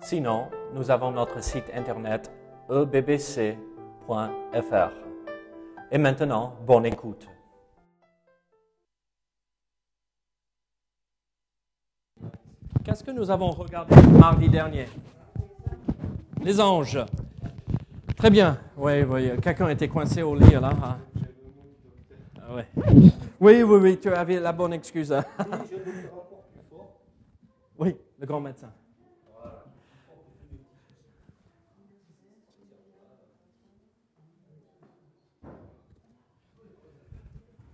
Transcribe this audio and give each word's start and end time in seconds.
Sinon, 0.00 0.48
nous 0.74 0.90
avons 0.90 1.10
notre 1.10 1.42
site 1.42 1.70
internet 1.74 2.30
ebbc.fr. 2.70 3.56
Et 5.90 5.98
maintenant, 5.98 6.54
bonne 6.66 6.86
écoute. 6.86 7.26
Qu'est-ce 12.84 13.04
que 13.04 13.10
nous 13.10 13.30
avons 13.30 13.50
regardé 13.50 13.94
mardi 14.18 14.48
dernier? 14.48 14.86
Les 16.42 16.60
anges. 16.60 16.98
Très 18.16 18.30
bien. 18.30 18.58
Oui, 18.76 19.02
oui. 19.02 19.30
Quelqu'un 19.42 19.68
était 19.68 19.88
coincé 19.88 20.22
au 20.22 20.34
lit 20.34 20.52
là. 20.52 20.70
hein? 20.82 20.98
Ah 22.40 22.54
ouais. 22.54 22.66
Oui, 23.40 23.62
oui, 23.62 23.78
oui. 23.80 23.98
Tu 24.00 24.08
avais 24.12 24.40
la 24.40 24.52
bonne 24.52 24.72
excuse. 24.72 25.12
hein? 25.12 25.24
Oui, 27.78 27.96
le 28.18 28.26
grand 28.26 28.40
médecin. 28.40 28.72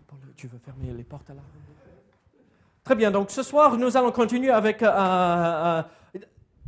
Paul, 0.07 0.19
Tu 0.45 0.49
veux 0.51 0.59
fermer 0.59 0.93
les 0.93 1.05
portes 1.05 1.31
là 1.31 1.37
Très 2.83 2.95
bien, 2.95 3.11
donc 3.11 3.31
ce 3.31 3.43
soir, 3.43 3.79
nous 3.79 3.97
allons 3.97 4.13
continuer 4.13 4.51
avec... 4.51 4.83
euh, 4.83 4.91
euh, 4.95 5.83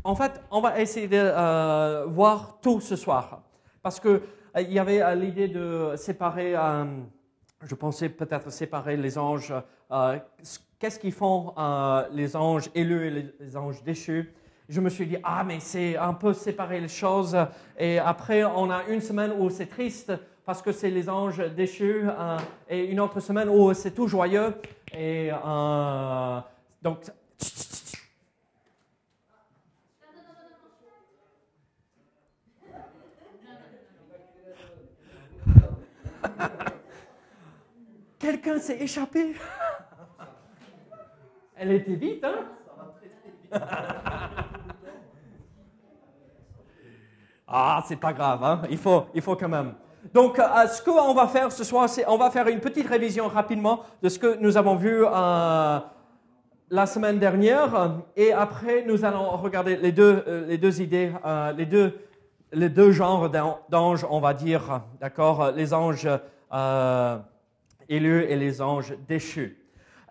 en 0.03 0.15
fait, 0.15 0.41
on 0.51 0.63
va 0.63 0.81
essayer 0.81 1.07
de 1.09 1.19
euh, 1.19 2.07
voir 2.09 2.59
tout 2.63 2.81
ce 2.81 2.97
soir. 2.97 3.43
Parce 3.83 4.01
qu'il 4.01 4.23
il 4.57 4.73
y 4.73 4.79
avait 4.79 5.03
euh, 5.03 5.15
l'idée 5.15 5.49
de 5.49 5.93
séparer, 5.97 6.57
euh, 6.57 6.87
je 7.65 7.75
pensais 7.75 8.09
peut-être 8.09 8.51
séparer 8.51 8.97
les 8.97 9.19
anges. 9.19 9.53
euh, 9.93 10.19
Qu'est-ce 10.79 10.99
qu'ils 10.99 11.13
font 11.13 11.53
euh, 11.59 12.07
les 12.13 12.35
anges 12.35 12.71
élus 12.75 13.09
et 13.09 13.35
les 13.45 13.57
anges 13.59 13.83
déchus 13.83 14.33
Je 14.71 14.81
me 14.81 14.89
suis 14.89 15.07
dit, 15.07 15.19
ah, 15.23 15.45
mais 15.45 15.61
c'est 15.61 15.99
un 15.99 16.15
peu 16.15 16.33
séparer 16.33 16.81
les 16.81 16.89
choses. 16.89 17.37
Et 17.79 17.99
après, 17.99 18.43
on 18.43 18.71
a 18.71 18.85
une 18.85 19.03
semaine 19.03 19.33
où 19.39 19.51
c'est 19.51 19.67
triste 19.67 20.15
parce 20.47 20.63
que 20.63 20.71
c'est 20.71 20.91
les 20.91 21.11
anges 21.11 21.43
déchus 21.55 22.05
euh, 22.09 22.39
et 22.71 22.85
une 22.85 23.01
autre 23.01 23.19
semaine 23.19 23.49
où 23.49 23.75
c'est 23.75 23.91
tout 23.91 24.07
joyeux. 24.07 24.55
Et 24.93 25.33
euh, 25.33 26.41
donc, 26.81 27.01
quelqu'un 38.21 38.61
s'est 38.61 38.81
échappé. 38.81 39.35
Elle 41.57 41.73
était 41.73 41.97
vite, 41.97 42.25
hein 42.25 42.45
Ah, 47.49 47.81
c'est 47.87 47.95
pas 47.97 48.13
grave, 48.13 48.43
hein 48.43 48.63
il, 48.69 48.77
faut, 48.77 49.07
il 49.15 49.23
faut 49.23 49.37
quand 49.37 49.49
même. 49.49 49.73
Donc, 50.13 50.39
euh, 50.39 50.67
ce 50.69 50.83
qu'on 50.83 51.15
va 51.15 51.27
faire 51.27 51.51
ce 51.53 51.65
soir, 51.65 51.89
c'est 51.89 52.07
on 52.09 52.17
va 52.17 52.31
faire 52.31 52.47
une 52.49 52.61
petite 52.61 52.89
révision 52.89 53.29
rapidement 53.29 53.81
de 54.03 54.09
ce 54.09 54.19
que 54.19 54.37
nous 54.41 54.57
avons 54.57 54.77
vu 54.77 55.05
euh, 55.05 55.79
la 56.71 56.87
semaine 56.87 57.19
dernière. 57.19 57.93
Et 58.17 58.33
après, 58.33 58.85
nous 58.87 59.05
allons 59.05 59.31
regarder 59.31 59.77
les 59.77 59.93
deux, 59.93 60.23
euh, 60.27 60.47
les 60.47 60.59
deux 60.59 60.81
idées, 60.81 61.13
euh, 61.25 61.53
les, 61.53 61.67
deux, 61.67 61.99
les 62.53 62.69
deux 62.69 62.93
genres 62.93 63.29
d'an- 63.31 63.59
d'anges, 63.69 64.07
on 64.09 64.21
va 64.21 64.35
dire, 64.35 64.83
d'accord 65.01 65.51
Les 65.53 65.73
anges 65.75 66.09
euh, 66.53 67.19
élus 67.89 68.25
et 68.25 68.37
les 68.37 68.61
anges 68.63 68.95
déchus. 69.09 69.59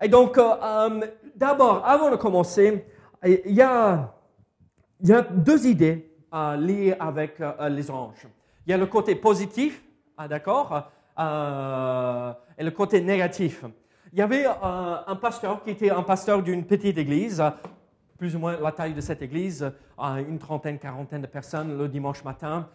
Et 0.02 0.08
donc, 0.09 0.38
euh, 0.38 0.44
euh, 0.62 1.02
d'abord, 1.36 1.84
avant 1.86 2.09
de 2.12 2.16
commencer, 2.18 2.86
il 3.24 3.53
y 3.56 3.62
a, 3.62 4.14
il 5.02 5.09
y 5.09 5.14
a 5.14 5.22
deux 5.22 5.66
idées 5.68 6.12
euh, 6.34 6.58
liées 6.58 6.96
avec 7.00 7.40
euh, 7.40 7.69
les 7.69 7.90
anges. 7.90 8.28
Il 8.68 8.72
y 8.72 8.74
a 8.74 8.78
le 8.78 8.88
côté 8.88 9.16
positif, 9.16 9.81
ah, 10.18 10.28
d'accord, 10.28 10.92
euh, 11.20 12.34
et 12.58 12.64
le 12.64 12.72
côté 12.72 13.02
négatif. 13.02 13.66
Il 14.14 14.20
y 14.20 14.22
avait 14.22 14.46
euh, 14.46 14.52
un 15.08 15.16
pasteur 15.16 15.62
qui 15.64 15.72
était 15.72 15.90
un 15.90 16.03
pasteur 16.03 16.42
d'une 16.42 16.66
petite 16.66 16.98
église, 16.98 17.44
plus 18.18 18.36
ou 18.36 18.40
moins 18.40 18.58
la 18.58 18.72
taille 18.72 18.94
de 18.94 19.02
cette 19.02 19.22
église, 19.22 19.64
euh, 20.00 20.16
une 20.18 20.40
trentaine, 20.40 20.80
quarantaine 20.80 21.22
de 21.22 21.28
personnes 21.28 21.78
le 21.78 21.90
dimanche 21.90 22.24
matin. 22.24 22.70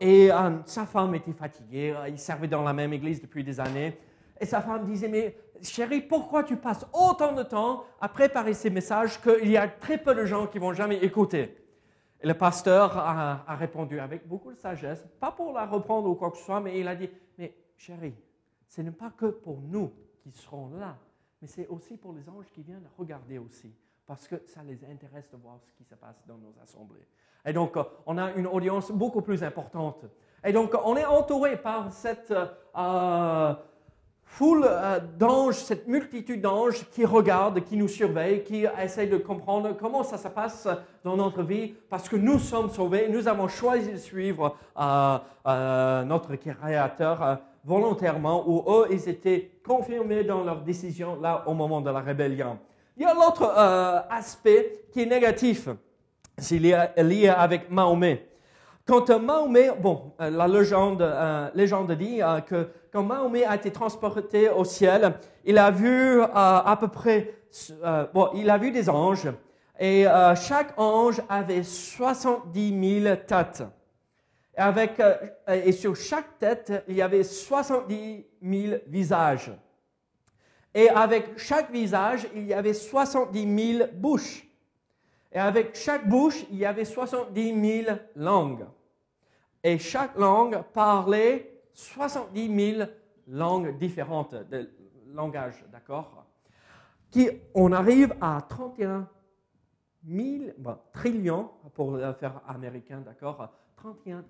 Et 0.00 0.30
sa 0.66 0.86
femme 0.86 1.16
était 1.16 1.32
fatiguée, 1.32 1.92
il 2.06 2.18
servait 2.18 2.46
dans 2.46 2.62
la 2.62 2.72
même 2.72 2.92
église 2.92 3.20
depuis 3.20 3.42
des 3.42 3.58
années. 3.58 3.98
Et 4.40 4.46
sa 4.46 4.60
femme 4.60 4.86
disait, 4.86 5.08
mais 5.08 5.36
chérie, 5.60 6.00
pourquoi 6.00 6.44
tu 6.44 6.54
passes 6.54 6.86
autant 6.92 7.32
de 7.32 7.42
temps 7.42 7.84
à 8.00 8.08
préparer 8.08 8.54
ces 8.54 8.70
messages 8.70 9.20
qu'il 9.20 9.50
y 9.50 9.56
a 9.56 9.66
très 9.66 9.98
peu 9.98 10.14
de 10.14 10.24
gens 10.24 10.46
qui 10.46 10.60
vont 10.60 10.72
jamais 10.72 10.98
écouter? 10.98 11.61
Et 12.22 12.28
le 12.28 12.34
pasteur 12.34 12.96
a, 12.96 13.56
répondu 13.56 13.98
avec 13.98 14.28
beaucoup 14.28 14.52
de 14.52 14.56
sagesse, 14.56 15.04
pas 15.18 15.32
pour 15.32 15.52
la 15.52 15.66
reprendre 15.66 16.08
ou 16.08 16.14
quoi 16.14 16.30
que 16.30 16.36
ce 16.36 16.44
soit, 16.44 16.60
mais 16.60 16.78
il 16.78 16.86
a 16.86 16.94
dit, 16.94 17.10
mais 17.36 17.52
chérie, 17.76 18.14
ce 18.68 18.80
n'est 18.80 18.92
pas 18.92 19.10
que 19.10 19.26
pour 19.26 19.60
nous 19.60 19.92
qui 20.20 20.30
serons 20.30 20.70
là, 20.78 20.96
mais 21.40 21.48
c'est 21.48 21.66
aussi 21.66 21.96
pour 21.96 22.12
les 22.12 22.28
anges 22.28 22.48
qui 22.52 22.62
viennent 22.62 22.88
regarder 22.96 23.38
aussi, 23.38 23.74
parce 24.06 24.28
que 24.28 24.36
ça 24.46 24.62
les 24.62 24.84
intéresse 24.84 25.28
de 25.32 25.36
voir 25.36 25.58
ce 25.62 25.72
qui 25.72 25.82
se 25.82 25.96
passe 25.96 26.24
dans 26.26 26.38
nos 26.38 26.54
assemblées. 26.62 27.06
Et 27.44 27.52
donc, 27.52 27.76
euh, 27.76 27.82
on 28.06 28.16
a 28.18 28.30
une 28.34 28.46
audience 28.46 28.92
beaucoup 28.92 29.22
plus 29.22 29.42
importante. 29.42 30.04
Et 30.44 30.52
donc, 30.52 30.76
on 30.84 30.96
est 30.96 31.04
entouré 31.04 31.56
par 31.56 31.92
cette 31.92 32.30
euh, 32.76 33.54
foule 34.32 34.64
euh, 34.66 34.98
d'anges, 35.18 35.56
cette 35.56 35.86
multitude 35.86 36.40
d'anges 36.40 36.88
qui 36.90 37.04
regardent, 37.04 37.62
qui 37.62 37.76
nous 37.76 37.86
surveillent, 37.86 38.42
qui 38.42 38.64
essayent 38.82 39.10
de 39.10 39.18
comprendre 39.18 39.76
comment 39.78 40.02
ça 40.02 40.16
se 40.16 40.28
passe 40.28 40.66
dans 41.04 41.18
notre 41.18 41.42
vie, 41.42 41.74
parce 41.90 42.08
que 42.08 42.16
nous 42.16 42.38
sommes 42.38 42.70
sauvés, 42.70 43.08
nous 43.10 43.28
avons 43.28 43.46
choisi 43.46 43.92
de 43.92 43.98
suivre 43.98 44.56
euh, 44.80 45.18
euh, 45.46 46.04
notre 46.04 46.34
Créateur 46.36 47.40
volontairement, 47.62 48.42
où 48.48 48.64
eux, 48.72 48.86
ils 48.90 49.06
étaient 49.06 49.50
confirmés 49.64 50.24
dans 50.24 50.42
leur 50.42 50.62
décision 50.62 51.20
là 51.20 51.44
au 51.46 51.52
moment 51.52 51.82
de 51.82 51.90
la 51.90 52.00
rébellion. 52.00 52.58
Il 52.96 53.02
y 53.02 53.06
a 53.06 53.12
l'autre 53.12 53.44
aspect 54.10 54.86
qui 54.92 55.02
est 55.02 55.06
négatif, 55.06 55.68
c'est 56.38 56.58
lié, 56.58 56.86
lié 56.96 57.28
avec 57.28 57.70
Mahomet. 57.70 58.26
Quand 58.86 59.10
euh, 59.10 59.18
Mahomet, 59.18 59.72
bon, 59.78 60.12
la 60.18 60.48
légende, 60.48 61.06
légende 61.54 61.92
dit 61.92 62.20
que 62.46 62.68
quand 62.92 63.02
Mahomet 63.02 63.44
a 63.44 63.56
été 63.56 63.72
transporté 63.72 64.50
au 64.50 64.64
ciel, 64.64 65.14
il 65.44 65.56
a 65.56 65.70
vu 65.70 66.20
euh, 66.20 66.26
à 66.32 66.76
peu 66.78 66.88
près, 66.88 67.34
euh, 67.82 68.06
bon, 68.12 68.28
il 68.34 68.50
a 68.50 68.58
vu 68.58 68.70
des 68.70 68.90
anges, 68.90 69.28
et 69.78 70.06
euh, 70.06 70.34
chaque 70.36 70.78
ange 70.78 71.20
avait 71.28 71.62
70 71.62 73.02
000 73.02 73.16
têtes. 73.26 73.62
Et, 74.56 74.60
avec, 74.60 75.00
euh, 75.00 75.16
et 75.48 75.72
sur 75.72 75.96
chaque 75.96 76.38
tête, 76.38 76.84
il 76.86 76.96
y 76.96 77.02
avait 77.02 77.24
70 77.24 78.26
000 78.42 78.76
visages. 78.86 79.50
Et 80.74 80.88
avec 80.88 81.38
chaque 81.38 81.70
visage, 81.70 82.28
il 82.34 82.46
y 82.46 82.54
avait 82.54 82.74
70 82.74 83.76
000 83.78 83.88
bouches. 83.94 84.46
Et 85.32 85.38
avec 85.38 85.74
chaque 85.74 86.06
bouche, 86.06 86.44
il 86.50 86.58
y 86.58 86.66
avait 86.66 86.84
70 86.84 87.84
000 87.84 87.96
langues. 88.16 88.66
Et 89.64 89.78
chaque 89.78 90.16
langue 90.16 90.62
parlait 90.74 91.51
70 91.72 92.74
000 92.76 92.90
langues 93.28 93.78
différentes 93.78 94.34
de 94.34 94.70
langage, 95.08 95.64
d'accord 95.70 96.26
Qui, 97.10 97.28
on 97.54 97.72
arrive 97.72 98.14
à 98.20 98.40
31 98.48 99.08
000, 100.06 100.52
bon, 100.58 100.78
trillions, 100.92 101.50
pour 101.74 101.98
faire 102.18 102.40
américain, 102.46 103.00
d'accord 103.00 103.48
31 103.76 104.24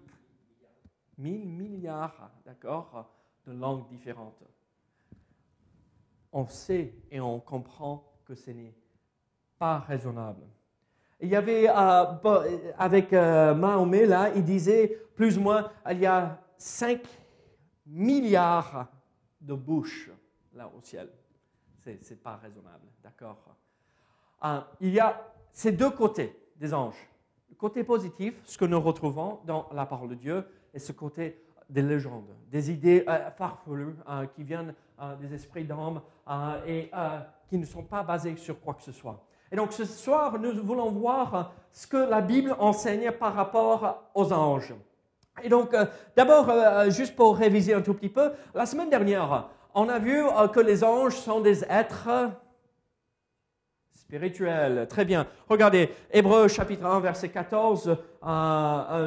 000 1.18 1.44
milliards, 1.44 2.30
d'accord, 2.44 3.12
de 3.46 3.52
langues 3.52 3.88
différentes. 3.88 4.42
On 6.32 6.46
sait 6.46 6.94
et 7.10 7.20
on 7.20 7.40
comprend 7.40 8.04
que 8.24 8.34
ce 8.34 8.50
n'est 8.50 8.74
pas 9.58 9.80
raisonnable. 9.80 10.46
Il 11.20 11.28
y 11.28 11.36
avait, 11.36 11.68
euh, 11.68 12.72
avec 12.78 13.12
euh, 13.12 13.54
Mahomet, 13.54 14.06
là, 14.06 14.30
il 14.34 14.42
disait 14.42 14.88
plus 15.14 15.38
ou 15.38 15.42
moins, 15.42 15.70
il 15.90 16.00
y 16.00 16.06
a 16.06 16.40
5 16.56 17.00
milliards 17.92 18.88
de 19.40 19.54
bouches 19.54 20.10
là 20.54 20.70
au 20.76 20.80
ciel. 20.80 21.08
C'est 21.84 22.10
n'est 22.10 22.16
pas 22.16 22.36
raisonnable, 22.36 22.86
d'accord? 23.02 23.38
Euh, 24.44 24.60
Il 24.80 24.92
y 24.92 25.00
a 25.00 25.20
ces 25.52 25.72
deux 25.72 25.90
côtés 25.90 26.36
des 26.56 26.72
anges. 26.72 27.08
Le 27.50 27.56
côté 27.56 27.84
positif, 27.84 28.40
ce 28.44 28.56
que 28.56 28.64
nous 28.64 28.80
retrouvons 28.80 29.40
dans 29.44 29.68
la 29.72 29.86
parole 29.86 30.10
de 30.10 30.14
Dieu, 30.14 30.44
et 30.72 30.78
ce 30.78 30.92
côté 30.92 31.44
des 31.68 31.82
légendes, 31.82 32.34
des 32.50 32.70
idées 32.70 33.04
euh, 33.08 33.30
farfelues 33.32 33.96
euh, 34.08 34.26
qui 34.26 34.42
viennent 34.42 34.74
des 35.20 35.34
esprits 35.34 35.64
d'hommes 35.64 36.00
et 36.64 36.88
qui 37.48 37.58
ne 37.58 37.66
sont 37.66 37.82
pas 37.82 38.04
basées 38.04 38.36
sur 38.36 38.60
quoi 38.60 38.74
que 38.74 38.82
ce 38.82 38.92
soit. 38.92 39.20
Et 39.50 39.56
donc 39.56 39.72
ce 39.72 39.84
soir, 39.84 40.38
nous 40.38 40.62
voulons 40.62 40.92
voir 40.92 41.52
ce 41.72 41.88
que 41.88 41.96
la 41.96 42.20
Bible 42.20 42.54
enseigne 42.60 43.10
par 43.10 43.34
rapport 43.34 44.10
aux 44.14 44.32
anges. 44.32 44.74
Et 45.42 45.48
donc, 45.48 45.74
d'abord, 46.16 46.50
juste 46.90 47.16
pour 47.16 47.36
réviser 47.36 47.74
un 47.74 47.80
tout 47.80 47.94
petit 47.94 48.08
peu, 48.08 48.32
la 48.54 48.66
semaine 48.66 48.90
dernière, 48.90 49.48
on 49.74 49.88
a 49.88 49.98
vu 49.98 50.22
que 50.52 50.60
les 50.60 50.84
anges 50.84 51.16
sont 51.16 51.40
des 51.40 51.64
êtres 51.64 52.08
spirituels. 53.94 54.86
Très 54.88 55.04
bien. 55.04 55.26
Regardez, 55.48 55.90
Hébreu 56.10 56.48
chapitre 56.48 56.84
1, 56.84 57.00
verset 57.00 57.30
14 57.30 57.96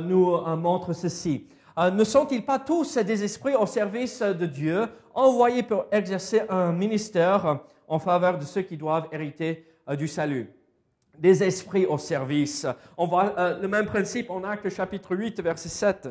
nous 0.02 0.56
montre 0.58 0.94
ceci. 0.94 1.48
Euh, 1.78 1.92
ne 1.92 2.04
sont-ils 2.06 2.46
pas 2.46 2.60
tous 2.60 2.98
des 2.98 3.24
esprits 3.24 3.56
au 3.56 3.66
service 3.66 4.22
de 4.22 4.46
Dieu, 4.46 4.88
envoyés 5.14 5.64
pour 5.64 5.86
exercer 5.92 6.44
un 6.48 6.72
ministère 6.72 7.60
en 7.88 8.00
faveur 8.00 8.38
de 8.38 8.46
ceux 8.46 8.62
qui 8.62 8.78
doivent 8.78 9.10
hériter 9.12 9.66
euh, 9.90 9.96
du 9.98 10.08
salut? 10.08 10.55
Des 11.20 11.44
esprits 11.44 11.86
au 11.86 11.98
service. 11.98 12.66
On 12.98 13.08
voit 13.08 13.34
euh, 13.38 13.60
le 13.60 13.68
même 13.68 13.86
principe 13.86 14.30
en 14.30 14.44
Actes 14.44 14.70
chapitre 14.70 15.16
8, 15.16 15.42
verset 15.42 15.70
7 15.70 16.10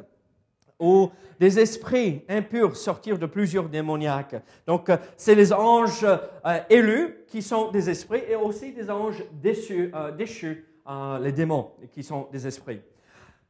où 0.81 1.11
des 1.39 1.61
esprits 1.61 2.25
impurs 2.29 2.77
sortirent 2.77 3.19
de 3.19 3.27
plusieurs 3.27 3.69
démoniaques. 3.69 4.35
Donc, 4.67 4.91
c'est 5.17 5.37
les 5.37 5.53
anges 5.53 6.05
élus 6.69 7.25
qui 7.29 7.43
sont 7.43 7.71
des 7.71 7.89
esprits 7.89 8.23
et 8.29 8.35
aussi 8.35 8.73
des 8.73 8.91
anges 8.91 9.23
déchus 9.41 9.93
les 11.21 11.33
démons 11.33 11.71
qui 11.93 12.03
sont 12.03 12.29
des 12.33 12.47
esprits. 12.47 12.81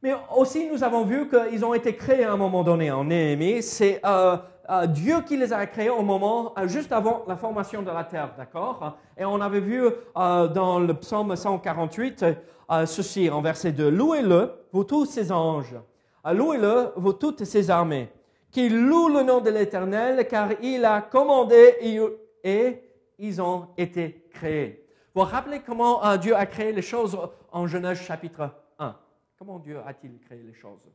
Mais 0.01 0.13
aussi, 0.35 0.67
nous 0.67 0.83
avons 0.83 1.03
vu 1.03 1.27
qu'ils 1.29 1.65
ont 1.65 1.73
été 1.73 1.95
créés 1.95 2.23
à 2.23 2.33
un 2.33 2.37
moment 2.37 2.63
donné 2.63 2.91
en 2.91 3.05
Néhémie. 3.05 3.63
C'est 3.63 3.99
euh, 4.05 4.37
euh, 4.69 4.85
Dieu 4.87 5.21
qui 5.25 5.37
les 5.37 5.51
a 5.51 5.65
créés 5.65 5.89
au 5.89 6.01
moment, 6.01 6.53
euh, 6.57 6.67
juste 6.67 6.91
avant 6.91 7.23
la 7.27 7.35
formation 7.35 7.81
de 7.81 7.89
la 7.89 8.03
terre, 8.03 8.31
d'accord? 8.37 8.97
Et 9.17 9.25
on 9.25 9.41
avait 9.41 9.61
vu 9.61 9.83
dans 10.15 10.79
le 10.79 10.93
psaume 10.93 11.35
148 11.35 12.25
ceci 12.85 13.29
en 13.29 13.41
verset 13.41 13.71
2. 13.71 13.89
Louez-le, 13.89 14.51
vous 14.71 14.83
tous 14.83 15.05
ces 15.05 15.31
anges. 15.31 15.75
Louez-le, 16.23 16.91
vous 16.95 17.13
toutes 17.13 17.45
ces 17.45 17.69
armées. 17.69 18.09
Qui 18.51 18.69
louent 18.69 19.09
le 19.09 19.23
nom 19.23 19.41
de 19.41 19.49
l'Éternel, 19.49 20.27
car 20.27 20.49
il 20.61 20.85
a 20.85 21.01
commandé 21.01 21.75
et, 22.43 22.81
ils 23.17 23.41
ont 23.41 23.67
été 23.77 24.27
créés. 24.33 24.85
Vous 25.13 25.21
vous 25.21 25.27
rappelez 25.27 25.61
comment 25.65 26.17
Dieu 26.17 26.35
a 26.35 26.45
créé 26.45 26.71
les 26.73 26.81
choses 26.81 27.17
en 27.51 27.67
Genèse 27.67 28.01
chapitre 28.01 28.49
Comment 29.37 29.59
Dieu 29.59 29.79
a-t-il 29.79 30.19
créé 30.19 30.41
les 30.41 30.53
choses? 30.53 30.89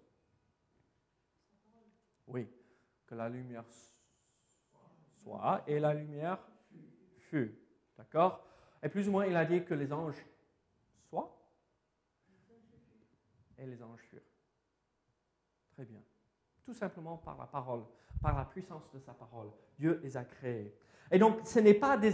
Oui, 2.26 2.48
que 3.06 3.14
la 3.14 3.28
lumière 3.28 3.64
soit 5.22 5.62
et 5.66 5.78
la 5.78 5.92
lumière 5.94 6.38
fut. 7.18 7.54
D'accord? 7.98 8.44
Et 8.82 8.88
plus 8.88 9.08
ou 9.08 9.12
moins, 9.12 9.26
il 9.26 9.36
a 9.36 9.44
dit 9.44 9.64
que 9.64 9.74
les 9.74 9.92
anges 9.92 10.24
soient 11.08 11.36
et 13.58 13.66
les 13.66 13.82
anges 13.82 14.00
furent. 14.08 14.20
Très 15.74 15.84
bien. 15.84 16.00
Tout 16.64 16.72
simplement 16.72 17.18
par 17.18 17.36
la 17.36 17.46
parole, 17.46 17.82
par 18.22 18.36
la 18.36 18.44
puissance 18.44 18.90
de 18.92 18.98
sa 18.98 19.12
parole. 19.12 19.50
Dieu 19.78 20.00
les 20.02 20.16
a 20.16 20.24
créés. 20.24 20.74
Et 21.10 21.18
donc, 21.18 21.40
ce 21.44 21.58
n'est 21.58 21.74
pas 21.74 21.98
des. 21.98 22.12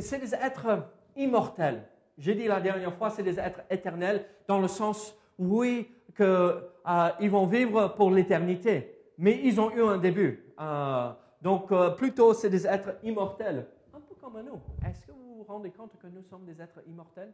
C'est 0.00 0.18
des 0.18 0.34
êtres 0.34 0.90
immortels. 1.16 1.88
J'ai 2.18 2.34
dit 2.34 2.46
la 2.46 2.60
dernière 2.60 2.92
fois, 2.92 3.08
c'est 3.10 3.22
des 3.22 3.38
êtres 3.38 3.62
éternels 3.70 4.26
dans 4.46 4.60
le 4.60 4.68
sens 4.68 5.16
oui, 5.40 5.90
qu'ils 6.14 6.26
euh, 6.26 7.28
vont 7.28 7.46
vivre 7.46 7.88
pour 7.94 8.10
l'éternité, 8.10 9.12
mais 9.16 9.40
ils 9.42 9.58
ont 9.58 9.70
eu 9.70 9.82
un 9.82 9.96
début. 9.96 10.52
Euh, 10.60 11.12
donc, 11.40 11.72
euh, 11.72 11.90
plutôt, 11.90 12.34
c'est 12.34 12.50
des 12.50 12.66
êtres 12.66 12.98
immortels, 13.02 13.66
un 13.94 14.00
peu 14.00 14.14
comme 14.16 14.38
nous. 14.42 14.60
Est-ce 14.86 15.06
que 15.06 15.12
vous 15.12 15.36
vous 15.36 15.44
rendez 15.44 15.70
compte 15.70 15.96
que 15.98 16.06
nous 16.08 16.22
sommes 16.24 16.44
des 16.44 16.60
êtres 16.60 16.82
immortels? 16.86 17.32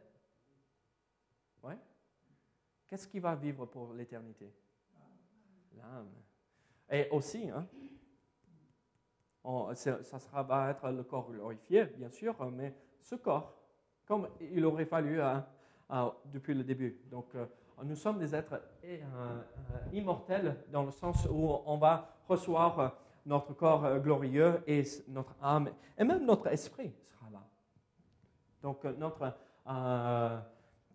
Oui. 1.63 1.73
Qu'est-ce 2.87 3.09
qui 3.09 3.19
va 3.19 3.35
vivre 3.35 3.65
pour 3.65 3.93
l'éternité? 3.93 4.53
L'âme. 5.75 6.07
Et 6.89 7.09
aussi, 7.09 7.49
hein, 7.49 7.67
ça 9.73 10.19
sera, 10.19 10.43
va 10.43 10.71
être 10.71 10.89
le 10.89 11.03
corps 11.03 11.29
glorifié, 11.29 11.85
bien 11.97 12.09
sûr, 12.09 12.33
mais 12.51 12.73
ce 13.01 13.15
corps, 13.15 13.53
comme 14.05 14.29
il 14.39 14.63
aurait 14.63 14.85
fallu 14.85 15.21
hein, 15.21 15.45
depuis 16.25 16.53
le 16.53 16.63
début. 16.63 17.01
Donc, 17.11 17.35
nous 17.83 17.95
sommes 17.95 18.17
des 18.17 18.33
êtres 18.35 18.59
euh, 18.85 18.97
euh, 18.97 19.41
immortels 19.93 20.55
dans 20.71 20.83
le 20.83 20.91
sens 20.91 21.27
où 21.29 21.51
on 21.65 21.77
va 21.77 22.09
recevoir 22.27 22.79
euh, 22.79 22.87
notre 23.25 23.53
corps 23.53 23.99
glorieux 23.99 24.61
et 24.67 24.83
notre 25.09 25.35
âme 25.41 25.69
et 25.97 26.03
même 26.03 26.25
notre 26.25 26.47
esprit 26.47 26.93
sera 27.05 27.29
là. 27.29 27.41
Donc 28.63 28.85
notre 28.97 29.33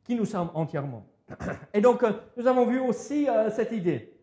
qui 0.02 0.14
nous 0.14 0.25
sommes 0.25 0.50
entièrement. 0.55 1.05
Et 1.75 1.82
donc 1.82 2.02
nous 2.38 2.46
avons 2.46 2.64
vu 2.64 2.81
aussi 2.81 3.28
cette 3.50 3.70
idée. 3.73 4.19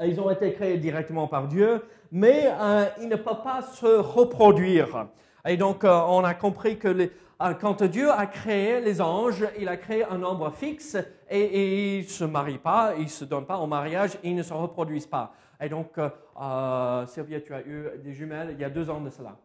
Ils 0.00 0.18
ont 0.18 0.30
été 0.30 0.54
créés 0.54 0.78
directement 0.78 1.28
par 1.28 1.48
Dieu, 1.48 1.84
mais 2.10 2.50
ils 2.98 3.08
ne 3.10 3.16
peuvent 3.16 3.42
pas 3.42 3.60
se 3.60 3.98
reproduire. 3.98 5.08
Et 5.46 5.58
donc 5.58 5.84
on 5.84 6.24
a 6.24 6.32
compris 6.32 6.78
que 6.78 6.88
les, 6.88 7.12
quand 7.58 7.82
Dieu 7.84 8.10
a 8.10 8.26
créé 8.26 8.82
les 8.82 9.00
anges, 9.00 9.46
il 9.58 9.68
a 9.68 9.78
créé 9.78 10.04
un 10.04 10.18
nombre 10.18 10.50
fixe 10.50 10.98
et, 11.30 11.98
ils 11.98 12.04
ne 12.04 12.08
se 12.08 12.24
marient 12.24 12.58
pas, 12.58 12.94
ils 12.96 13.04
ne 13.04 13.08
se 13.08 13.24
donnent 13.24 13.46
pas 13.46 13.56
en 13.56 13.66
mariage, 13.66 14.18
ils 14.22 14.34
ne 14.34 14.42
se 14.42 14.52
reproduisent 14.52 15.06
pas. 15.06 15.32
Et 15.58 15.70
donc, 15.70 15.96
euh, 15.96 16.10
euh 16.40 17.06
Sylvia, 17.06 17.40
tu 17.40 17.54
as 17.54 17.62
eu 17.62 17.98
des 17.98 18.12
jumelles 18.12 18.50
il 18.52 18.60
y 18.60 18.64
a 18.64 18.68
deux 18.68 18.90
ans 18.90 19.00
de 19.00 19.08
cela. 19.08 19.38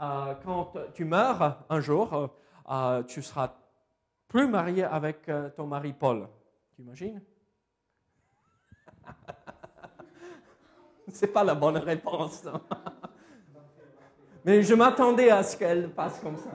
Euh, 0.00 0.34
quand 0.44 0.72
tu 0.92 1.04
meurs 1.04 1.58
un 1.68 1.80
jour, 1.80 2.30
euh, 2.68 3.02
tu 3.04 3.22
seras 3.22 3.54
plus 4.26 4.48
marié 4.48 4.82
avec 4.84 5.30
ton 5.56 5.66
mari 5.66 5.92
Paul. 5.92 6.26
Tu 6.74 6.82
imagines 6.82 7.22
C'est 11.12 11.32
pas 11.32 11.44
la 11.44 11.54
bonne 11.54 11.76
réponse. 11.76 12.44
Mais 14.44 14.62
je 14.62 14.74
m'attendais 14.74 15.30
à 15.30 15.44
ce 15.44 15.56
qu'elle 15.56 15.90
passe 15.90 16.18
comme 16.20 16.36
ça. 16.36 16.50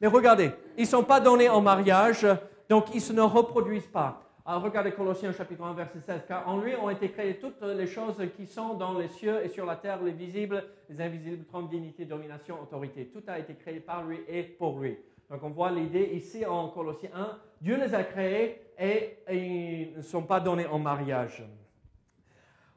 Mais 0.00 0.08
regardez, 0.08 0.52
ils 0.76 0.82
ne 0.82 0.86
sont 0.86 1.04
pas 1.04 1.20
donnés 1.20 1.48
en 1.48 1.60
mariage, 1.60 2.26
donc 2.68 2.94
ils 2.94 3.14
ne 3.14 3.22
reproduisent 3.22 3.86
pas. 3.86 4.22
Regardez 4.46 4.92
Colossiens 4.92 5.32
chapitre 5.32 5.62
1 5.62 5.74
verset 5.74 6.00
16, 6.00 6.22
car 6.26 6.48
en 6.48 6.58
lui 6.58 6.74
ont 6.74 6.88
été 6.88 7.10
créées 7.10 7.38
toutes 7.38 7.60
les 7.60 7.86
choses 7.86 8.16
qui 8.34 8.46
sont 8.46 8.74
dans 8.74 8.96
les 8.96 9.08
cieux 9.08 9.44
et 9.44 9.48
sur 9.48 9.66
la 9.66 9.76
terre, 9.76 10.02
les 10.02 10.12
visibles, 10.12 10.64
les 10.88 11.02
invisibles, 11.02 11.44
trône, 11.44 11.68
dignité, 11.68 12.06
domination, 12.06 12.58
autorité. 12.62 13.10
Tout 13.12 13.22
a 13.26 13.38
été 13.38 13.54
créé 13.54 13.80
par 13.80 14.04
lui 14.04 14.20
et 14.26 14.42
pour 14.42 14.78
lui. 14.78 14.96
Donc 15.28 15.42
on 15.42 15.50
voit 15.50 15.70
l'idée 15.70 16.12
ici 16.14 16.46
en 16.46 16.68
Colossiens 16.68 17.10
1, 17.14 17.38
Dieu 17.60 17.76
les 17.76 17.94
a 17.94 18.04
créés 18.04 18.62
et, 18.78 19.18
ils 19.30 19.96
ne 19.98 20.02
sont 20.02 20.22
pas 20.22 20.40
donnés 20.40 20.66
en 20.66 20.78
mariage. 20.78 21.44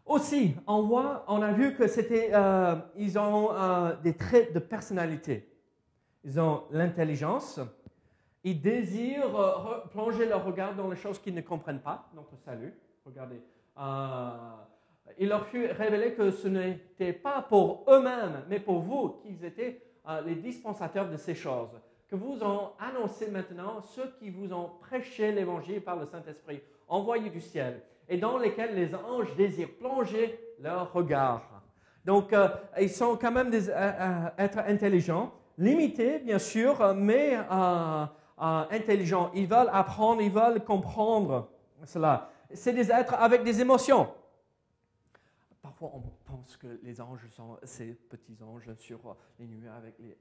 Aussi, 0.05 0.55
on 0.67 0.81
voit, 0.81 1.23
on 1.29 1.41
a 1.41 1.53
vu 1.53 1.75
que 1.75 1.87
c'était, 1.87 2.31
euh, 2.33 2.75
ils 2.97 3.17
ont 3.17 3.53
euh, 3.53 3.95
des 4.03 4.17
traits 4.17 4.53
de 4.53 4.59
personnalité 4.59 5.50
ils 6.23 6.39
ont 6.39 6.63
l'intelligence, 6.71 7.59
ils 8.43 8.59
désirent 8.59 9.35
euh, 9.35 9.79
plonger 9.91 10.25
leur 10.25 10.43
regard 10.43 10.75
dans 10.75 10.89
les 10.89 10.95
choses 10.95 11.19
qu'ils 11.19 11.35
ne 11.35 11.41
comprennent 11.41 11.81
pas, 11.81 12.09
notre 12.15 12.35
salut. 12.37 12.73
Regardez. 13.05 13.41
Euh, 13.79 14.29
il 15.17 15.29
leur 15.29 15.45
fut 15.47 15.67
révélé 15.67 16.13
que 16.13 16.31
ce 16.31 16.47
n'était 16.47 17.13
pas 17.13 17.41
pour 17.41 17.85
eux-mêmes, 17.87 18.43
mais 18.49 18.59
pour 18.59 18.79
vous 18.79 19.19
qu'ils 19.21 19.43
étaient 19.45 19.81
euh, 20.07 20.21
les 20.21 20.35
dispensateurs 20.35 21.09
de 21.09 21.17
ces 21.17 21.35
choses, 21.35 21.79
que 22.07 22.15
vous 22.15 22.43
ont 22.43 22.71
annoncé 22.79 23.29
maintenant 23.29 23.81
ceux 23.81 24.11
qui 24.19 24.29
vous 24.29 24.51
ont 24.53 24.71
prêché 24.81 25.31
l'évangile 25.31 25.81
par 25.81 25.95
le 25.95 26.05
Saint-Esprit, 26.05 26.61
envoyé 26.87 27.29
du 27.29 27.41
ciel, 27.41 27.81
et 28.09 28.17
dans 28.17 28.37
lesquels 28.37 28.75
les 28.75 28.93
anges 28.95 29.35
désirent 29.35 29.77
plonger 29.79 30.39
leur 30.59 30.91
regard. 30.91 31.47
Donc, 32.03 32.35
ils 32.79 32.89
sont 32.89 33.15
quand 33.15 33.31
même 33.31 33.49
des 33.49 33.69
êtres 33.69 34.59
intelligents, 34.67 35.31
limités, 35.61 36.19
bien 36.19 36.39
sûr, 36.39 36.93
mais 36.95 37.37
euh, 37.37 38.05
intelligents. 38.37 39.31
Ils 39.33 39.47
veulent 39.47 39.69
apprendre, 39.71 40.21
ils 40.21 40.31
veulent 40.31 40.63
comprendre 40.63 41.49
cela. 41.85 42.29
C'est 42.53 42.73
des 42.73 42.91
êtres 42.91 43.13
avec 43.13 43.43
des 43.43 43.61
émotions. 43.61 44.11
Parfois, 45.61 45.91
on 45.93 46.01
pense 46.25 46.57
que 46.57 46.79
les 46.83 46.99
anges 46.99 47.27
sont 47.29 47.57
ces 47.63 47.93
petits 47.93 48.37
anges 48.43 48.73
sur 48.75 49.15
les 49.39 49.47
nuages 49.47 49.77
avec 49.77 49.95
les. 49.99 50.17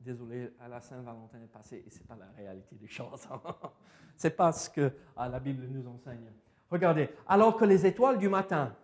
Désolé, 0.00 0.50
à 0.58 0.66
la 0.66 0.80
Saint-Valentin 0.80 1.42
est 1.42 1.52
passé 1.52 1.84
et 1.86 1.90
ce 1.90 1.98
n'est 1.98 2.06
pas 2.06 2.16
la 2.16 2.30
réalité 2.34 2.74
des 2.74 2.88
choses. 2.88 3.28
ce 4.16 4.26
n'est 4.26 4.32
pas 4.32 4.50
ce 4.50 4.70
que 4.70 4.90
ah, 5.14 5.28
la 5.28 5.38
Bible 5.38 5.66
nous 5.66 5.86
enseigne. 5.86 6.32
Regardez, 6.70 7.10
alors 7.28 7.58
que 7.58 7.66
les 7.66 7.84
étoiles 7.84 8.16
du 8.16 8.30
matin 8.30 8.74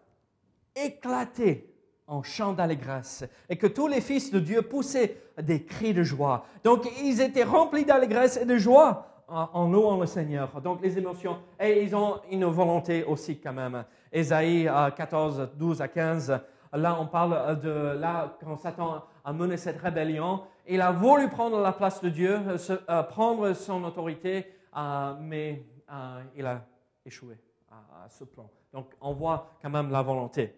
éclataient 0.75 1.76
en 2.07 2.23
chant 2.23 2.53
d'allégresse 2.53 3.25
et 3.49 3.57
que 3.57 3.67
tous 3.67 3.89
les 3.89 4.01
fils 4.01 4.31
de 4.31 4.39
Dieu 4.39 4.63
poussaient 4.63 5.17
des 5.43 5.65
cris 5.65 5.93
de 5.93 6.03
joie. 6.03 6.47
Donc 6.65 6.89
ils 7.03 7.21
étaient 7.21 7.45
remplis 7.45 7.85
d'allégresse 7.85 8.37
et 8.37 8.45
de 8.45 8.57
joie 8.57 9.17
en 9.29 9.69
louant 9.69 9.99
le 9.99 10.07
Seigneur. 10.07 10.61
Donc 10.61 10.81
les 10.83 10.97
émotions, 10.99 11.39
et 11.59 11.83
ils 11.83 11.95
ont 11.97 12.21
une 12.31 12.45
volonté 12.45 13.05
aussi 13.05 13.39
quand 13.39 13.53
même. 13.53 13.85
Ésaïe 14.13 14.71
14, 14.97 15.51
12 15.57 15.83
à 15.83 15.89
15, 15.89 16.41
là 16.73 16.97
on 17.01 17.07
parle 17.07 17.61
de 17.61 17.99
là 17.99 18.37
quand 18.41 18.57
Satan 18.57 19.03
a 19.25 19.33
mené 19.33 19.57
cette 19.57 19.79
rébellion, 19.79 20.43
il 20.69 20.81
a 20.81 20.93
voulu 20.93 21.29
prendre 21.29 21.61
la 21.61 21.73
place 21.73 22.01
de 22.01 22.09
Dieu, 22.09 22.41
euh, 22.89 23.03
prendre 23.05 23.53
son 23.53 23.83
autorité, 23.85 24.47
euh, 24.77 25.15
mais 25.21 25.65
euh, 25.93 26.23
il 26.37 26.47
a 26.47 26.65
échoué 27.05 27.37
à, 27.71 28.09
ce 28.09 28.25
plan. 28.25 28.49
Donc 28.73 28.95
on 29.01 29.13
voit 29.13 29.57
quand 29.61 29.71
même 29.71 29.91
la 29.91 30.03
volonté 30.03 30.55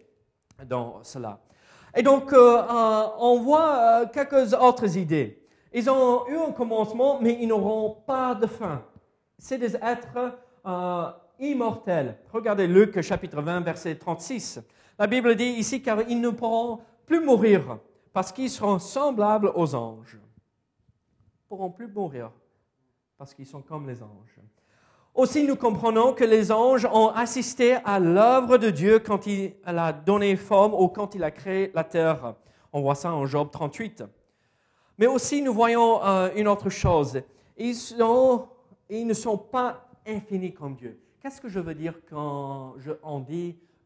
dans 0.67 1.03
cela. 1.03 1.39
Et 1.95 2.03
donc 2.03 2.33
on 2.33 3.39
voit 3.41 4.05
quelques 4.07 4.53
autres 4.53 4.97
idées. 4.97 5.43
Ils 5.73 5.89
ont 5.89 6.27
eu 6.27 6.37
un 6.37 6.51
commencement, 6.51 7.19
mais 7.21 7.37
ils 7.39 7.47
n'auront 7.47 7.91
pas 8.05 8.33
de 8.35 8.47
fin. 8.47 8.83
C'est 9.37 9.57
des 9.57 9.75
êtres 9.75 10.37
immortels. 11.39 12.17
Regardez 12.33 12.67
Luc 12.67 12.99
chapitre 13.01 13.41
20, 13.41 13.61
verset 13.61 13.95
36. 13.95 14.59
La 14.97 15.07
Bible 15.07 15.35
dit 15.35 15.45
ici, 15.45 15.81
car 15.81 16.01
ils 16.01 16.19
ne 16.19 16.29
pourront 16.29 16.79
plus 17.05 17.23
mourir, 17.23 17.77
parce 18.11 18.31
qu'ils 18.31 18.49
seront 18.49 18.79
semblables 18.79 19.51
aux 19.55 19.73
anges. 19.73 20.17
Ils 20.17 21.43
ne 21.43 21.47
pourront 21.47 21.71
plus 21.71 21.87
mourir, 21.87 22.31
parce 23.17 23.33
qu'ils 23.33 23.45
sont 23.45 23.61
comme 23.61 23.87
les 23.87 24.03
anges. 24.03 24.39
Aussi, 25.19 25.43
nous 25.43 25.57
comprenons 25.57 26.13
que 26.13 26.23
les 26.23 26.49
anges 26.49 26.85
ont 26.85 27.09
assisté 27.09 27.73
à 27.83 27.99
l'œuvre 27.99 28.57
de 28.57 28.69
Dieu 28.69 28.99
quand 28.99 29.27
il 29.27 29.51
a 29.65 29.91
donné 29.91 30.37
forme 30.37 30.73
ou 30.73 30.87
quand 30.87 31.13
il 31.13 31.25
a 31.25 31.29
créé 31.29 31.71
la 31.73 31.83
terre. 31.83 32.35
On 32.71 32.79
voit 32.79 32.95
ça 32.95 33.11
en 33.11 33.25
Job 33.25 33.49
38. 33.51 34.05
Mais 34.97 35.07
aussi, 35.07 35.41
nous 35.41 35.53
voyons 35.53 36.01
euh, 36.05 36.29
une 36.37 36.47
autre 36.47 36.69
chose. 36.69 37.21
Ils, 37.57 37.75
ils 38.89 39.05
ne 39.05 39.13
sont 39.13 39.37
pas 39.37 39.89
infinis 40.07 40.53
comme 40.53 40.77
Dieu. 40.77 40.97
Qu'est-ce 41.21 41.41
que 41.41 41.49
je 41.49 41.59
veux 41.59 41.75
dire 41.75 41.95
quand 42.09 42.75
je, 42.77 42.91
on 43.03 43.21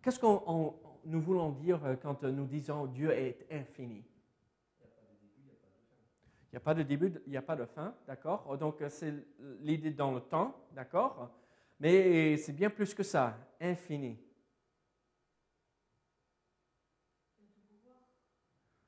qu'est-ce 0.03 0.19
que 0.19 0.27
nous 0.27 1.19
voulons 1.19 1.49
dire 1.49 1.79
euh, 1.83 1.95
quand 1.99 2.21
nous 2.21 2.45
disons 2.45 2.85
Dieu 2.85 3.09
est 3.11 3.47
infini? 3.51 4.03
Il 6.53 6.57
n'y 6.57 6.57
a 6.57 6.61
pas 6.61 6.75
de 6.75 6.83
début, 6.83 7.11
il 7.25 7.31
n'y 7.31 7.37
a 7.37 7.41
pas 7.41 7.55
de 7.55 7.65
fin, 7.65 7.95
d'accord? 8.05 8.55
Donc 8.57 8.79
euh, 8.81 8.87
c'est 8.87 9.11
l'idée 9.61 9.89
dans 9.89 10.13
le 10.13 10.21
temps, 10.21 10.55
d'accord? 10.71 11.31
Mais 11.79 12.37
c'est 12.37 12.53
bien 12.53 12.69
plus 12.69 12.93
que 12.93 13.01
ça, 13.03 13.35
infini. 13.59 14.17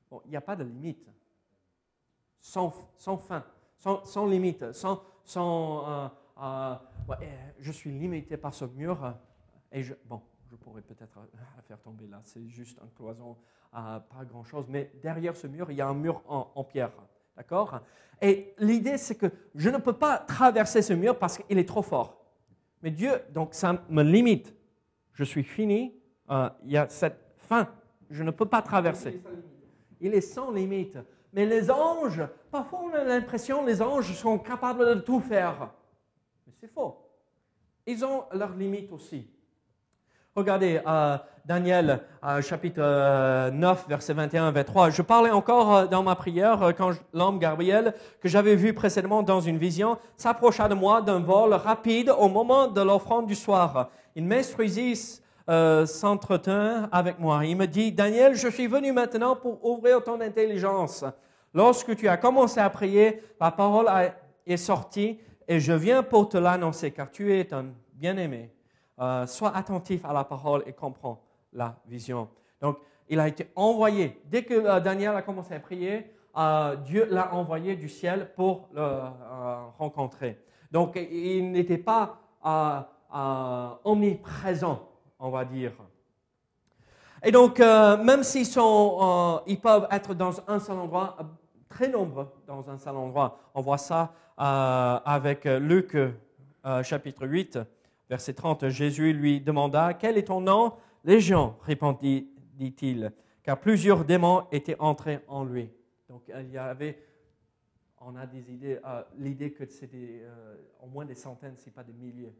Bon, 0.08 0.22
il 0.24 0.30
n'y 0.30 0.36
a 0.36 0.40
pas 0.40 0.54
de 0.54 0.62
limite, 0.62 1.10
sans, 2.40 2.70
fin, 3.18 3.44
sans, 4.04 4.26
limite, 4.26 4.72
sans, 4.72 5.02
sans 5.24 6.12
euh, 6.40 6.76
je 7.58 7.72
suis 7.72 7.90
limité 7.90 8.36
par 8.36 8.54
ce 8.54 8.64
mur. 8.64 9.04
Euh, 9.04 9.12
et 9.72 9.82
je, 9.82 9.94
bon, 10.04 10.22
je 10.50 10.56
pourrais 10.56 10.82
peut-être 10.82 11.18
euh, 11.18 11.60
faire 11.66 11.80
tomber 11.80 12.06
là. 12.06 12.20
C'est 12.24 12.46
juste 12.48 12.78
un 12.82 12.88
cloison, 12.88 13.36
pas 13.72 14.24
grand-chose. 14.24 14.68
Mais 14.68 14.92
derrière 15.02 15.36
ce 15.36 15.46
mur, 15.46 15.70
il 15.70 15.76
y 15.76 15.80
a 15.80 15.88
un 15.88 15.94
mur 15.94 16.22
en, 16.26 16.64
pierre. 16.64 16.92
D'accord? 17.36 17.80
Et 18.20 18.54
l'idée, 18.58 18.96
c'est 18.96 19.14
que 19.14 19.26
je 19.54 19.68
ne 19.68 19.78
peux 19.78 19.92
pas 19.92 20.18
traverser 20.18 20.82
ce 20.82 20.92
mur 20.92 21.18
parce 21.18 21.38
qu'il 21.38 21.58
est 21.58 21.68
trop 21.68 21.82
fort. 21.82 22.24
Mais 22.82 22.90
Dieu, 22.90 23.12
donc 23.30 23.54
ça 23.54 23.82
me 23.88 24.02
limite. 24.02 24.54
Je 25.12 25.24
suis 25.24 25.44
fini. 25.44 25.94
il 26.30 26.70
y 26.70 26.76
a 26.76 26.88
cette 26.88 27.34
fin. 27.36 27.68
Je 28.10 28.22
ne 28.22 28.30
peux 28.30 28.46
pas 28.46 28.62
traverser. 28.62 29.20
Il 30.00 30.14
est 30.14 30.20
sans 30.20 30.50
limite. 30.50 30.98
Mais 31.32 31.44
les 31.44 31.70
anges, 31.70 32.22
parfois 32.50 32.80
on 32.84 32.94
a 32.94 33.04
l'impression 33.04 33.62
que 33.62 33.66
les 33.66 33.82
anges 33.82 34.14
sont 34.14 34.38
capables 34.38 34.86
de 34.86 35.00
tout 35.00 35.20
faire. 35.20 35.70
C'est 36.60 36.72
faux. 36.72 36.96
Ils 37.86 38.04
ont 38.04 38.24
leurs 38.32 38.56
limites 38.56 38.90
aussi. 38.92 39.28
Regardez 40.36 40.82
euh, 40.86 41.16
Daniel 41.46 42.00
euh, 42.22 42.42
chapitre 42.42 42.82
9, 42.82 42.84
euh, 42.84 43.88
verset 43.88 44.12
21, 44.12 44.50
23. 44.50 44.90
Je 44.90 45.00
parlais 45.00 45.30
encore 45.30 45.88
dans 45.88 46.02
ma 46.02 46.14
prière 46.14 46.74
quand 46.76 46.90
l'homme 47.14 47.38
Gabriel, 47.38 47.94
que 48.20 48.28
j'avais 48.28 48.54
vu 48.54 48.74
précédemment 48.74 49.22
dans 49.22 49.40
une 49.40 49.56
vision, 49.56 49.96
s'approcha 50.14 50.68
de 50.68 50.74
moi 50.74 51.00
d'un 51.00 51.20
vol 51.20 51.54
rapide 51.54 52.10
au 52.18 52.28
moment 52.28 52.66
de 52.66 52.82
l'offrande 52.82 53.26
du 53.26 53.34
soir. 53.34 53.88
Il 54.14 54.26
m'instruisit, 54.26 55.22
s'entretint 55.86 56.88
avec 56.92 57.18
moi. 57.18 57.46
Il 57.46 57.56
me 57.56 57.66
dit, 57.66 57.92
Daniel, 57.92 58.34
je 58.34 58.48
suis 58.48 58.66
venu 58.66 58.92
maintenant 58.92 59.36
pour 59.36 59.64
ouvrir 59.64 60.04
ton 60.04 60.20
intelligence. 60.20 61.04
Lorsque 61.54 61.96
tu 61.96 62.08
as 62.08 62.16
commencé 62.18 62.60
à 62.60 62.68
prier, 62.68 63.22
la 63.40 63.52
parole 63.52 63.88
est 64.44 64.56
sortie 64.56 65.18
et 65.48 65.60
je 65.60 65.72
viens 65.72 66.02
pour 66.02 66.28
te 66.28 66.36
l'annoncer, 66.36 66.90
car 66.90 67.10
tu 67.10 67.32
es 67.32 67.54
un 67.54 67.66
bien-aimé. 67.94 68.55
Euh, 68.98 69.26
sois 69.26 69.54
attentif 69.54 70.04
à 70.04 70.12
la 70.12 70.24
parole 70.24 70.62
et 70.66 70.72
comprends 70.72 71.22
la 71.52 71.76
vision. 71.86 72.28
Donc, 72.60 72.78
il 73.08 73.20
a 73.20 73.28
été 73.28 73.50
envoyé. 73.54 74.20
Dès 74.26 74.42
que 74.42 74.54
euh, 74.54 74.80
Daniel 74.80 75.14
a 75.14 75.22
commencé 75.22 75.54
à 75.54 75.60
prier, 75.60 76.10
euh, 76.36 76.76
Dieu 76.76 77.06
l'a 77.10 77.34
envoyé 77.34 77.76
du 77.76 77.88
ciel 77.88 78.32
pour 78.34 78.68
le 78.74 79.00
rencontrer. 79.78 80.40
Donc, 80.70 80.96
il 80.96 81.52
n'était 81.52 81.78
pas 81.78 82.18
omniprésent, 83.84 84.88
on 85.18 85.30
va 85.30 85.44
dire. 85.44 85.72
Et 87.22 87.30
donc, 87.30 87.58
même 87.58 88.22
s'ils 88.22 88.46
sont, 88.46 89.42
ils 89.46 89.60
peuvent 89.60 89.88
être 89.90 90.14
dans 90.14 90.32
un 90.48 90.58
seul 90.58 90.76
endroit, 90.78 91.16
très 91.68 91.88
nombreux 91.88 92.28
dans 92.46 92.68
un 92.70 92.78
seul 92.78 92.96
endroit. 92.96 93.38
On 93.54 93.62
voit 93.62 93.78
ça 93.78 94.12
euh, 94.38 94.98
avec 95.04 95.44
Luc 95.44 95.94
euh, 96.66 96.82
chapitre 96.82 97.26
8, 97.26 97.58
verset 98.08 98.34
30. 98.34 98.68
Jésus 98.68 99.12
lui 99.12 99.40
demanda, 99.40 99.94
Quel 99.94 100.18
est 100.18 100.24
ton 100.24 100.40
nom? 100.40 100.74
Légion, 101.04 101.54
répondit-il, 101.62 103.12
car 103.42 103.60
plusieurs 103.60 104.04
démons 104.04 104.46
étaient 104.50 104.78
entrés 104.78 105.20
en 105.28 105.44
lui. 105.44 105.70
Donc 106.08 106.22
il 106.28 106.50
y 106.50 106.58
avait, 106.58 107.00
on 108.00 108.16
a 108.16 108.26
des 108.26 108.50
idées, 108.50 108.80
euh, 108.84 109.02
l'idée 109.16 109.52
que 109.52 109.66
c'était 109.66 110.24
au 110.82 110.86
moins 110.86 111.04
des 111.04 111.14
centaines, 111.14 111.56
si 111.56 111.70
pas 111.70 111.84
des 111.84 111.92
milliers, 111.92 112.34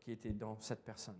qui 0.00 0.12
étaient 0.12 0.30
dans 0.30 0.56
cette 0.58 0.84
personne. 0.84 1.16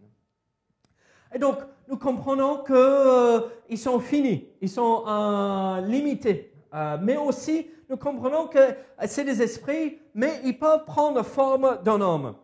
Et 1.32 1.38
donc, 1.38 1.58
nous 1.88 1.96
comprenons 1.96 2.64
qu'ils 2.64 2.74
euh, 2.74 3.76
sont 3.76 4.00
finis, 4.00 4.48
ils 4.60 4.68
sont 4.68 5.04
euh, 5.06 5.80
limités. 5.82 6.52
Euh, 6.74 6.98
mais 7.00 7.16
aussi, 7.16 7.70
nous 7.88 7.96
comprenons 7.96 8.48
que 8.48 8.74
c'est 9.06 9.24
des 9.24 9.40
esprits, 9.40 9.98
mais 10.14 10.40
ils 10.44 10.58
peuvent 10.58 10.84
prendre 10.84 11.22
forme 11.22 11.78
d'un 11.84 12.00
homme. 12.00 12.34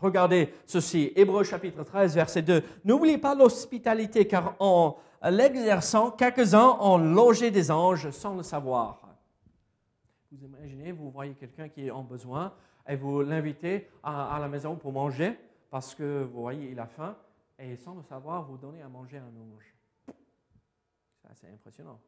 Regardez 0.00 0.54
ceci, 0.66 1.12
Hébreu 1.16 1.42
chapitre 1.44 1.82
13, 1.82 2.14
verset 2.14 2.42
2. 2.42 2.62
N'oubliez 2.84 3.18
pas 3.18 3.34
l'hospitalité, 3.34 4.26
car 4.26 4.54
en 4.60 4.96
l'exerçant, 5.24 6.10
quelques-uns 6.10 6.76
ont 6.80 6.98
logé 6.98 7.50
des 7.50 7.70
anges 7.70 8.10
sans 8.10 8.36
le 8.36 8.42
savoir. 8.42 9.00
Vous 10.30 10.44
imaginez, 10.44 10.92
vous 10.92 11.10
voyez 11.10 11.34
quelqu'un 11.34 11.68
qui 11.68 11.86
est 11.86 11.90
en 11.90 12.02
besoin 12.02 12.52
et 12.86 12.96
vous 12.96 13.22
l'invitez 13.22 13.88
à, 14.02 14.38
la 14.40 14.48
maison 14.48 14.76
pour 14.76 14.92
manger 14.92 15.38
parce 15.70 15.94
que 15.94 16.22
vous 16.22 16.42
voyez, 16.42 16.70
il 16.70 16.78
a 16.78 16.86
faim 16.86 17.16
et 17.58 17.76
sans 17.76 17.94
le 17.94 18.02
savoir, 18.02 18.44
vous 18.44 18.56
donnez 18.56 18.82
à 18.82 18.88
manger 18.88 19.18
à 19.18 19.22
un 19.22 19.54
ange. 19.54 19.74
C'est 21.22 21.30
assez 21.30 21.52
impressionnant. 21.52 21.98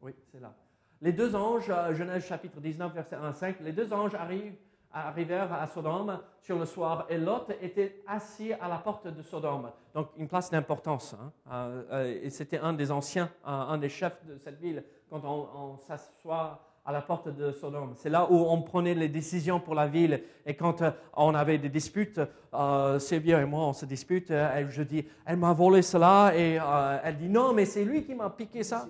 Oui, 0.00 0.14
c'est 0.32 0.40
là. 0.40 0.54
Les 1.02 1.12
deux 1.12 1.34
anges, 1.34 1.70
euh, 1.70 1.94
Genèse 1.94 2.26
chapitre 2.26 2.60
19, 2.60 2.92
verset 2.92 3.16
1 3.16 3.32
5, 3.32 3.60
les 3.60 3.72
deux 3.72 3.90
anges 3.92 4.14
arrivent, 4.14 4.54
arrivèrent 4.92 5.50
à 5.50 5.66
Sodome 5.66 6.20
sur 6.42 6.58
le 6.58 6.66
soir 6.66 7.06
et 7.08 7.16
Lot 7.16 7.50
était 7.62 8.02
assis 8.06 8.52
à 8.52 8.68
la 8.68 8.76
porte 8.76 9.06
de 9.08 9.22
Sodome. 9.22 9.70
Donc 9.94 10.08
une 10.18 10.28
place 10.28 10.50
d'importance. 10.50 11.14
Hein. 11.14 11.32
Euh, 11.50 11.82
euh, 11.90 12.20
et 12.22 12.28
c'était 12.28 12.58
un 12.58 12.74
des 12.74 12.90
anciens, 12.90 13.30
un 13.44 13.78
des 13.78 13.88
chefs 13.88 14.22
de 14.26 14.36
cette 14.36 14.60
ville. 14.60 14.84
Quand 15.08 15.22
on, 15.24 15.78
s'assoit 15.78 16.60
à 16.84 16.92
la 16.92 17.00
porte 17.02 17.28
de 17.34 17.50
Sodome. 17.50 17.92
C'est 17.96 18.10
là 18.10 18.26
où 18.30 18.36
on 18.36 18.62
prenait 18.62 18.94
les 18.94 19.08
décisions 19.08 19.58
pour 19.58 19.74
la 19.74 19.86
ville. 19.86 20.22
Et 20.44 20.54
quand 20.54 20.82
on 21.14 21.34
avait 21.34 21.58
des 21.58 21.68
disputes, 21.68 22.20
euh, 22.54 22.98
et 22.98 23.44
moi, 23.44 23.66
on 23.66 23.72
se 23.72 23.86
dispute. 23.86 24.30
Euh, 24.30 24.66
je 24.68 24.82
dis, 24.82 25.06
elle 25.26 25.36
m'a 25.36 25.52
volé 25.52 25.82
cela. 25.82 26.32
Et 26.36 26.58
elle 27.04 27.16
dit, 27.16 27.28
non, 27.28 27.52
mais 27.52 27.64
c'est 27.64 27.84
lui 27.84 28.04
qui 28.04 28.14
m'a 28.14 28.30
piqué 28.30 28.62
ça. 28.62 28.86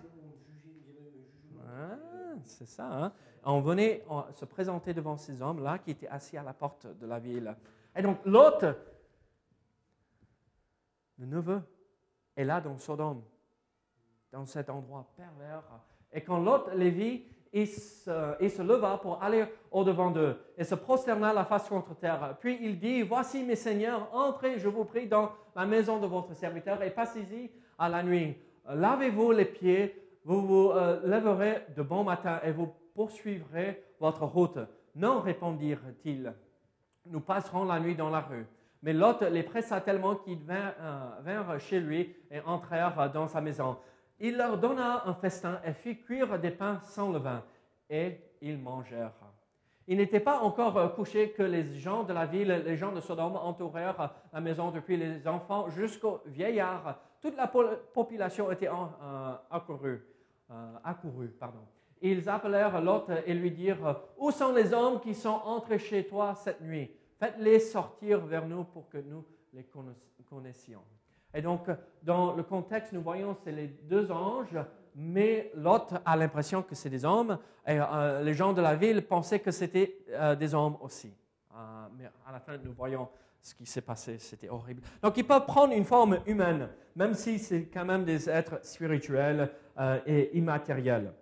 C'est 2.44 2.66
ça. 2.66 2.86
Hein? 2.86 3.12
On 3.44 3.60
venait 3.60 4.04
se 4.32 4.44
présenter 4.44 4.92
devant 4.92 5.16
ces 5.16 5.40
hommes-là 5.40 5.78
qui 5.78 5.92
étaient 5.92 6.08
assis 6.08 6.36
à 6.36 6.42
la 6.42 6.52
porte 6.52 6.86
de 6.86 7.06
la 7.06 7.18
ville. 7.18 7.54
Et 7.96 8.02
donc 8.02 8.18
l'autre, 8.24 8.76
le 11.18 11.26
neveu, 11.26 11.62
est 12.36 12.44
là 12.44 12.60
dans 12.60 12.76
Sodome, 12.78 13.22
dans 14.32 14.46
cet 14.46 14.70
endroit 14.70 15.06
pervers. 15.16 15.64
Et 16.12 16.22
quand 16.22 16.38
l'autre 16.38 16.70
les 16.74 16.90
vit, 16.90 17.24
se, 17.52 18.42
et 18.42 18.48
se 18.48 18.62
leva 18.62 18.98
pour 18.98 19.22
aller 19.22 19.44
au-devant 19.70 20.10
d'eux 20.10 20.36
et 20.56 20.64
se 20.64 20.74
prosterna 20.74 21.32
la 21.32 21.44
face 21.44 21.68
contre 21.68 21.94
terre. 21.96 22.36
Puis 22.40 22.58
il 22.62 22.78
dit, 22.78 23.02
Voici 23.02 23.42
mes 23.42 23.56
seigneurs, 23.56 24.08
entrez, 24.14 24.58
je 24.58 24.68
vous 24.68 24.84
prie, 24.84 25.06
dans 25.06 25.32
la 25.56 25.66
maison 25.66 25.98
de 25.98 26.06
votre 26.06 26.34
serviteur 26.34 26.82
et 26.82 26.90
passez-y 26.90 27.50
à 27.78 27.88
la 27.88 28.02
nuit. 28.02 28.36
Lavez-vous 28.68 29.32
les 29.32 29.46
pieds, 29.46 30.09
vous 30.24 30.46
vous 30.46 30.70
euh, 30.70 31.00
lèverez 31.04 31.66
de 31.76 31.82
bon 31.82 32.04
matin 32.04 32.40
et 32.44 32.52
vous 32.52 32.72
poursuivrez 32.94 33.82
votre 33.98 34.24
route. 34.24 34.58
Non, 34.94 35.20
répondirent-ils, 35.20 36.32
nous 37.06 37.20
passerons 37.20 37.64
la 37.64 37.80
nuit 37.80 37.94
dans 37.94 38.10
la 38.10 38.20
rue. 38.20 38.46
Mais 38.82 38.92
Lot 38.92 39.22
les 39.22 39.42
pressa 39.42 39.80
tellement 39.80 40.16
qu'ils 40.16 40.42
vinrent, 40.42 40.74
euh, 40.80 41.10
vinrent 41.22 41.58
chez 41.60 41.80
lui 41.80 42.14
et 42.30 42.40
entrèrent 42.40 43.10
dans 43.12 43.26
sa 43.26 43.40
maison. 43.40 43.76
Il 44.18 44.36
leur 44.36 44.58
donna 44.58 45.02
un 45.06 45.14
festin 45.14 45.60
et 45.64 45.72
fit 45.72 45.98
cuire 45.98 46.38
des 46.38 46.50
pains 46.50 46.80
sans 46.82 47.10
levain, 47.10 47.42
et 47.88 48.20
ils 48.42 48.58
mangèrent. 48.58 49.12
Il 49.86 49.96
n'était 49.96 50.20
pas 50.20 50.40
encore 50.40 50.76
euh, 50.76 50.88
couché 50.88 51.30
que 51.30 51.42
les 51.42 51.64
gens 51.78 52.04
de 52.04 52.12
la 52.12 52.26
ville, 52.26 52.62
les 52.64 52.76
gens 52.76 52.92
de 52.92 53.00
Sodome, 53.00 53.36
entourèrent 53.36 54.14
la 54.32 54.40
maison 54.40 54.70
depuis 54.70 54.96
les 54.96 55.26
enfants 55.26 55.70
jusqu'aux 55.70 56.20
vieillards. 56.26 57.00
Toute 57.20 57.36
la 57.36 57.48
population 57.48 58.50
était 58.50 58.68
accourue. 59.50 60.09
Accourue 60.84 61.28
pardon. 61.28 61.60
Ils 62.02 62.28
appelèrent 62.28 62.80
Lot 62.80 63.10
et 63.26 63.34
lui 63.34 63.50
dirent, 63.50 64.00
Où 64.18 64.30
sont 64.30 64.52
les 64.52 64.72
hommes 64.72 65.00
qui 65.00 65.14
sont 65.14 65.40
entrés 65.44 65.78
chez 65.78 66.06
toi 66.06 66.34
cette 66.34 66.60
nuit? 66.60 66.90
Faites-les 67.18 67.60
sortir 67.60 68.20
vers 68.24 68.46
nous 68.46 68.64
pour 68.64 68.88
que 68.88 68.98
nous 68.98 69.24
les 69.52 69.66
connaissions. 70.28 70.82
Et 71.34 71.42
donc, 71.42 71.68
dans 72.02 72.34
le 72.34 72.42
contexte, 72.42 72.92
nous 72.92 73.02
voyons 73.02 73.34
c'est 73.34 73.52
les 73.52 73.68
deux 73.68 74.10
anges, 74.10 74.58
mais 74.94 75.50
Lot 75.54 75.94
a 76.04 76.16
l'impression 76.16 76.62
que 76.62 76.74
c'est 76.74 76.90
des 76.90 77.04
hommes, 77.04 77.38
et 77.66 77.78
euh, 77.78 78.22
les 78.22 78.34
gens 78.34 78.52
de 78.52 78.60
la 78.60 78.74
ville 78.74 79.06
pensaient 79.06 79.38
que 79.38 79.50
c'était 79.50 79.98
euh, 80.10 80.34
des 80.34 80.54
hommes 80.54 80.76
aussi. 80.80 81.14
Euh, 81.54 81.86
mais 81.96 82.06
à 82.26 82.32
la 82.32 82.40
fin, 82.40 82.56
nous 82.58 82.72
voyons 82.72 83.08
ce 83.42 83.54
qui 83.54 83.66
s'est 83.66 83.80
passé, 83.80 84.18
c'était 84.18 84.48
horrible. 84.48 84.82
Donc, 85.02 85.16
ils 85.16 85.26
peuvent 85.26 85.46
prendre 85.46 85.72
une 85.72 85.84
forme 85.84 86.18
humaine, 86.26 86.68
même 86.94 87.14
si 87.14 87.38
c'est 87.38 87.64
quand 87.72 87.84
même 87.84 88.04
des 88.04 88.28
êtres 88.28 88.60
spirituels 88.62 89.50
et 90.06 90.36
immatériels. 90.36 91.12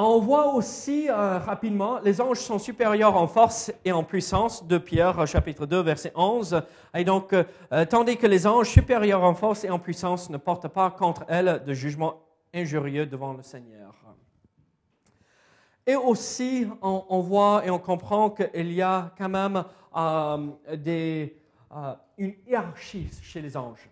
On 0.00 0.20
voit 0.20 0.54
aussi 0.54 1.10
euh, 1.10 1.38
rapidement, 1.38 1.98
les 1.98 2.20
anges 2.20 2.38
sont 2.38 2.60
supérieurs 2.60 3.16
en 3.16 3.26
force 3.26 3.72
et 3.84 3.90
en 3.90 4.04
puissance, 4.04 4.64
de 4.64 4.78
Pierre 4.78 5.26
chapitre 5.26 5.66
2 5.66 5.80
verset 5.82 6.12
11. 6.14 6.62
Et 6.94 7.02
donc, 7.02 7.32
euh, 7.32 7.44
tandis 7.84 8.16
que 8.16 8.28
les 8.28 8.46
anges 8.46 8.70
supérieurs 8.70 9.24
en 9.24 9.34
force 9.34 9.64
et 9.64 9.70
en 9.70 9.80
puissance 9.80 10.30
ne 10.30 10.36
portent 10.36 10.68
pas 10.68 10.92
contre 10.92 11.24
elles 11.26 11.64
de 11.66 11.74
jugement 11.74 12.22
injurieux 12.54 13.06
devant 13.06 13.32
le 13.32 13.42
Seigneur. 13.42 13.92
Et 15.88 15.96
aussi, 15.96 16.66
on, 16.82 17.20
voit 17.20 17.64
et 17.66 17.70
on 17.70 17.78
comprend 17.78 18.30
qu'il 18.30 18.72
y 18.72 18.82
a 18.82 19.10
quand 19.16 19.28
même 19.30 19.64
euh, 19.96 20.76
des, 20.76 21.34
une 22.18 22.34
hiérarchie 22.46 23.08
chez 23.22 23.40
les 23.40 23.56
anges. 23.56 23.88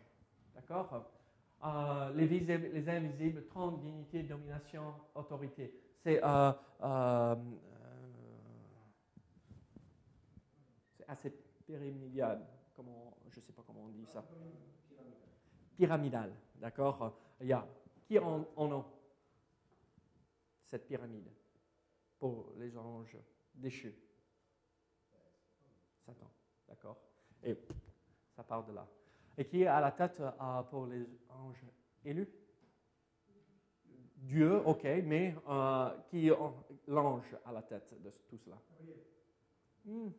D'accord? 0.54 1.04
Les 2.14 2.26
visibles, 2.26 2.68
les 2.72 2.88
invisibles, 2.88 3.46
trône, 3.46 3.80
dignité, 3.80 4.22
domination, 4.22 4.92
autorité 5.14 5.72
c'est 6.06 6.22
euh, 6.22 6.52
euh, 6.84 7.34
assez 11.08 11.32
pyramidal. 11.66 12.46
Comment, 12.76 13.12
je 13.28 13.40
ne 13.40 13.44
sais 13.44 13.52
pas 13.52 13.62
comment 13.66 13.86
on 13.86 13.88
dit 13.88 14.06
ça. 14.06 14.24
Pyramidal, 15.76 16.32
d'accord? 16.60 17.18
Il 17.40 17.48
y 17.48 17.52
a 17.52 17.66
qui 18.06 18.20
en, 18.20 18.46
en 18.54 18.84
cette 20.64 20.86
pyramide? 20.86 21.28
Pour 22.18 22.52
les 22.56 22.76
anges 22.76 23.16
déchus 23.54 23.94
Satan, 26.04 26.30
d'accord 26.68 26.98
Et 27.42 27.56
ça 28.34 28.44
part 28.44 28.64
de 28.64 28.72
là. 28.72 28.86
Et 29.36 29.44
qui 29.44 29.62
est 29.62 29.66
à 29.66 29.80
la 29.80 29.92
tête 29.92 30.20
euh, 30.20 30.62
pour 30.64 30.86
les 30.86 31.04
anges 31.28 31.64
élus? 32.04 32.28
Dieu, 34.16 34.60
ok, 34.64 34.84
mais 35.04 35.36
euh, 35.48 35.90
qui 36.08 36.28
est 36.28 36.38
l'ange 36.86 37.36
à 37.44 37.52
la 37.52 37.62
tête 37.62 37.94
de 38.02 38.10
tout 38.28 38.38
cela? 38.38 38.58
Hmm. 39.84 40.10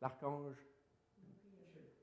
L'archange 0.00 0.56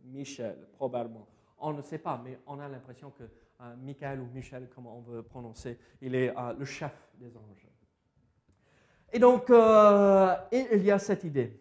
Michel, 0.01 0.67
probablement. 0.73 1.27
On 1.57 1.73
ne 1.73 1.81
sait 1.81 1.99
pas, 1.99 2.17
mais 2.17 2.39
on 2.47 2.59
a 2.59 2.67
l'impression 2.67 3.11
que 3.11 3.23
euh, 3.61 3.75
Michael 3.75 4.21
ou 4.21 4.25
Michel, 4.27 4.69
comme 4.69 4.87
on 4.87 5.01
veut 5.01 5.21
prononcer, 5.21 5.77
il 6.01 6.15
est 6.15 6.33
le 6.57 6.65
chef 6.65 7.11
des 7.15 7.35
anges. 7.37 7.70
Et 9.13 9.19
donc, 9.19 9.45
il 9.49 10.83
y 10.83 10.91
a 10.91 10.99
cette 10.99 11.23
idée. 11.23 11.59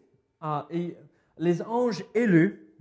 Et 0.70 0.96
les 1.38 1.62
anges 1.62 2.04
élus, 2.14 2.74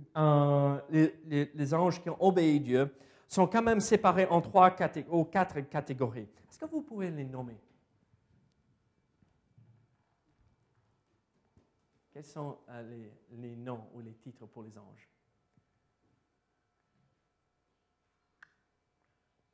les, 0.90 1.50
les, 1.54 1.74
anges 1.74 2.00
qui 2.02 2.10
ont 2.10 2.16
obéi 2.20 2.60
Dieu, 2.60 2.94
sont 3.28 3.46
quand 3.46 3.62
même 3.62 3.80
séparés 3.80 4.26
en 4.26 4.40
trois 4.40 4.74
ou 5.10 5.24
quatre 5.24 5.60
catégories. 5.60 6.28
Est-ce 6.48 6.58
que 6.58 6.66
vous 6.66 6.82
pouvez 6.82 7.10
les 7.10 7.24
nommer? 7.24 7.58
Quels 12.12 12.24
sont 12.24 12.58
euh, 12.68 13.08
les, 13.30 13.56
noms 13.56 13.86
ou 13.94 14.00
les 14.00 14.12
titres 14.14 14.44
pour 14.46 14.62
les 14.62 14.76
anges? 14.76 15.08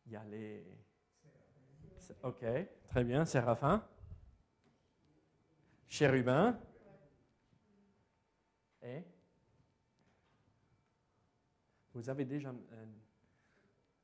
Il 0.07 0.13
y 0.13 0.17
a 0.17 0.25
les... 0.25 0.65
Ok, 2.23 2.45
très 2.89 3.05
bien, 3.05 3.25
Séraphin. 3.25 3.87
Chérubin. 5.97 6.55
Et 8.83 9.03
Vous 11.95 12.11
avez 12.11 12.27
déjà 12.27 12.51
euh, 12.51 12.85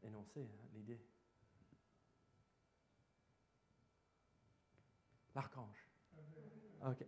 énoncé 0.02 0.40
hein, 0.40 0.68
l'idée. 0.74 0.98
L'archange. 5.34 5.86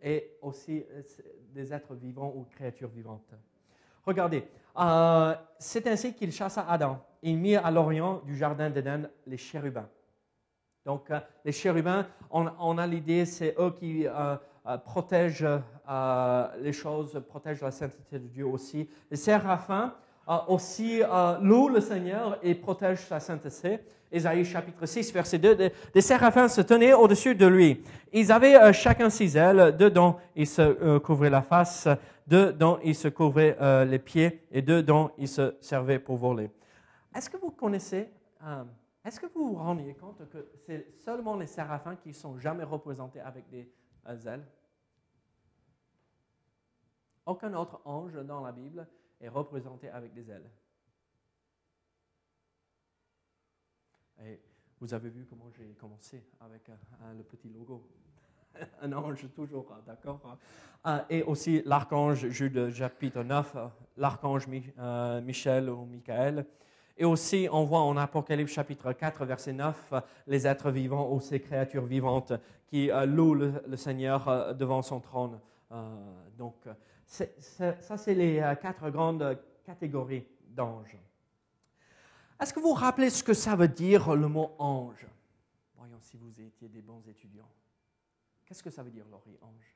Et 0.03 0.37
aussi 0.43 0.85
euh, 0.91 1.03
des 1.55 1.73
êtres 1.73 1.95
vivants 1.95 2.35
ou 2.37 2.45
créatures 2.45 2.91
vivantes. 2.91 3.33
Regardez, 4.05 4.47
euh, 4.77 5.35
c'est 5.59 5.87
ainsi 5.87 6.15
qu'il 6.15 6.31
chassa 6.31 6.69
Adam. 6.69 7.03
Il 7.23 7.39
mit 7.39 7.57
à 7.57 7.71
l'orient 7.71 8.19
du 8.19 8.37
jardin 8.37 8.69
d'Éden 8.69 9.11
les 9.27 9.39
chérubins. 9.39 9.89
Donc, 10.85 11.11
les 11.43 11.53
chérubins, 11.53 12.07
on, 12.29 12.77
a 12.77 12.87
l'idée, 12.87 13.25
c'est 13.25 13.55
eux 13.59 13.73
qui 13.73 14.07
protègent 14.85 15.61
les 16.61 16.73
choses, 16.73 17.23
protègent 17.29 17.63
la 17.63 17.71
sainteté 17.71 18.19
de 18.19 18.29
Dieu 18.29 18.47
aussi. 18.47 18.89
Les 19.11 19.17
séraphins, 19.17 19.95
aussi 20.49 21.03
louent 21.43 21.69
le 21.69 21.81
Seigneur 21.81 22.39
et 22.43 22.55
protègent 22.55 23.07
sa 23.07 23.21
sainteté. 23.21 23.81
Ésaïe 24.15 24.45
chapitre 24.45 24.87
6, 24.87 25.13
verset 25.13 25.39
2, 25.39 25.57
des, 25.93 26.01
séraphins 26.01 26.47
se 26.47 26.61
tenaient 26.61 26.93
au-dessus 26.93 27.35
de 27.35 27.47
lui. 27.47 27.83
Ils 28.13 28.31
avaient 28.31 28.55
euh, 28.55 28.73
chacun 28.73 29.11
six 29.11 29.37
ailes, 29.37 29.75
deux 29.77 29.91
dont 29.91 30.15
ils 30.37 30.47
se 30.47 30.63
euh, 30.63 31.01
couvraient 31.01 31.31
la 31.31 31.43
face, 31.43 31.89
deux 32.29 32.53
dont 32.53 32.79
ils 32.85 32.95
se 32.95 33.09
couvraient 33.09 33.57
euh, 33.61 33.85
les 33.85 33.99
pieds 33.99 34.47
et 34.53 34.63
deux 34.63 34.85
dont 34.85 35.11
ils 35.19 35.27
se 35.27 35.57
servaient 35.61 35.99
pour 35.99 36.17
voler. 36.17 36.49
Est-ce 37.13 37.29
que 37.29 37.37
vous 37.37 37.51
connaissez, 37.51 38.09
est-ce 39.05 39.19
que 39.19 39.27
vous 39.35 39.49
vous 39.49 39.55
rendiez 39.59 39.95
compte 39.95 40.29
que 40.31 40.47
c'est 40.65 40.87
seulement 41.05 41.37
les 41.37 41.47
séraphins 41.47 41.97
qui 41.97 42.15
sont 42.15 42.39
jamais 42.39 42.65
représentés 42.65 43.21
avec 43.21 43.49
des 43.51 43.69
ailes 44.07 44.47
Aucun 47.27 47.55
autre 47.55 47.81
ange 47.85 48.15
dans 48.25 48.41
la 48.41 48.53
Bible 48.53 48.87
est 49.21 49.29
représenté 49.29 49.89
avec 49.89 50.13
des 50.13 50.31
ailes. 50.31 50.51
Et 54.23 54.41
vous 54.81 54.93
avez 54.93 55.09
vu 55.09 55.25
comment 55.25 55.51
j'ai 55.51 55.75
commencé 55.75 56.23
avec 56.41 56.71
le 57.17 57.23
petit 57.23 57.49
logo. 57.49 57.89
Un 58.83 58.93
ange 58.93 59.27
toujours, 59.35 59.73
hein, 59.73 59.81
d'accord 59.87 60.21
hein. 60.27 60.39
ah, 60.85 61.07
Et 61.09 61.23
aussi 61.23 61.63
l'archange 61.65 62.29
Jude 62.29 62.71
chapitre 62.71 63.23
9, 63.23 63.57
l'archange 63.97 64.47
euh, 64.79 65.21
Michel 65.23 65.71
ou 65.71 65.85
Michael. 65.87 66.47
Et 66.97 67.05
aussi, 67.05 67.49
on 67.51 67.65
voit 67.65 67.81
en 67.81 67.97
Apocalypse 67.97 68.53
chapitre 68.53 68.93
4, 68.93 69.25
verset 69.25 69.53
9, 69.53 69.95
les 70.27 70.47
êtres 70.47 70.71
vivants 70.71 71.13
ou 71.13 71.21
ces 71.21 71.41
créatures 71.41 71.87
vivantes 71.87 72.33
qui 72.67 72.91
euh, 72.91 73.05
louent 73.05 73.35
le, 73.35 73.77
Seigneur 73.77 74.29
euh, 74.29 74.53
devant 74.53 74.83
son 74.83 75.01
trône. 75.01 75.41
donc, 76.39 76.55
ça, 77.07 77.97
c'est 77.97 78.15
les 78.15 78.55
quatre 78.63 78.91
grandes 78.91 79.39
catégories 79.65 80.25
d'anges. 80.49 80.97
Est-ce 82.41 82.53
que 82.53 82.61
vous 82.61 82.69
vous 82.69 82.75
rappelez 82.75 83.11
ce 83.11 83.23
que 83.23 83.35
ça 83.35 83.57
veut 83.57 83.69
dire 83.69 84.15
le 84.15 84.29
mot 84.29 84.55
ange? 84.59 85.07
Voyons 85.77 86.01
si 86.01 86.17
vous 86.17 86.41
étiez 86.41 86.69
des 86.69 86.83
bons 86.83 87.03
étudiants. 87.09 87.51
Qu'est-ce 88.45 88.63
que 88.63 88.71
ça 88.71 88.83
veut 88.83 88.91
dire, 88.91 89.07
Laurie, 89.09 89.39
ange? 89.41 89.75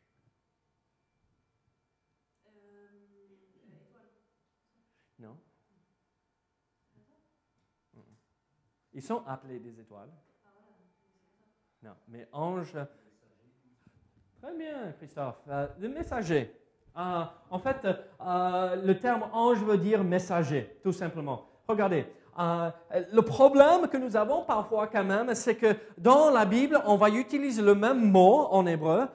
Non? 5.19 5.37
Ils 8.99 9.03
sont 9.03 9.23
appelés 9.29 9.61
des 9.61 9.79
étoiles. 9.79 10.09
Non, 11.85 11.93
mais 12.09 12.27
ange. 12.33 12.75
Très 14.43 14.57
bien, 14.57 14.93
Christophe. 14.99 15.37
Euh, 15.49 15.69
le 15.79 15.89
messager. 15.89 16.53
Euh, 16.97 17.23
en 17.49 17.59
fait, 17.61 17.87
euh, 17.87 18.77
le 18.85 18.99
terme 18.99 19.27
ange 19.33 19.63
veut 19.63 19.79
dire 19.79 20.03
messager, 20.03 20.81
tout 20.83 20.91
simplement. 20.91 21.47
Regardez, 21.69 22.07
le 22.37 23.21
problème 23.21 23.87
que 23.87 23.97
nous 23.99 24.17
avons 24.17 24.43
parfois 24.43 24.89
quand 24.89 25.05
même, 25.05 25.33
c'est 25.37 25.55
que 25.55 25.77
dans 25.97 26.31
la 26.31 26.45
Bible, 26.45 26.83
on 26.85 26.97
va 26.97 27.09
utiliser 27.09 27.63
le 27.63 27.77
même 27.77 28.11
mot 28.11 28.49
en 28.51 28.67
hébreu 28.67 29.07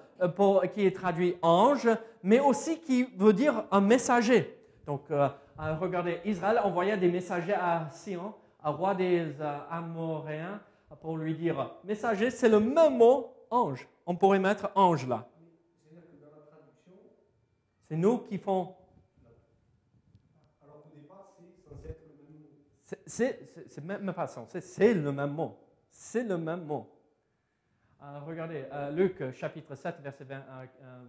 qui 0.74 0.86
est 0.86 0.96
traduit 0.96 1.36
ange, 1.41 1.89
mais 2.24 2.39
aussi 2.39 2.80
qui 2.80 3.04
veut 3.17 3.34
dire 3.34 3.65
un 3.69 3.82
messager. 3.82 4.58
Donc, 4.88 5.02
regardez, 5.58 6.22
Israël 6.24 6.62
envoyait 6.63 6.96
des 6.96 7.12
messagers 7.12 7.56
à 7.56 7.89
Sion, 7.91 8.34
roi 8.71 8.95
des 8.95 9.34
Amoréens, 9.69 10.62
pour 11.02 11.17
lui 11.17 11.36
dire 11.36 11.76
messager, 11.84 12.30
c'est 12.30 12.49
le 12.49 12.60
même 12.60 12.97
mot 12.97 13.34
ange. 13.49 13.88
On 14.06 14.15
pourrait 14.15 14.39
mettre 14.39 14.71
ange 14.76 15.08
là. 15.08 15.28
C'est 17.84 17.97
nous 17.97 18.19
qui 18.19 18.38
font. 18.38 18.76
Alors 20.62 20.84
c'est 22.86 23.84
même 23.84 24.13
pas 24.13 24.28
censé, 24.28 24.62
c'est 24.62 24.93
le 24.93 25.12
même 25.12 25.32
mot. 25.32 25.58
C'est 25.89 26.23
le 26.23 26.38
même 26.38 26.65
mot. 26.65 26.89
Euh, 28.02 28.19
regardez, 28.26 28.65
euh, 28.71 28.91
Luc 28.91 29.32
chapitre 29.34 29.76
7, 29.76 30.02
verset 30.02 30.26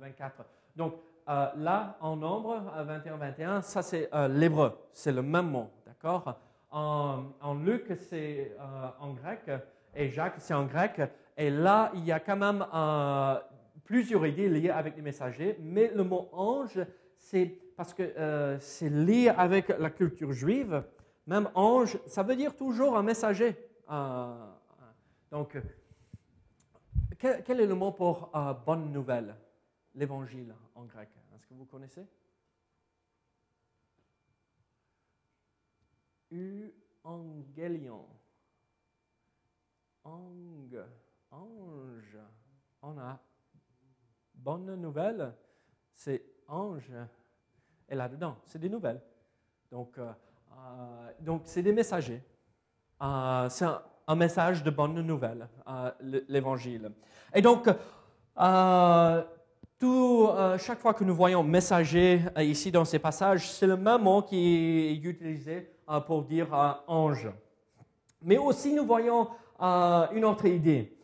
24. 0.00 0.40
Euh, 0.40 0.42
Donc 0.76 0.94
là, 1.26 1.96
en 2.00 2.16
nombre, 2.16 2.62
21-21, 2.86 3.62
ça 3.62 3.82
c'est 3.82 4.10
l'hébreu, 4.28 4.78
c'est 4.92 5.12
le 5.12 5.22
même 5.22 5.50
mot, 5.50 5.70
d'accord? 5.86 6.38
En, 6.74 7.54
Luc, 7.54 7.92
c'est 7.96 8.52
en 9.00 9.14
grec, 9.14 9.50
et 9.94 10.10
Jacques, 10.10 10.34
c'est 10.38 10.54
en 10.54 10.64
grec. 10.64 11.00
Et 11.36 11.50
là, 11.50 11.92
il 11.94 12.04
y 12.04 12.12
a 12.12 12.20
quand 12.20 12.36
même 12.36 12.64
plusieurs 13.84 14.26
idées 14.26 14.48
liées 14.48 14.70
avec 14.70 14.96
les 14.96 15.02
messagers, 15.02 15.56
mais 15.60 15.92
le 15.94 16.02
mot 16.04 16.28
ange, 16.32 16.80
c'est 17.16 17.46
parce 17.76 17.94
que 17.94 18.02
euh, 18.02 18.58
c'est 18.60 18.88
lié 18.88 19.28
avec 19.28 19.68
la 19.68 19.90
culture 19.90 20.32
juive. 20.32 20.84
Même 21.26 21.48
ange, 21.54 21.98
ça 22.06 22.22
veut 22.22 22.36
dire 22.36 22.54
toujours 22.54 22.96
un 22.96 23.02
messager. 23.02 23.56
Euh, 23.90 24.46
donc, 25.30 25.56
quel, 27.18 27.60
est 27.60 27.66
le 27.66 27.74
mot 27.74 27.92
pour 27.92 28.30
euh, 28.34 28.52
bonne 28.52 28.92
nouvelle? 28.92 29.34
L'évangile 29.94 30.54
en 30.74 30.84
grec. 30.84 31.08
Est-ce 31.34 31.46
que 31.46 31.54
vous 31.54 31.66
connaissez? 31.66 32.04
Euangelion. 36.34 38.06
Ang, 40.04 40.76
ange. 41.30 42.18
On 42.82 42.98
a 42.98 43.18
bonne 44.34 44.74
nouvelle, 44.74 45.32
c'est 45.94 46.22
ange. 46.48 46.92
Et 47.88 47.94
là-dedans, 47.94 48.36
c'est 48.44 48.58
des 48.58 48.68
nouvelles. 48.68 49.00
Donc, 49.70 49.96
euh, 49.98 50.10
euh, 50.52 51.10
donc 51.20 51.42
c'est 51.44 51.62
des 51.62 51.72
messagers. 51.72 52.22
Euh, 53.02 53.48
c'est 53.48 53.64
un, 54.06 54.14
message 54.14 54.62
de 54.62 54.70
bonne 54.70 55.00
nouvelle, 55.00 55.48
l'évangile. 56.28 56.92
Et 57.34 57.40
donc, 57.40 57.68
tout, 59.78 60.28
chaque 60.58 60.78
fois 60.78 60.92
que 60.92 61.04
nous 61.04 61.14
voyons 61.14 61.42
messager 61.42 62.20
ici 62.36 62.70
dans 62.70 62.84
ces 62.84 62.98
passages, 62.98 63.50
c'est 63.50 63.66
le 63.66 63.78
même 63.78 64.02
mot 64.02 64.20
qui 64.22 64.36
est 64.36 64.96
utilisé 64.96 65.73
pour 66.06 66.24
dire 66.24 66.82
ange. 66.86 67.28
Mais 68.22 68.38
aussi, 68.38 68.72
nous 68.72 68.86
voyons 68.86 69.28
une 69.60 70.24
autre 70.24 70.46
idée 70.46 70.94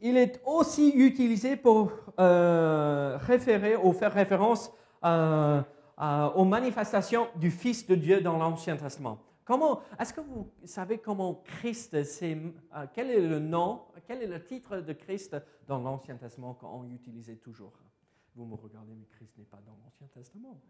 il 0.00 0.16
est 0.16 0.40
aussi 0.46 0.90
utilisé 0.90 1.56
pour 1.56 1.92
euh, 2.18 3.16
référer 3.20 3.76
ou 3.76 3.92
faire 3.92 4.12
référence 4.12 4.72
euh, 5.04 5.62
euh, 6.00 6.30
aux 6.30 6.44
manifestations 6.44 7.28
du 7.36 7.50
Fils 7.50 7.86
de 7.86 7.94
Dieu 7.94 8.20
dans 8.20 8.38
l'Ancien 8.38 8.76
Testament. 8.76 9.18
Comment, 9.44 9.80
est-ce 9.98 10.12
que 10.12 10.20
vous 10.20 10.50
savez 10.64 10.98
comment 10.98 11.42
Christ, 11.42 11.96
quel 12.92 13.10
est 13.10 13.20
le 13.20 13.38
nom, 13.38 13.82
quel 14.06 14.22
est 14.22 14.26
le 14.26 14.44
titre 14.44 14.76
de 14.80 14.92
Christ 14.92 15.36
dans 15.66 15.78
l'Ancien 15.78 16.16
Testament 16.16 16.54
qu'on 16.54 16.88
utilisait 16.90 17.36
toujours? 17.36 17.72
Vous 18.34 18.44
me 18.44 18.54
regardez, 18.56 18.94
mais 18.94 19.06
Christ 19.06 19.38
n'est 19.38 19.46
pas 19.46 19.60
dans 19.64 19.74
l'Ancien 19.82 20.06
Testament. 20.08 20.60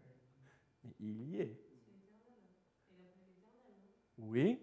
Mais 0.85 0.93
il 1.01 1.21
y 1.29 1.41
est. 1.41 1.68
Oui, 4.19 4.59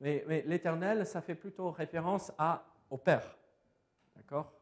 mais, 0.00 0.24
l'éternel, 0.46 1.06
ça 1.06 1.20
fait 1.20 1.34
plutôt 1.34 1.70
référence 1.70 2.32
au 2.90 2.96
Père. 2.96 3.36
D'accord? 4.16 4.52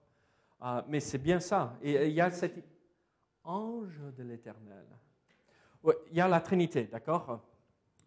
Ah, 0.60 0.84
Mais 0.88 1.00
c'est 1.00 1.18
bien 1.18 1.40
ça. 1.40 1.74
Et 1.82 2.06
il 2.06 2.14
y 2.14 2.20
a 2.20 2.30
cet 2.30 2.54
ange 3.44 4.00
de 4.16 4.22
l'éternel. 4.22 4.86
il 6.10 6.16
y 6.16 6.20
a 6.20 6.28
la 6.28 6.40
Trinité, 6.40 6.84
d'accord? 6.84 7.40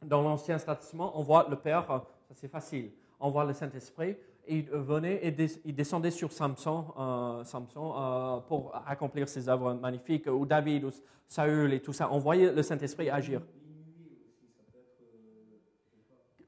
Dans 0.02 0.22
l'Ancien 0.22 0.58
Testament, 0.58 1.18
on 1.18 1.24
voit 1.24 1.48
le 1.50 1.56
Père, 1.56 2.06
c'est 2.32 2.48
facile. 2.48 2.92
On 3.20 3.30
voit 3.30 3.46
le 3.46 3.54
Saint-Esprit, 3.54 4.18
il 4.48 4.70
venait 4.70 5.20
et 5.28 5.36
il 5.66 5.76
descendait 5.76 6.12
sur 6.12 6.32
Samson, 6.32 6.94
euh, 6.98 7.44
euh, 7.78 8.40
pour 8.48 8.76
accomplir 8.88 9.28
ses 9.28 9.48
œuvres 9.48 9.74
magnifiques, 9.74 10.28
ou 10.28 10.46
David, 10.46 10.86
ou 10.86 10.92
Saül 11.28 11.74
et 11.74 11.82
tout 11.82 11.94
ça. 11.94 12.12
On 12.12 12.18
voyait 12.18 12.52
le 12.52 12.64
Saint-Esprit 12.64 13.10
agir. 13.10 13.42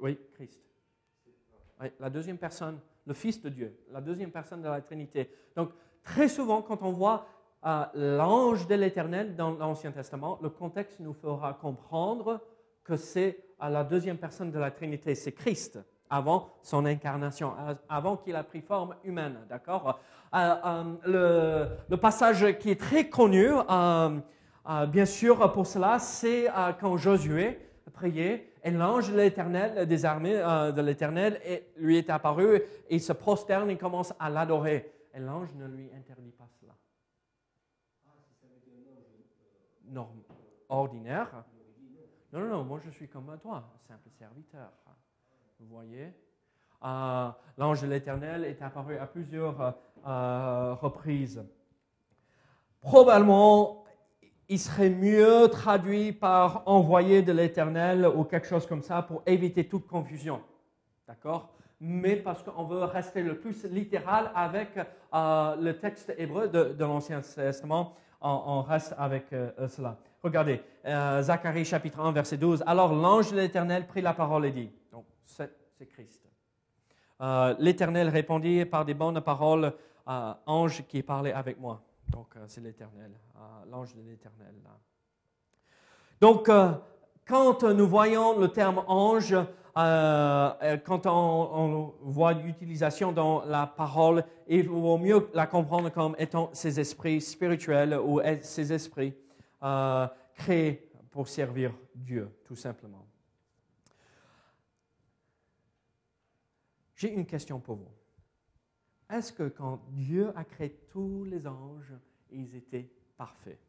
Oui, 0.01 0.17
Christ. 0.33 0.59
la 1.99 2.09
deuxième 2.09 2.37
personne 2.37 2.79
le 3.05 3.13
Fils 3.13 3.41
de 3.41 3.49
Dieu, 3.49 3.77
la 3.91 4.01
deuxième 4.01 4.31
personne 4.31 4.61
de 4.61 4.67
la 4.67 4.81
Trinité. 4.81 5.29
Donc, 5.55 5.71
très 6.03 6.27
souvent, 6.27 6.61
quand 6.61 6.81
on 6.81 6.91
voit 6.91 7.25
euh, 7.65 7.85
l'ange 8.17 8.67
de 8.67 8.75
l'Éternel 8.75 9.35
dans 9.35 9.51
l'Ancien 9.51 9.91
Testament, 9.91 10.39
le 10.41 10.49
contexte 10.49 10.99
nous 10.99 11.13
fera 11.13 11.53
comprendre 11.53 12.41
que 12.83 12.95
c'est 12.95 13.37
à 13.59 13.69
la 13.69 13.83
deuxième 13.83 14.17
personne 14.17 14.51
de 14.51 14.59
la 14.59 14.71
Trinité, 14.71 15.13
c'est 15.15 15.31
Christ, 15.31 15.79
avant 16.09 16.49
son 16.61 16.85
incarnation, 16.85 17.53
avant 17.87 18.17
qu'il 18.17 18.35
a 18.35 18.43
pris 18.43 18.61
forme 18.61 18.95
humaine. 19.03 19.37
D'accord? 19.49 19.99
Euh, 20.33 20.55
euh, 21.05 21.75
le, 21.87 21.97
passage 21.97 22.57
qui 22.57 22.71
est 22.71 22.79
très 22.79 23.07
connu, 23.07 23.49
bien 24.89 25.05
sûr, 25.05 25.51
pour 25.51 25.67
cela, 25.67 25.99
c'est 25.99 26.47
quand 26.79 26.97
Josué 26.97 27.59
priait 28.01 28.47
et 28.63 28.71
l'ange 28.71 29.11
de 29.11 29.17
l'Éternel, 29.17 29.87
des 29.87 30.05
armées 30.05 30.35
euh, 30.35 30.71
de 30.71 30.81
l'Éternel, 30.81 31.39
lui 31.77 31.97
est 31.97 32.09
apparu 32.09 32.55
et 32.89 32.95
il 32.95 33.01
se 33.01 33.13
prosterne 33.13 33.69
et 33.69 33.77
commence 33.77 34.13
à 34.19 34.29
l'adorer. 34.29 34.91
Et 35.13 35.19
l'ange 35.19 35.53
ne 35.55 35.67
lui 35.67 35.89
interdit 35.93 36.31
pas 36.31 36.47
cela. 36.59 36.73
Norme, 39.85 40.23
ordinaire. 40.69 41.43
Non, 42.33 42.39
non, 42.39 42.49
non, 42.49 42.63
moi 42.63 42.79
je 42.83 42.89
suis 42.89 43.07
comme 43.07 43.37
toi, 43.41 43.63
simple 43.87 44.09
serviteur. 44.17 44.71
Vous 45.59 45.67
voyez? 45.67 46.11
Euh, 46.83 47.29
L'ange 47.57 47.81
de 47.81 47.87
l'Éternel 47.87 48.45
est 48.45 48.61
apparu 48.63 48.97
à 48.97 49.05
plusieurs 49.05 49.75
euh, 50.07 50.73
reprises. 50.75 51.43
Probablement, 52.79 53.80
il 54.51 54.59
serait 54.59 54.89
mieux 54.89 55.47
traduit 55.47 56.11
par 56.11 56.63
envoyé 56.65 57.21
de 57.21 57.31
l'Éternel 57.31 58.05
ou 58.05 58.25
quelque 58.25 58.45
chose 58.45 58.67
comme 58.67 58.81
ça 58.81 59.01
pour 59.01 59.23
éviter 59.25 59.65
toute 59.65 59.87
confusion. 59.87 60.41
D'accord? 61.07 61.53
Mais 61.79 62.17
parce 62.17 62.43
qu'on 62.43 62.65
veut 62.65 62.83
rester 62.83 63.23
le 63.23 63.39
plus 63.39 63.63
littéral 63.63 64.29
avec 64.35 64.77
euh, 64.77 65.55
le 65.55 65.79
texte 65.79 66.13
hébreu 66.17 66.49
de, 66.49 66.75
l'Ancien 66.83 67.21
Testament, 67.21 67.95
on, 68.19 68.61
reste 68.61 68.93
avec 68.97 69.31
euh, 69.31 69.69
cela. 69.69 69.97
Regardez, 70.21 70.61
euh, 70.85 71.21
Zacharie 71.21 71.63
chapitre 71.63 72.01
1, 72.01 72.11
verset 72.11 72.35
12. 72.35 72.61
Alors 72.67 72.93
l'ange 72.93 73.31
de 73.31 73.37
l'Éternel 73.37 73.87
prit 73.87 74.01
la 74.01 74.13
parole 74.13 74.45
et 74.45 74.51
dit, 74.51 74.69
donc 74.91 75.05
c'est 75.23 75.49
Christ. 75.87 76.27
L'Éternel 77.57 78.09
répondit 78.09 78.65
par 78.65 78.83
des 78.83 78.95
bonnes 78.95 79.21
paroles, 79.21 79.73
ange 80.05 80.85
qui 80.87 81.01
parlait 81.03 81.33
avec 81.33 81.59
moi. 81.59 81.81
Donc, 82.11 82.35
euh, 82.35 82.45
c'est 82.47 82.61
l'Éternel, 82.61 83.11
euh, 83.35 83.39
l'ange 83.69 83.95
de 83.95 84.01
l'Éternel. 84.01 84.53
Donc, 86.19 86.49
euh, 86.49 86.73
quand 87.25 87.63
nous 87.63 87.87
voyons 87.87 88.37
le 88.37 88.49
terme 88.49 88.83
ange, 88.87 89.35
quand 89.73 91.05
on, 91.05 91.93
voit 92.01 92.33
l'utilisation 92.33 93.13
dans 93.13 93.45
la 93.45 93.65
parole, 93.65 94.25
il 94.47 94.67
vaut 94.67 94.97
mieux 94.97 95.29
la 95.33 95.47
comprendre 95.47 95.89
comme 95.89 96.13
étant 96.19 96.49
ces 96.51 96.77
esprits 96.77 97.21
spirituels 97.21 97.97
ou 97.97 98.19
ces 98.41 98.73
esprits 98.73 99.15
créés 100.35 100.91
pour 101.09 101.29
servir 101.29 101.73
Dieu, 101.95 102.29
tout 102.43 102.57
simplement. 102.57 103.05
J'ai 106.95 107.13
une 107.13 107.25
question 107.25 107.59
pour 107.61 107.77
vous. 107.77 108.00
Est-ce 109.11 109.33
que 109.33 109.49
quand 109.49 109.83
Dieu 109.89 110.31
a 110.37 110.45
créé 110.45 110.69
tous 110.87 111.25
les 111.25 111.45
anges, 111.45 111.93
ils 112.29 112.55
étaient 112.55 112.89
parfaits? 113.17 113.59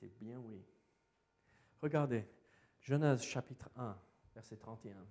C'est 0.00 0.12
bien 0.18 0.38
oui. 0.40 0.60
regardez, 1.80 2.26
Genèse 2.80 3.22
chapitre 3.22 3.70
1, 3.76 3.96
verset 4.34 4.56
31. 4.56 5.06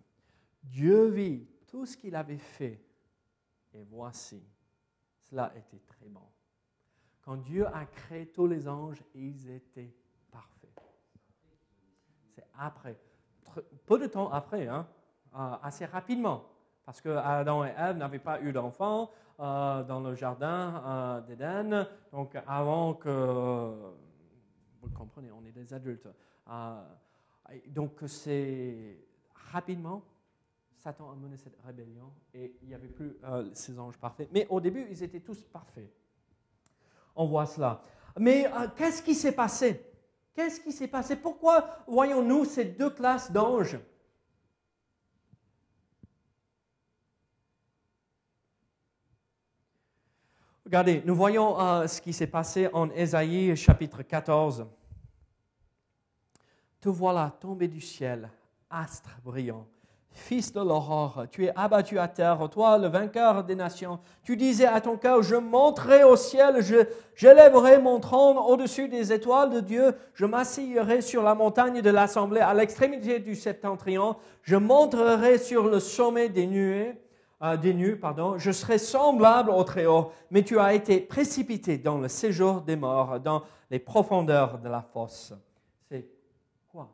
Dieu 0.62 1.08
vit 1.08 1.48
tout 1.68 1.86
ce 1.86 1.96
qu'il 1.96 2.16
avait 2.16 2.38
fait, 2.38 2.84
et 3.74 3.84
voici, 3.84 4.44
cela 5.22 5.54
était 5.56 5.80
très 5.80 6.10
bon. 6.10 6.28
Quand 7.22 7.38
Dieu 7.38 7.66
a 7.68 7.86
créé 7.86 8.28
tous 8.28 8.48
les 8.48 8.68
anges, 8.68 9.02
ils 9.14 9.50
étaient. 9.50 9.96
C'est 12.36 12.46
après, 12.60 12.98
peu 13.86 13.98
de 13.98 14.08
temps 14.08 14.30
après, 14.30 14.68
hein, 14.68 14.86
euh, 15.36 15.56
assez 15.64 15.86
rapidement, 15.86 16.44
parce 16.86 17.00
que 17.00 17.10
Adam 17.10 17.64
et 17.64 17.74
Ève 17.78 17.96
n'avaient 17.96 18.20
pas 18.20 18.42
eu 18.42 18.52
d'enfants 18.52 19.10
euh, 19.40 19.84
dans 19.84 20.02
le 20.02 20.16
jardin 20.16 20.84
euh, 20.86 21.22
d'Éden, 21.22 21.88
donc 22.12 22.38
avant 22.46 22.96
que, 22.96 23.74
vous 24.82 24.90
comprenez, 24.90 25.32
on 25.32 25.46
est 25.46 25.54
des 25.54 25.74
adultes. 25.74 26.10
donc 27.68 28.00
c'est 28.06 28.98
rapidement, 29.54 30.04
Satan 30.76 31.10
a 31.12 31.16
mené 31.16 31.38
cette 31.38 31.58
rébellion 31.66 32.12
et 32.34 32.58
il 32.62 32.68
n'y 32.68 32.76
avait 32.76 32.90
plus 32.90 33.18
ces 33.54 33.80
anges 33.80 33.98
parfaits. 33.98 34.28
Mais 34.34 34.46
au 34.50 34.60
début, 34.60 34.86
ils 34.92 35.02
étaient 35.02 35.22
tous 35.22 35.42
parfaits. 35.46 35.90
On 37.16 37.26
voit 37.26 37.46
cela. 37.46 37.82
Mais 38.20 38.52
qu'est-ce 38.76 39.02
qui 39.02 39.16
s'est 39.16 39.32
passé? 39.32 39.95
Qu'est-ce 40.36 40.60
qui 40.60 40.74
s'est 40.74 40.90
passé? 40.90 41.16
Pourquoi 41.16 41.80
voyons-nous 41.88 42.44
ces 42.44 42.66
deux 42.66 42.90
classes 42.90 43.32
d'anges? 43.32 43.80
Regardez, 50.66 51.02
nous 51.06 51.16
voyons 51.16 51.58
euh, 51.62 51.88
ce 51.88 52.02
qui 52.02 52.12
s'est 52.12 52.28
passé 52.28 52.68
en 52.74 52.90
Ésaïe 52.90 53.56
chapitre 53.56 54.02
14. 54.02 54.68
Te 56.82 56.90
voilà 56.90 57.34
tombé 57.40 57.70
du 57.70 57.80
ciel, 57.80 58.30
astre 58.70 59.18
brillant, 59.24 59.66
fils 60.16 60.52
de 60.52 60.60
l'aurore, 60.60 61.26
tu 61.30 61.46
es 61.46 61.52
abattu 61.56 62.00
à 62.00 62.08
terre, 62.08 62.48
toi 62.50 62.78
le 62.78 62.88
vainqueur 62.88 63.44
des 63.44 63.56
nations. 63.56 64.00
Tu 64.24 64.36
disais 64.36 64.66
à 64.66 64.82
ton 64.82 64.98
cœur, 64.98 65.22
je 65.22 65.36
monterai 65.36 66.04
au 66.04 66.16
ciel, 66.16 66.62
je, 66.62 66.88
j'élèverai 67.16 67.80
mon 67.80 68.00
trône 68.00 68.38
au-dessus 68.38 68.88
des 68.88 69.14
étoiles 69.14 69.52
de 69.52 69.60
Dieu, 69.60 69.96
je 70.14 70.26
m'assierai 70.26 71.02
sur 71.02 71.22
la 71.22 71.36
montagne 71.36 71.82
de 71.82 71.90
l'assemblée 71.90 72.42
à 72.42 72.54
l'extrémité 72.54 73.20
du 73.20 73.36
septentrion, 73.36 74.16
je 74.42 74.56
monterai 74.56 75.38
sur 75.38 75.68
le 75.68 75.80
sommet 75.80 76.30
des 76.30 76.48
nuées 76.48 76.96
euh, 77.42 77.58
des 77.58 77.74
nues, 77.74 77.98
pardon, 77.98 78.38
je 78.38 78.50
serai 78.52 78.78
semblable 78.78 79.50
au 79.50 79.64
Très-Haut, 79.66 80.14
mais 80.32 80.42
tu 80.42 80.58
as 80.58 80.74
été 80.74 81.02
précipité 81.02 81.78
dans 81.78 81.98
le 81.98 82.08
séjour 82.08 82.62
des 82.62 82.78
morts, 82.78 83.20
dans 83.20 83.44
les 83.70 83.80
profondeurs 83.80 84.58
de 84.58 84.70
la 84.70 84.82
fosse. 84.82 85.34
C'est 85.90 86.08
quoi 86.72 86.90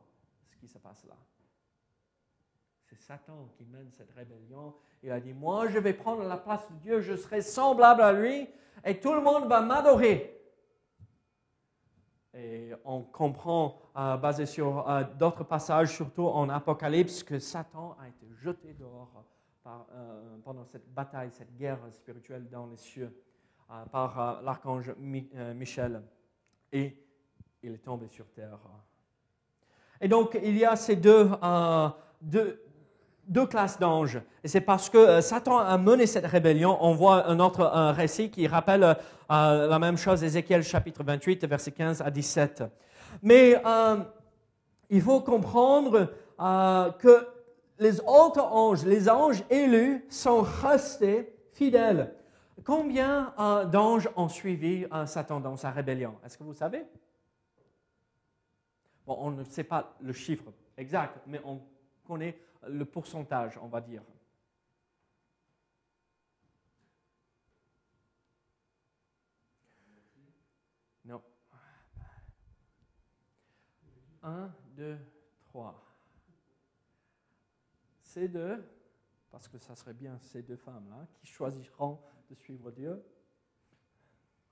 ce 0.50 0.58
qui 0.58 0.68
se 0.68 0.80
passe 0.80 1.06
là 1.08 1.14
C'est 2.90 3.00
Satan 3.12 3.50
qui 3.58 3.66
mène 3.66 3.92
cette 3.92 4.14
rébellion. 4.14 4.74
Il 5.04 5.12
a 5.12 5.20
dit, 5.20 5.34
moi 5.34 5.68
je 5.68 5.78
vais 5.80 5.92
prendre 5.92 6.24
la 6.24 6.38
place 6.38 6.66
de 6.72 6.76
Dieu, 6.78 7.02
je 7.02 7.18
serai 7.18 7.42
semblable 7.42 8.02
à 8.02 8.14
lui, 8.14 8.48
et 8.86 9.02
tout 9.02 9.14
le 9.14 9.20
monde 9.20 9.50
va 9.50 9.60
m'adorer. 9.60 10.42
Et 12.34 12.72
on 12.86 13.02
comprend, 13.02 13.82
euh, 13.98 14.16
basé 14.16 14.46
sur 14.46 14.90
euh, 14.90 15.04
d'autres 15.20 15.44
passages, 15.44 15.94
surtout 15.94 16.26
en 16.26 16.48
Apocalypse, 16.48 17.22
que 17.22 17.38
Satan 17.38 17.98
a 18.00 18.08
été 18.08 18.28
jeté 18.42 18.74
dehors 18.76 19.26
euh, 19.68 20.38
pendant 20.46 20.64
cette 20.64 20.88
bataille, 20.94 21.32
cette 21.34 21.54
guerre 21.58 21.80
spirituelle 21.92 22.48
dans 22.50 22.68
les 22.68 22.78
cieux 22.78 23.14
par 23.92 24.42
l'archange 24.42 24.94
Michel. 24.98 26.02
Et 26.72 26.98
il 27.62 27.74
est 27.74 27.84
tombé 27.84 28.08
sur 28.08 28.30
terre. 28.32 28.60
Et 30.00 30.08
donc, 30.08 30.38
il 30.42 30.58
y 30.58 30.66
a 30.66 30.76
ces 30.76 30.98
deux, 30.98 31.30
deux 33.28 33.46
classes 33.46 33.80
d'anges. 33.80 34.22
Et 34.44 34.48
c'est 34.48 34.62
parce 34.62 34.90
que 34.90 35.22
Satan 35.22 35.60
a 35.60 35.78
mené 35.78 36.06
cette 36.06 36.26
rébellion. 36.26 36.78
On 36.82 36.94
voit 36.94 37.28
un 37.28 37.40
autre 37.40 37.64
récit 37.92 38.30
qui 38.30 38.48
rappelle 38.48 38.98
la 39.30 39.80
même 39.80 39.98
chose, 39.98 40.24
Ézéchiel 40.24 40.64
chapitre 40.64 41.04
28, 41.04 41.46
versets 41.46 41.72
15 41.72 42.02
à 42.02 42.12
17. 42.12 42.64
Mais 43.22 43.62
il 44.90 45.02
faut 45.02 45.22
comprendre 45.22 46.12
que 46.38 47.28
les 47.80 48.00
autres 48.02 48.42
anges, 48.42 48.86
les 48.86 49.10
anges 49.10 49.44
élus, 49.50 50.06
sont 50.10 50.42
restés 50.42 51.34
fidèles. 51.52 52.14
Combien 52.64 53.34
euh, 53.40 53.66
d'anges 53.66 54.08
ont 54.16 54.30
suivi 54.30 54.86
euh, 54.94 55.06
Satan 55.06 55.40
dans 55.40 55.58
sa 55.58 55.72
rébellion? 55.72 56.16
Est-ce 56.24 56.38
que 56.38 56.44
vous 56.44 56.54
savez? 56.54 56.86
Bon, 59.06 59.18
on 59.20 59.32
ne 59.32 59.44
sait 59.44 59.64
pas 59.64 59.96
le 60.00 60.14
chiffre 60.14 60.46
exact, 60.78 61.18
mais 61.26 61.42
on 61.44 61.60
connaît 62.06 62.38
le 62.68 62.86
pourcentage, 62.86 63.58
on 63.58 63.68
va 63.68 63.82
dire. 63.82 64.04
Non. 71.06 71.22
Un, 74.24 74.54
deux, 74.76 75.00
trois 75.46 75.92
ces 78.12 78.28
deux, 78.28 78.62
parce 79.30 79.48
que 79.48 79.58
ça 79.58 79.74
serait 79.74 79.94
bien 79.94 80.20
ces 80.20 80.42
deux 80.42 80.58
femmes-là, 80.58 81.08
qui 81.14 81.28
choisiront 81.28 82.02
de 82.30 82.36
suivre 82.36 82.70
Dieu. 82.72 83.02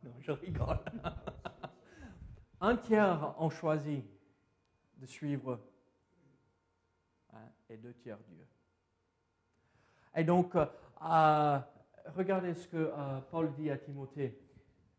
Non, 0.01 0.13
je 0.21 0.31
rigole. 0.31 0.79
Un 2.61 2.77
tiers 2.77 3.35
ont 3.37 3.49
choisi 3.49 4.01
de 4.97 5.05
suivre 5.05 5.59
et 7.69 7.77
deux 7.77 7.93
tiers 7.93 8.19
Dieu. 8.27 8.45
Et 10.15 10.23
donc, 10.23 10.55
euh, 10.55 10.65
euh, 11.03 11.59
regardez 12.15 12.53
ce 12.53 12.67
que 12.67 12.77
euh, 12.77 13.19
Paul 13.31 13.53
dit 13.53 13.69
à 13.69 13.77
Timothée. 13.77 14.39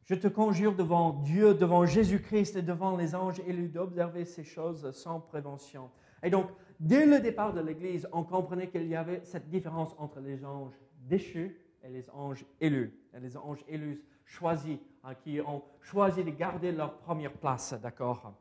Je 0.05 0.15
te 0.15 0.29
conjure 0.29 0.75
devant 0.75 1.13
Dieu, 1.13 1.55
devant 1.55 1.87
Jésus-Christ 1.87 2.57
et 2.57 2.63
devant 2.63 2.97
les 2.97 3.15
anges 3.15 3.41
élus 3.47 3.69
d'observer 3.69 4.25
ces 4.25 4.45
choses 4.45 4.91
sans 4.93 5.21
prévention. 5.21 5.91
Et 6.23 6.31
donc, 6.31 6.51
Dès 6.81 7.05
le 7.05 7.21
départ 7.21 7.53
de 7.53 7.61
l'Église, 7.61 8.09
on 8.11 8.25
comprenait 8.25 8.71
qu'il 8.71 8.89
y 8.89 8.97
avait 8.97 9.21
cette 9.23 9.51
différence 9.51 9.95
entre 9.99 10.19
les 10.19 10.47
anges 10.47 10.73
déchus 11.01 11.61
et 11.85 11.91
les 11.91 12.09
anges 12.09 12.47
élus. 12.59 12.99
Et 13.15 13.21
les 13.21 13.37
anges 13.37 13.63
élus 13.69 14.03
choisis, 14.25 14.79
hein, 15.05 15.15
qui 15.15 15.43
ont 15.43 15.63
choisi 15.83 16.25
de 16.25 16.31
garder 16.31 16.73
leur 16.73 16.97
première 17.01 17.35
place, 17.35 17.75
d'accord? 17.83 18.33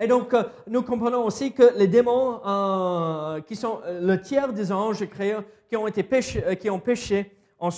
Et 0.00 0.06
donc, 0.06 0.32
euh, 0.32 0.44
nous 0.66 0.82
comprenons 0.82 1.24
aussi 1.24 1.52
que 1.52 1.76
les 1.76 1.86
démons, 1.86 2.40
euh, 2.46 3.40
qui 3.42 3.54
sont 3.54 3.80
euh, 3.84 4.00
le 4.00 4.20
tiers 4.20 4.50
des 4.54 4.72
anges 4.72 5.06
créés, 5.06 5.36
qui 5.68 5.76
ont, 5.76 5.86
été 5.86 6.02
péché, 6.02 6.42
qui 6.58 6.70
ont 6.70 6.80
péché 6.80 7.36
en, 7.58 7.70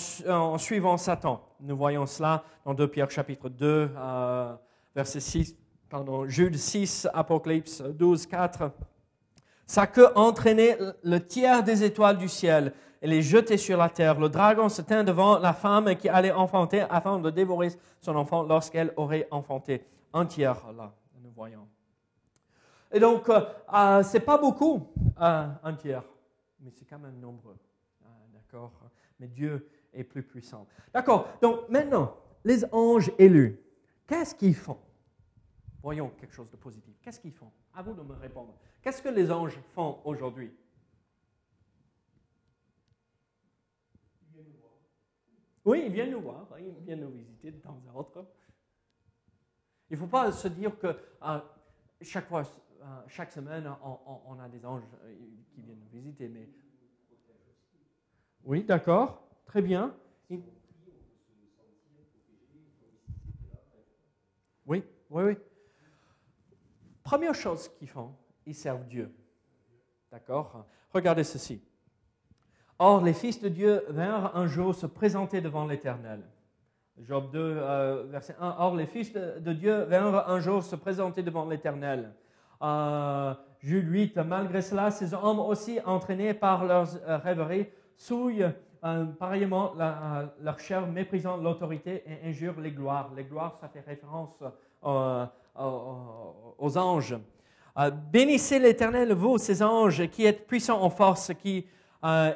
suivant 0.57 0.97
Satan. 0.97 1.41
Nous 1.59 1.75
voyons 1.75 2.05
cela 2.05 2.45
dans 2.65 2.73
2 2.73 2.87
Pierre 2.87 3.11
chapitre 3.11 3.49
2, 3.49 3.91
verset 4.95 5.19
6, 5.19 5.55
pardon, 5.89 6.25
Jude 6.25 6.55
6, 6.55 7.07
Apocalypse 7.13 7.81
12, 7.81 8.25
4. 8.25 8.71
Ça 9.67 9.85
que 9.85 10.15
entraîner 10.15 10.77
le 11.03 11.19
tiers 11.19 11.61
des 11.61 11.83
étoiles 11.83 12.17
du 12.17 12.29
ciel 12.29 12.73
et 13.01 13.07
les 13.07 13.21
jeter 13.21 13.57
sur 13.57 13.77
la 13.77 13.89
terre. 13.89 14.19
Le 14.19 14.29
dragon 14.29 14.69
se 14.69 14.81
tint 14.81 15.03
devant 15.03 15.37
la 15.37 15.53
femme 15.53 15.95
qui 15.97 16.09
allait 16.09 16.31
enfanter 16.31 16.85
afin 16.89 17.19
de 17.19 17.29
dévorer 17.29 17.69
son 18.01 18.15
enfant 18.15 18.43
lorsqu'elle 18.43 18.93
aurait 18.95 19.27
enfanté. 19.29 19.85
Un 20.13 20.25
tiers, 20.25 20.57
là, 20.75 20.93
nous 21.21 21.31
voyons. 21.35 21.67
Et 22.93 22.99
donc, 22.99 23.27
euh, 23.27 23.41
euh 23.73 24.03
c'est 24.03 24.19
pas 24.19 24.37
beaucoup, 24.37 24.93
euh, 25.19 25.47
un 25.63 25.73
tiers, 25.73 26.03
mais 26.59 26.69
c'est 26.69 26.85
quand 26.85 26.99
même 26.99 27.19
nombreux. 27.19 27.57
Ah, 28.05 28.07
d'accord 28.31 28.71
Mais 29.19 29.27
Dieu 29.27 29.67
est 29.91 30.03
plus 30.03 30.21
puissant. 30.21 30.67
D'accord 30.93 31.27
Donc, 31.41 31.67
maintenant, 31.69 32.15
les 32.45 32.63
anges 32.71 33.11
élus, 33.17 33.59
qu'est-ce 34.05 34.35
qu'ils 34.35 34.55
font? 34.55 34.77
Voyons 35.81 36.11
quelque 36.11 36.33
chose 36.33 36.51
de 36.51 36.55
positif. 36.55 36.95
Qu'est-ce 37.01 37.19
qu'ils 37.19 37.33
font? 37.33 37.51
À 37.73 37.81
vous 37.81 37.93
de 37.93 38.03
me 38.03 38.13
répondre. 38.13 38.55
Qu'est-ce 38.81 39.01
que 39.01 39.09
les 39.09 39.31
anges 39.31 39.59
font 39.73 39.99
aujourd'hui? 40.05 40.53
Oui, 45.65 45.83
ils 45.85 45.91
viennent 45.91 46.11
nous 46.11 46.21
voir, 46.21 46.45
ils 46.59 46.73
viennent 46.85 46.99
nous 46.99 47.11
visiter 47.11 47.51
de 47.51 47.57
temps 47.57 47.81
à 47.89 47.97
autre. 47.97 48.25
Il 49.89 49.93
ne 49.93 49.99
faut 49.99 50.07
pas 50.07 50.31
se 50.31 50.47
dire 50.49 50.77
que 50.77 50.87
euh, 50.87 51.39
chaque 52.01 52.27
fois, 52.27 52.43
chaque 53.07 53.31
semaine, 53.31 53.69
on, 53.83 54.39
a 54.39 54.49
des 54.49 54.65
anges 54.65 54.83
euh, 55.03 55.13
qui 55.53 55.61
viennent 55.61 55.79
nous 55.79 55.89
visiter, 55.89 56.27
mais 56.27 56.49
oui, 58.45 58.63
d'accord, 58.63 59.23
très 59.45 59.61
bien. 59.61 59.95
Oui, 60.29 60.43
oui, 64.65 64.83
oui. 65.09 65.37
Première 67.03 67.35
chose 67.35 67.69
qu'ils 67.77 67.89
font, 67.89 68.13
ils 68.45 68.55
servent 68.55 68.85
Dieu. 68.87 69.13
D'accord? 70.11 70.65
Regardez 70.93 71.23
ceci. 71.23 71.61
Or, 72.79 73.03
les 73.03 73.13
fils 73.13 73.39
de 73.39 73.49
Dieu 73.49 73.83
vinrent 73.89 74.35
un 74.35 74.47
jour 74.47 74.75
se 74.75 74.85
présenter 74.85 75.41
devant 75.41 75.65
l'Éternel. 75.65 76.23
Job 76.99 77.31
2, 77.31 77.39
euh, 77.39 78.03
verset 78.09 78.35
1. 78.39 78.55
Or, 78.59 78.75
les 78.75 78.85
fils 78.85 79.13
de, 79.13 79.53
Dieu 79.53 79.83
vinrent 79.83 80.29
un 80.29 80.39
jour 80.39 80.63
se 80.63 80.75
présenter 80.75 81.23
devant 81.23 81.47
l'Éternel. 81.47 82.13
Euh, 82.63 83.33
Jude 83.59 83.89
8, 83.89 84.17
malgré 84.17 84.61
cela, 84.61 84.91
ces 84.91 85.13
hommes 85.13 85.39
aussi 85.39 85.79
entraînés 85.85 86.33
par 86.33 86.65
leurs 86.65 86.89
euh, 87.07 87.17
rêveries 87.17 87.67
souillent 87.95 88.51
euh, 88.83 89.05
pareillement 89.05 89.73
la, 89.77 90.33
leur 90.41 90.59
chair 90.59 90.87
méprisant 90.87 91.37
l'autorité 91.37 92.03
et 92.05 92.29
injurent 92.29 92.59
les 92.59 92.71
gloires. 92.71 93.11
Les 93.15 93.23
gloires, 93.23 93.57
ça 93.59 93.67
fait 93.67 93.81
référence 93.81 94.43
aux 96.57 96.77
anges. 96.77 97.17
bénissez 98.11 98.59
l'Éternel, 98.59 99.13
vous, 99.13 99.37
ces 99.37 99.63
anges, 99.63 100.07
qui 100.09 100.25
êtes 100.25 100.45
puissants 100.45 100.81
en 100.81 100.89
force, 100.89 101.31
qui, 101.41 101.65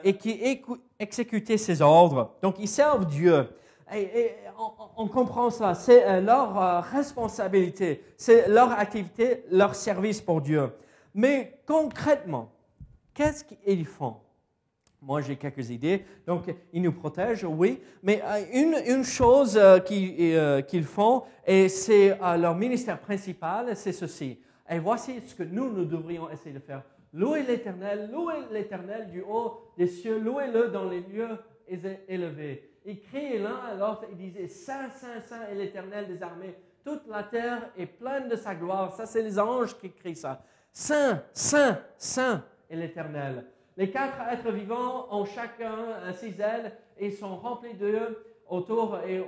et 0.03 0.13
qui 0.17 0.61
exécutez 0.97 1.57
ses 1.57 1.81
ordres. 1.81 2.35
Donc, 2.41 2.55
ils 2.59 2.69
servent 2.69 3.05
Dieu. 3.05 3.49
Et, 3.93 4.31
on, 4.97 5.07
comprend 5.07 5.49
ça, 5.49 5.73
c'est 5.73 6.21
leur 6.21 6.83
responsabilité, 6.83 8.03
c'est 8.17 8.49
leur 8.49 8.71
activité, 8.71 9.45
leur 9.49 9.75
service 9.75 10.19
pour 10.19 10.41
Dieu. 10.41 10.71
Mais 11.13 11.59
concrètement, 11.65 12.51
qu'est-ce 13.13 13.43
qu'ils 13.43 13.85
font? 13.85 14.17
Moi, 15.01 15.21
j'ai 15.21 15.35
quelques 15.35 15.69
idées. 15.69 16.05
Donc, 16.25 16.53
ils 16.73 16.81
nous 16.81 16.91
protègent, 16.91 17.45
oui. 17.45 17.79
Mais 18.01 18.21
euh, 18.25 18.43
une, 18.85 19.03
chose 19.03 19.55
euh, 19.55 19.79
euh, 19.89 20.61
qu'ils 20.61 20.83
font, 20.83 21.23
et 21.45 21.69
c'est 21.69 22.17
leur 22.37 22.55
ministère 22.55 22.99
principal, 22.99 23.75
c'est 23.75 23.93
ceci. 23.93 24.39
Et 24.69 24.79
voici 24.79 25.21
ce 25.21 25.35
que 25.35 25.43
nous, 25.43 25.71
nous 25.71 25.85
devrions 25.85 26.29
essayer 26.29 26.53
de 26.53 26.59
faire. 26.59 26.83
Louez 27.13 27.43
l'Éternel, 27.43 28.09
louez 28.11 28.35
l'Éternel 28.51 29.09
du 29.09 29.21
haut 29.21 29.71
des 29.77 29.87
cieux, 29.87 30.19
louez-le 30.19 30.69
dans 30.69 30.89
les 30.89 31.01
lieux 31.01 31.37
élevés. 32.07 32.66
Ils 32.89 33.01
crient 33.01 33.39
l'un 33.39 33.57
à 33.57 33.73
l'autre 33.73 34.05
et 34.09 34.15
disaient, 34.15 34.47
Saint, 34.47 34.89
Saint, 34.91 35.19
Saint 35.19 35.45
est 35.49 35.55
l'Éternel 35.55 36.07
des 36.07 36.23
armées. 36.23 36.55
Toute 36.85 37.05
la 37.07 37.21
terre 37.21 37.69
est 37.77 37.85
pleine 37.85 38.29
de 38.29 38.37
sa 38.37 38.55
gloire. 38.55 38.93
Ça, 38.93 39.05
c'est 39.05 39.21
les 39.21 39.37
anges 39.37 39.77
qui 39.77 39.91
crient 39.91 40.15
ça. 40.15 40.41
Saint, 40.71 41.21
Saint, 41.33 41.81
Saint 41.97 42.45
est 42.69 42.77
l'Éternel. 42.77 43.45
Les 43.75 43.91
quatre 43.91 44.21
êtres 44.31 44.51
vivants 44.51 45.05
ont 45.11 45.25
chacun 45.25 46.13
six 46.13 46.39
ailes 46.39 46.77
et 46.97 47.11
sont 47.11 47.35
remplis 47.35 47.73
d'eux 47.73 48.23
autour 48.47 48.99
et 49.05 49.21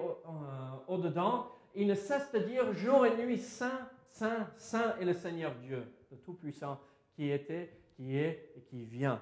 au-dedans. 0.87 1.47
Ils 1.75 1.87
ne 1.87 1.95
cessent 1.95 2.31
de 2.31 2.39
dire 2.39 2.71
jour 2.73 3.05
et 3.05 3.17
nuit, 3.17 3.39
Saint, 3.39 3.89
Saint, 4.07 4.47
Saint 4.55 4.95
est 5.01 5.05
le 5.05 5.13
Seigneur 5.13 5.51
Dieu, 5.55 5.83
le 6.09 6.17
Tout-Puissant, 6.17 6.79
qui 7.13 7.29
était, 7.29 7.77
qui 7.97 8.17
est 8.17 8.53
et 8.55 8.61
qui 8.61 8.85
vient. 8.85 9.21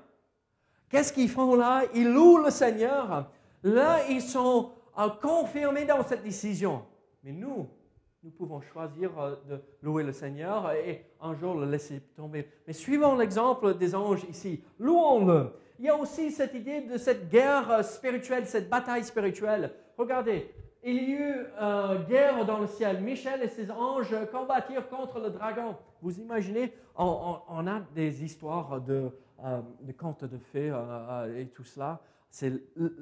Qu'est-ce 0.89 1.11
qu'ils 1.11 1.27
font 1.27 1.55
là? 1.55 1.85
Ils 1.95 2.13
louent 2.13 2.37
le 2.37 2.51
Seigneur. 2.51 3.31
Là, 3.67 4.07
ils 4.09 4.21
sont 4.21 4.71
confirmés 5.21 5.85
dans 5.85 6.03
cette 6.03 6.23
décision. 6.23 6.83
Mais 7.23 7.33
nous, 7.33 7.67
nous 8.23 8.31
pouvons 8.31 8.61
choisir 8.61 9.11
euh, 9.19 9.35
de 9.49 9.61
louer 9.81 10.03
le 10.03 10.13
Seigneur 10.13 10.71
et 10.71 11.05
un 11.21 11.35
jour 11.35 11.55
le 11.55 11.69
laisser 11.69 11.99
tomber. 12.15 12.47
Mais 12.65 12.73
suivons 12.73 13.15
l'exemple 13.15 13.77
des 13.77 13.93
anges 13.93 14.25
ici. 14.29 14.63
Louons-le. 14.79 15.51
Il 15.79 15.85
y 15.85 15.89
a 15.89 15.95
aussi 15.95 16.31
cette 16.31 16.53
idée 16.55 16.81
de 16.81 16.97
cette 16.97 17.29
guerre 17.29 17.69
euh, 17.69 17.83
spirituelle, 17.83 18.47
cette 18.47 18.69
bataille 18.69 19.03
spirituelle. 19.03 19.73
Regardez, 19.97 20.49
il 20.83 20.95
y 20.95 20.99
a 20.99 21.01
eu 21.03 21.15
une 21.15 21.45
euh, 21.61 22.05
guerre 22.05 22.45
dans 22.45 22.59
le 22.59 22.67
ciel. 22.67 23.01
Michel 23.01 23.43
et 23.43 23.49
ses 23.49 23.69
anges 23.69 24.15
combattirent 24.31 24.87
contre 24.87 25.19
le 25.19 25.29
dragon. 25.29 25.75
Vous 26.01 26.17
imaginez, 26.19 26.73
on, 26.95 27.67
a 27.67 27.81
des 27.93 28.23
histoires 28.23 28.79
de, 28.81 29.11
de 29.81 29.91
contes 29.91 30.23
de 30.23 30.37
fées 30.37 30.73
et 31.35 31.47
tout 31.47 31.63
cela. 31.63 31.99
C'est 32.29 32.53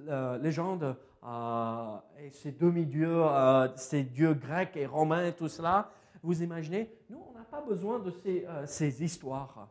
la 0.06 0.38
légende 0.38 0.96
euh, 1.28 1.98
et 2.20 2.30
ces 2.30 2.52
demi-dieux, 2.52 3.24
euh, 3.24 3.68
ces 3.78 4.04
dieux 4.04 4.36
grecs 4.36 4.78
et 4.78 4.86
romains, 4.86 5.32
tout 5.32 5.48
cela. 5.48 5.90
Vous 6.22 6.44
imaginez, 6.44 6.92
nous, 7.10 7.20
on 7.30 7.38
n'a 7.38 7.46
pas 7.46 7.62
besoin 7.62 8.00
de 8.00 8.14
euh, 8.28 8.66
ces, 8.68 9.04
histoires. 9.04 9.68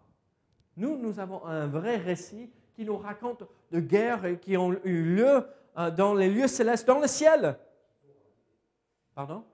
Nous, 0.76 0.96
nous 0.96 1.20
avons 1.20 1.44
un 1.44 1.68
vrai 1.68 1.96
récit 1.96 2.50
qui 2.74 2.84
nous 2.84 2.96
raconte 2.96 3.44
de 3.70 3.78
guerres 3.78 4.40
qui 4.40 4.56
ont 4.56 4.72
eu 4.84 5.14
lieu 5.16 5.46
dans 5.96 6.14
les 6.14 6.28
lieux 6.28 6.48
célestes, 6.48 6.86
dans 6.86 6.98
le 6.98 7.06
ciel. 7.06 7.56
Pardon? 9.14 9.44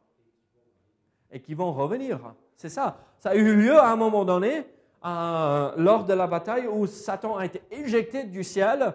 Et 1.31 1.41
qui 1.41 1.53
vont 1.53 1.73
revenir. 1.73 2.35
C'est 2.57 2.69
ça. 2.71 2.99
Ça 3.19 3.31
a 3.31 3.35
eu 3.35 3.55
lieu 3.57 3.79
à 3.79 3.91
un 3.91 3.97
moment 3.97 4.25
donné, 4.25 4.67
lors 5.03 6.05
de 6.07 6.15
la 6.15 6.27
bataille 6.27 6.67
où 6.67 6.87
Satan 6.87 7.37
a 7.37 7.45
été 7.45 7.63
éjecté 7.71 8.25
du 8.25 8.43
ciel. 8.43 8.95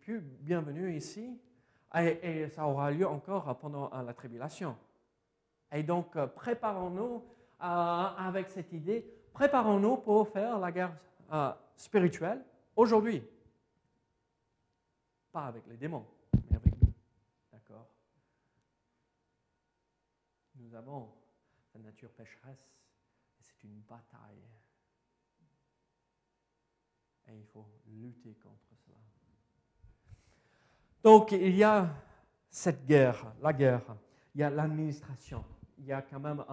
Plus 0.00 0.20
bienvenu 0.20 0.94
ici. 0.94 1.40
Et, 1.94 2.48
ça 2.50 2.66
aura 2.66 2.90
lieu 2.90 3.06
encore 3.06 3.58
pendant 3.58 3.90
la 4.02 4.12
tribulation. 4.12 4.76
Et 5.72 5.82
donc, 5.82 6.16
euh, 6.16 6.26
préparons-nous 6.26 7.24
euh, 7.60 7.64
avec 7.64 8.50
cette 8.50 8.72
idée, 8.72 9.04
préparons-nous 9.32 9.98
pour 9.98 10.28
faire 10.28 10.58
la 10.58 10.70
guerre 10.72 10.94
euh, 11.32 11.52
spirituelle 11.76 12.42
aujourd'hui. 12.76 13.22
Pas 15.32 15.46
avec 15.46 15.66
les 15.66 15.76
démons, 15.76 16.06
mais 16.50 16.56
avec 16.56 16.80
nous. 16.80 16.92
D'accord 17.52 17.86
Nous 20.56 20.74
avons 20.74 21.08
la 21.74 21.80
nature 21.80 22.10
pécheresse 22.10 22.68
c'est 23.48 23.64
une 23.64 23.80
bataille. 23.80 24.44
Et 27.28 27.38
il 27.38 27.46
faut 27.46 27.66
lutter 27.86 28.34
contre. 28.34 28.67
Donc, 31.02 31.32
il 31.32 31.56
y 31.56 31.62
a 31.62 31.88
cette 32.48 32.84
guerre, 32.84 33.32
la 33.40 33.52
guerre, 33.52 33.96
il 34.34 34.40
y 34.40 34.44
a 34.44 34.50
l'administration, 34.50 35.44
il 35.78 35.86
y 35.86 35.92
a 35.92 36.02
quand 36.02 36.20
même, 36.20 36.44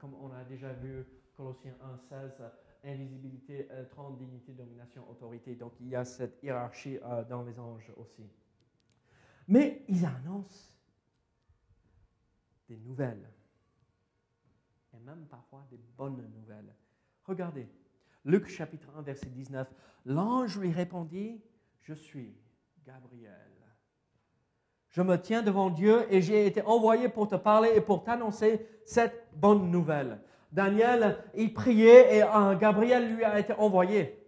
comme 0.00 0.14
on 0.14 0.32
a 0.32 0.44
déjà 0.44 0.72
vu, 0.72 1.06
Colossiens 1.36 1.76
1, 1.80 1.98
16, 2.08 2.42
invisibilité, 2.84 3.68
trône, 3.90 4.16
dignité, 4.16 4.52
domination, 4.52 5.08
autorité. 5.10 5.54
Donc, 5.54 5.74
il 5.80 5.88
y 5.88 5.96
a 5.96 6.04
cette 6.04 6.42
hiérarchie 6.42 6.98
euh, 7.04 7.24
dans 7.24 7.42
les 7.42 7.58
anges 7.58 7.92
aussi. 7.96 8.28
Mais 9.46 9.84
ils 9.88 10.04
annoncent 10.04 10.74
des 12.68 12.76
nouvelles, 12.76 13.28
et 14.94 15.00
même 15.00 15.26
parfois 15.26 15.66
des 15.70 15.78
bonnes 15.96 16.28
nouvelles. 16.34 16.74
Regardez, 17.24 17.68
Luc 18.24 18.48
chapitre 18.48 18.88
1, 18.96 19.02
verset 19.02 19.30
19. 19.30 19.72
L'ange 20.06 20.58
lui 20.58 20.70
répondit, 20.70 21.40
je 21.80 21.94
suis 21.94 22.34
Gabriel. 22.88 23.34
Je 24.88 25.02
me 25.02 25.16
tiens 25.20 25.42
devant 25.42 25.68
Dieu 25.68 26.06
et 26.08 26.22
j'ai 26.22 26.46
été 26.46 26.62
envoyé 26.62 27.10
pour 27.10 27.28
te 27.28 27.34
parler 27.34 27.70
et 27.74 27.82
pour 27.82 28.02
t'annoncer 28.02 28.66
cette 28.86 29.28
bonne 29.34 29.70
nouvelle. 29.70 30.20
Daniel, 30.50 31.18
il 31.34 31.52
priait 31.52 32.16
et 32.16 32.24
Gabriel 32.58 33.14
lui 33.14 33.24
a 33.24 33.38
été 33.38 33.52
envoyé 33.52 34.18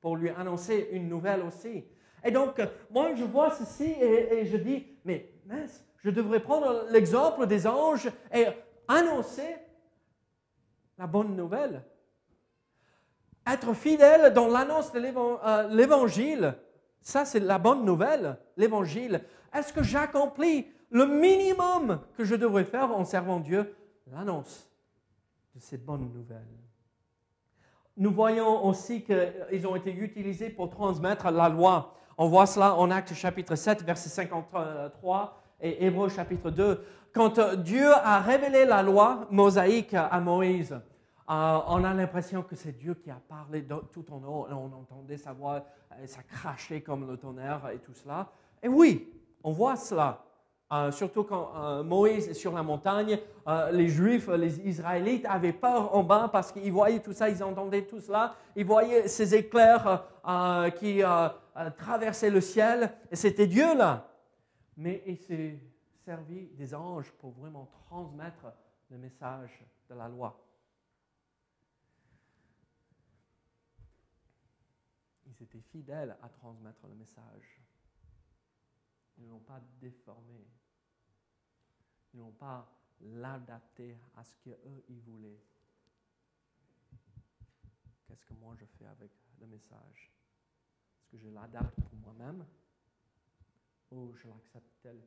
pour 0.00 0.16
lui 0.16 0.30
annoncer 0.30 0.88
une 0.90 1.08
nouvelle 1.08 1.42
aussi. 1.42 1.84
Et 2.24 2.32
donc, 2.32 2.60
moi, 2.90 3.14
je 3.14 3.22
vois 3.22 3.52
ceci 3.52 3.84
et, 3.84 4.38
et 4.38 4.46
je 4.46 4.56
dis, 4.56 4.84
mais 5.04 5.30
mince, 5.44 5.84
je 5.98 6.10
devrais 6.10 6.40
prendre 6.40 6.86
l'exemple 6.90 7.46
des 7.46 7.68
anges 7.68 8.10
et 8.34 8.46
annoncer 8.88 9.54
la 10.98 11.06
bonne 11.06 11.36
nouvelle. 11.36 11.84
Être 13.46 13.74
fidèle 13.74 14.32
dans 14.32 14.48
l'annonce 14.48 14.90
de 14.90 14.98
euh, 14.98 15.68
l'évangile 15.68 16.56
ça, 17.06 17.24
c'est 17.24 17.38
la 17.38 17.60
bonne 17.60 17.84
nouvelle, 17.84 18.36
l'évangile. 18.56 19.20
Est-ce 19.54 19.72
que 19.72 19.84
j'accomplis 19.84 20.66
le 20.90 21.06
minimum 21.06 22.00
que 22.16 22.24
je 22.24 22.34
devrais 22.34 22.64
faire 22.64 22.90
en 22.90 23.04
servant 23.04 23.38
Dieu? 23.38 23.76
L'annonce 24.10 24.68
de 25.54 25.60
cette 25.60 25.84
bonne 25.84 26.12
nouvelle. 26.12 26.48
Nous 27.96 28.10
voyons 28.10 28.66
aussi 28.66 29.04
qu'ils 29.04 29.68
ont 29.68 29.76
été 29.76 29.92
utilisés 29.92 30.50
pour 30.50 30.68
transmettre 30.68 31.30
la 31.30 31.48
loi. 31.48 31.94
On 32.18 32.26
voit 32.26 32.46
cela 32.46 32.74
en 32.74 32.90
Actes 32.90 33.14
chapitre 33.14 33.54
7, 33.54 33.84
verset 33.84 34.08
53 34.08 35.40
et 35.60 35.86
Hébreux 35.86 36.08
chapitre 36.08 36.50
2. 36.50 36.84
Quand 37.14 37.38
Dieu 37.54 37.88
a 37.88 38.18
révélé 38.18 38.64
la 38.64 38.82
loi 38.82 39.28
mosaïque 39.30 39.94
à 39.94 40.18
Moïse, 40.18 40.76
euh, 41.28 41.58
on 41.66 41.82
a 41.82 41.92
l'impression 41.92 42.42
que 42.42 42.54
c'est 42.54 42.72
Dieu 42.72 42.94
qui 42.94 43.10
a 43.10 43.20
parlé 43.28 43.66
tout 43.92 44.04
en 44.12 44.22
haut. 44.22 44.46
On 44.50 44.72
entendait 44.72 45.16
sa 45.16 45.32
voix, 45.32 45.64
ça 46.04 46.22
crachait 46.22 46.82
comme 46.82 47.08
le 47.08 47.16
tonnerre 47.16 47.68
et 47.74 47.78
tout 47.78 47.94
cela. 47.94 48.28
Et 48.62 48.68
oui, 48.68 49.12
on 49.42 49.52
voit 49.52 49.76
cela. 49.76 50.22
Euh, 50.72 50.90
surtout 50.90 51.24
quand 51.24 51.52
euh, 51.56 51.82
Moïse 51.84 52.28
est 52.28 52.34
sur 52.34 52.52
la 52.52 52.62
montagne, 52.62 53.18
les 53.72 53.88
Juifs, 53.88 54.28
les 54.28 54.60
Israélites 54.68 55.26
avaient 55.26 55.52
peur 55.52 55.94
en 55.94 56.02
bas 56.02 56.28
parce 56.32 56.50
qu'ils 56.50 56.72
voyaient 56.72 57.00
tout 57.00 57.12
ça, 57.12 57.28
ils 57.28 57.42
entendaient 57.42 57.86
tout 57.86 58.00
cela, 58.00 58.34
ils 58.56 58.66
voyaient 58.66 59.06
ces 59.06 59.34
éclairs 59.34 60.04
qui 60.76 61.02
traversaient 61.76 62.30
le 62.30 62.40
ciel, 62.40 62.92
et 63.10 63.16
c'était 63.16 63.46
Dieu 63.46 63.76
là. 63.76 64.08
Mais 64.76 65.02
il 65.06 65.16
s'est 65.16 65.58
servi 66.04 66.48
des 66.54 66.74
anges 66.74 67.12
pour 67.18 67.30
vraiment 67.32 67.68
transmettre 67.88 68.52
le 68.90 68.98
message 68.98 69.64
de 69.88 69.94
la 69.94 70.08
loi. 70.08 70.36
Ils 75.38 75.44
étaient 75.44 75.60
fidèles 75.60 76.16
à 76.22 76.28
transmettre 76.28 76.86
le 76.86 76.94
message. 76.94 77.60
Ils 79.18 79.24
ne 79.24 79.30
l'ont 79.30 79.40
pas 79.40 79.60
déformé. 79.80 80.46
Ils 82.14 82.20
n'ont 82.20 82.32
pas 82.32 82.70
l'adapté 83.00 83.96
à 84.16 84.24
ce 84.24 84.34
qu'eux, 84.36 84.84
ils 84.88 85.00
voulaient. 85.00 85.40
qu'est-ce 88.06 88.24
que 88.24 88.34
moi 88.34 88.54
je 88.58 88.64
fais 88.64 88.86
avec 88.86 89.10
le 89.40 89.46
message? 89.46 90.10
Est-ce 90.98 91.10
que 91.10 91.18
je 91.18 91.28
l'adapte 91.28 91.80
pour 91.80 91.94
moi-même? 91.98 92.46
Ou 93.92 94.12
je 94.14 94.28
l'accepte 94.28 94.80
telle 94.82 95.02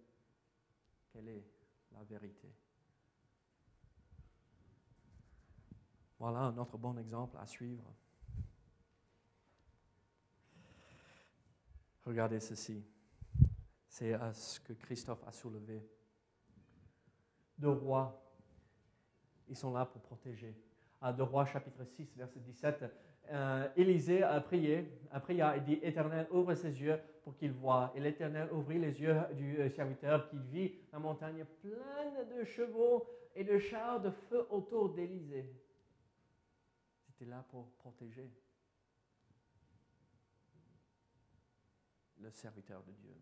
qu'elle 1.12 1.28
est 1.28 1.46
la 1.92 2.04
vérité? 2.04 2.54
Voilà 6.20 6.40
un 6.40 6.58
autre 6.58 6.78
bon 6.78 6.98
exemple 6.98 7.38
à 7.38 7.48
suivre. 7.48 7.94
Regardez 12.10 12.40
ceci. 12.40 12.84
C'est 13.88 14.18
ce 14.34 14.60
que 14.62 14.74
Christophe 14.74 15.24
a 15.28 15.32
soulevé. 15.32 15.88
Deux 17.56 17.70
rois, 17.70 18.20
ils 19.48 19.56
sont 19.56 19.72
là 19.72 19.86
pour 19.86 20.02
protéger. 20.02 20.56
Deux 21.16 21.22
rois, 21.22 21.46
chapitre 21.46 21.84
6, 21.86 22.16
verset 22.18 22.40
17, 22.40 22.86
euh, 23.30 23.68
Élisée 23.76 24.24
a 24.24 24.42
prié, 24.42 24.92
a 25.12 25.20
prié 25.20 25.46
et 25.56 25.60
dit 25.60 25.80
Éternel, 25.84 26.26
ouvre 26.32 26.56
ses 26.56 26.82
yeux 26.82 27.00
pour 27.24 27.38
qu'il 27.38 27.52
voie. 27.52 27.92
Et 27.94 28.00
l'Éternel 28.00 28.52
ouvrit 28.54 28.80
les 28.80 29.00
yeux 29.00 29.16
du 29.36 29.60
euh, 29.60 29.70
serviteur 29.70 30.28
qui 30.32 30.40
vit 30.40 30.74
la 30.92 30.98
montagne 30.98 31.46
pleine 31.62 32.28
de 32.28 32.44
chevaux 32.44 33.06
et 33.36 33.44
de 33.44 33.60
chars 33.60 34.02
de 34.02 34.10
feu 34.10 34.48
autour 34.50 34.90
d'Élisée. 34.96 35.54
C'était 37.06 37.30
là 37.30 37.46
pour 37.52 37.70
protéger. 37.74 38.32
Le 42.22 42.32
serviteur 42.32 42.82
de 42.88 42.92
Dieu. 42.94 43.16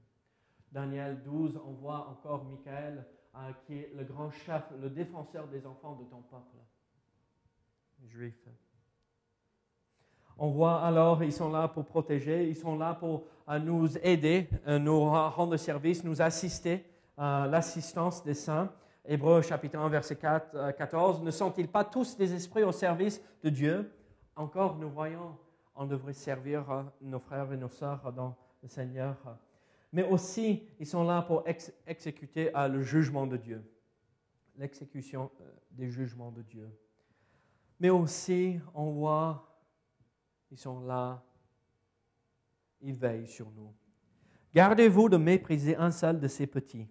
Daniel 0.72 1.22
12, 1.24 1.60
on 1.66 1.72
voit 1.74 2.08
encore 2.10 2.44
Michael, 2.46 3.06
euh, 3.36 3.52
qui 3.66 3.80
est 3.80 3.92
le 3.96 4.04
grand 4.04 4.32
chef, 4.32 4.64
le 4.82 4.90
défenseur 4.90 5.48
des 5.48 5.66
enfants 5.66 5.96
de 5.96 6.04
ton 6.06 6.22
peuple, 6.22 6.58
juif. 8.06 8.48
On 10.38 10.50
voit 10.50 10.82
alors, 10.82 11.24
ils 11.24 11.34
sont 11.34 11.50
là 11.50 11.68
pour 11.68 11.86
protéger, 11.86 12.48
ils 12.48 12.56
sont 12.56 12.78
là 12.78 12.94
pour 12.94 13.24
euh, 13.50 13.60
nous 13.60 13.98
aider, 14.00 14.50
euh, 14.68 14.78
nous 14.78 15.06
rendre 15.10 15.58
service, 15.58 16.04
nous 16.04 16.22
assister 16.22 16.86
l'assistance 17.18 18.24
des 18.24 18.36
saints. 18.36 18.72
Hébreu 19.04 19.42
chapitre 19.42 19.80
1, 19.80 19.90
verset 19.90 20.18
4, 20.18 20.76
14. 20.78 21.24
Ne 21.24 21.32
sont-ils 21.32 21.68
pas 21.68 21.84
tous 21.84 22.16
des 22.16 22.32
esprits 22.36 22.62
au 22.62 22.72
service 22.72 23.20
de 23.42 23.50
Dieu? 23.50 23.92
Encore, 24.36 24.78
nous 24.78 24.92
voyons, 24.92 25.36
on 25.76 25.88
devrait 25.88 26.14
servir 26.14 26.64
nos 27.02 27.18
frères 27.18 27.52
et 27.52 27.58
nos 27.58 27.70
sœurs 27.70 28.14
dans 28.14 28.36
Seigneur. 28.68 29.18
Mais 29.92 30.04
aussi, 30.04 30.64
ils 30.80 30.86
sont 30.86 31.04
là 31.04 31.22
pour 31.22 31.44
exécuter 31.86 32.56
euh, 32.56 32.68
le 32.68 32.82
jugement 32.82 33.26
de 33.26 33.38
Dieu, 33.38 33.64
l'exécution 34.58 35.32
euh, 35.42 35.52
des 35.72 35.90
jugements 35.90 36.32
de 36.32 36.42
Dieu. 36.42 36.70
Mais 37.80 37.90
aussi, 37.90 38.60
on 38.74 38.92
voit, 38.92 39.60
ils 40.52 40.58
sont 40.58 40.82
là, 40.82 41.24
ils 42.82 42.94
veillent 42.94 43.28
sur 43.28 43.50
nous. 43.52 43.74
Gardez-vous 44.54 45.10
de 45.10 45.18
mépriser 45.18 45.76
un 45.76 45.92
seul 45.92 46.20
de 46.20 46.28
ces 46.28 46.48
petits, 46.48 46.88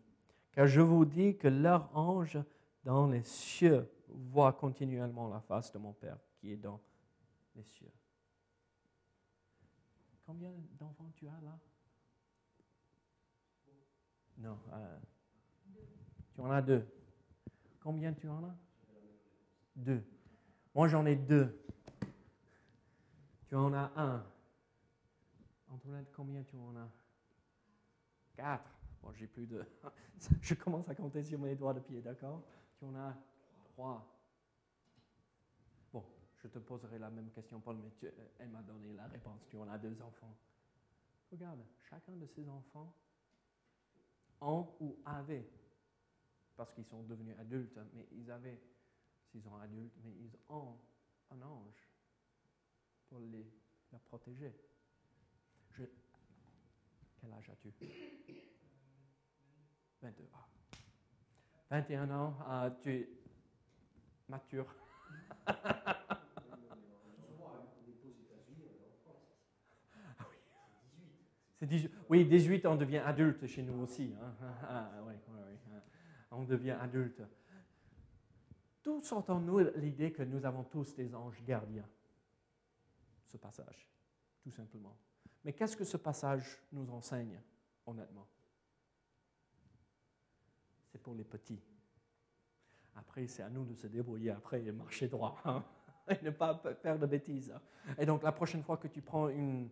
car 0.53 0.66
je 0.66 0.81
vous 0.81 1.05
dis 1.05 1.37
que 1.37 1.49
leur 1.49 1.91
ange 1.97 2.39
dans 2.85 3.09
les 3.09 3.22
cieux 3.22 3.91
voit 4.09 4.53
continuellement 4.53 5.29
la 5.29 5.41
face 5.41 5.72
de 5.72 5.79
mon 5.79 5.93
Père 5.93 6.18
qui 6.39 6.53
est 6.53 6.57
dans 6.57 6.81
les 7.55 7.64
cieux. 7.64 7.91
Combien 10.27 10.53
d'enfants 10.79 11.12
tu 11.14 11.29
as 11.29 11.41
là? 11.41 11.57
Non. 14.39 14.59
Euh, 14.72 14.99
tu 16.35 16.41
en 16.41 16.51
as 16.51 16.61
deux. 16.61 16.85
Combien 17.81 18.12
tu 18.12 18.29
en 18.29 18.45
as? 18.45 18.57
Deux. 19.77 20.05
Moi, 20.74 20.89
j'en 20.89 21.07
ai 21.07 21.14
deux. 21.14 21.64
Tu 23.47 23.55
en 23.55 23.72
as 23.72 23.93
un. 23.95 24.27
Antoinette, 25.68 26.11
combien 26.12 26.43
tu 26.43 26.57
en 26.57 26.77
as? 26.77 26.91
Quatre. 28.35 28.70
Bon, 29.01 29.12
j'ai 29.12 29.29
plus 29.29 29.47
de. 29.47 29.64
Je 30.43 30.55
commence 30.55 30.89
à 30.89 30.97
compter 30.97 31.22
sur 31.22 31.39
mes 31.39 31.55
doigts 31.55 31.74
de 31.74 31.81
pied, 31.81 32.03
d'accord? 32.03 32.43
Tu 32.79 32.85
en 32.85 32.97
as 32.97 33.16
trois 33.62 34.16
je 36.47 36.53
te 36.53 36.59
poserai 36.61 36.99
la 36.99 37.11
même 37.11 37.31
question, 37.31 37.61
Paul, 37.61 37.77
mais 37.79 37.91
tu, 37.99 38.07
euh, 38.07 38.11
elle 38.39 38.51
m'a 38.51 38.63
donné 38.63 38.93
la 38.93 39.07
réponse. 39.09 39.49
Tu 39.49 39.57
en 39.57 39.69
as 39.69 39.79
deux 39.79 40.01
enfants. 40.01 40.37
Regarde, 41.31 41.61
chacun 41.91 42.15
de 42.17 42.27
ces 42.27 42.49
enfants 42.49 42.95
ont 44.41 44.69
ou 44.79 44.97
avaient, 45.05 45.49
parce 46.57 46.73
qu'ils 46.73 46.85
sont 46.87 47.03
devenus 47.03 47.37
adultes, 47.39 47.77
hein, 47.79 47.87
mais 47.95 48.07
ils 48.13 48.31
avaient, 48.31 48.61
s'ils 49.31 49.43
sont 49.43 49.57
adultes, 49.57 49.97
mais 50.05 50.13
ils 50.13 50.37
ont 50.49 50.79
un 51.31 51.43
ange 51.43 51.91
pour 53.09 53.19
les, 53.19 53.45
protéger. 54.05 54.55
Quel 57.21 57.33
âge 57.33 57.51
as-tu? 57.51 57.73
22. 60.01 60.29
21 61.71 62.11
ah. 62.11 62.15
ans, 62.15 62.37
euh, 62.49 62.71
tu 62.81 63.09
mature. 64.29 64.73
18, 71.63 71.91
oui, 72.11 72.27
18, 72.27 72.67
on 72.67 72.77
devient 72.77 72.99
adulte 72.99 73.47
chez 73.47 73.63
nous 73.63 73.83
aussi. 73.83 74.15
Hein. 74.21 74.35
Ah, 74.43 74.57
ah, 74.69 74.91
ah, 74.95 75.03
oui, 75.07 75.15
on 76.31 76.45
devient 76.45 76.77
adulte. 76.81 77.23
D'où 78.85 79.01
sort 79.01 79.29
en 79.31 79.41
nous 79.41 79.59
l'idée 79.77 80.13
que 80.13 80.23
nous 80.23 80.45
avons 80.45 80.65
tous 80.65 80.95
des 80.95 81.15
anges 81.15 81.43
gardiens? 81.45 81.89
Ce 83.27 83.37
passage, 83.37 83.89
tout 84.43 84.51
simplement. 84.51 84.97
Mais 85.45 85.53
qu'est-ce 85.53 85.77
que 85.77 85.85
ce 85.85 85.97
passage 85.97 86.63
nous 86.73 86.89
enseigne, 86.91 87.41
honnêtement? 87.87 88.27
C'est 90.87 91.03
pour 91.03 91.15
les 91.15 91.25
petits. 91.25 91.63
Après, 92.95 93.27
c'est 93.27 93.43
à 93.43 93.51
nous 93.51 93.65
de 93.65 93.75
se 93.75 93.87
débrouiller 93.87 94.31
après 94.31 94.65
et 94.65 94.73
marcher 94.73 95.09
droit 95.09 95.41
hein. 95.45 95.65
et 96.09 96.23
ne 96.25 96.31
pas 96.31 96.63
faire 96.83 96.99
de 96.99 97.07
bêtises. 97.07 97.51
Hein. 97.51 97.95
Et 97.99 98.07
donc, 98.07 98.23
la 98.23 98.33
prochaine 98.33 98.63
fois 98.63 98.77
que 98.77 98.89
tu 98.89 99.03
prends 99.03 99.29
une, 99.29 99.69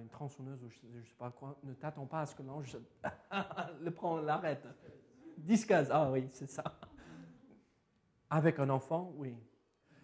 une 0.00 0.08
tronçonneuse 0.08 0.62
ou 0.64 0.70
je 0.70 0.86
ne 0.86 1.02
sais 1.02 1.14
pas 1.18 1.30
quoi, 1.30 1.58
ne 1.62 1.72
t'attends 1.74 2.06
pas 2.06 2.22
à 2.22 2.26
ce 2.26 2.34
que 2.34 2.42
l'ange 2.42 2.76
le 3.80 3.90
prend, 3.90 4.18
l'arrête. 4.18 4.66
10 5.38 5.66
cases, 5.66 5.88
ah 5.90 6.10
oui, 6.10 6.28
c'est 6.32 6.48
ça. 6.48 6.64
Avec 8.30 8.58
un 8.58 8.68
enfant, 8.70 9.12
oui. 9.16 9.36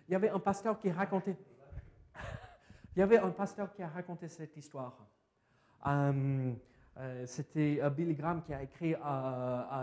Il 0.09 0.13
y 0.13 0.15
avait 0.15 0.31
un 0.31 0.39
pasteur 0.39 0.79
qui 0.79 0.91
racontait. 0.91 1.37
Il 2.97 3.01
y 3.01 3.03
avait 3.03 3.19
un 3.19 3.31
pasteur 3.31 3.73
qui 3.73 3.83
a 3.83 3.89
raconté 3.89 4.29
cette 4.29 4.57
histoire. 4.57 4.97
Euh, 5.87 6.53
euh, 6.97 7.27
c'était 7.27 7.81
euh, 7.83 7.91
Billy 7.91 8.15
Graham 8.15 8.43
qui 8.43 8.55
a 8.55 8.63
écrit 8.63 8.95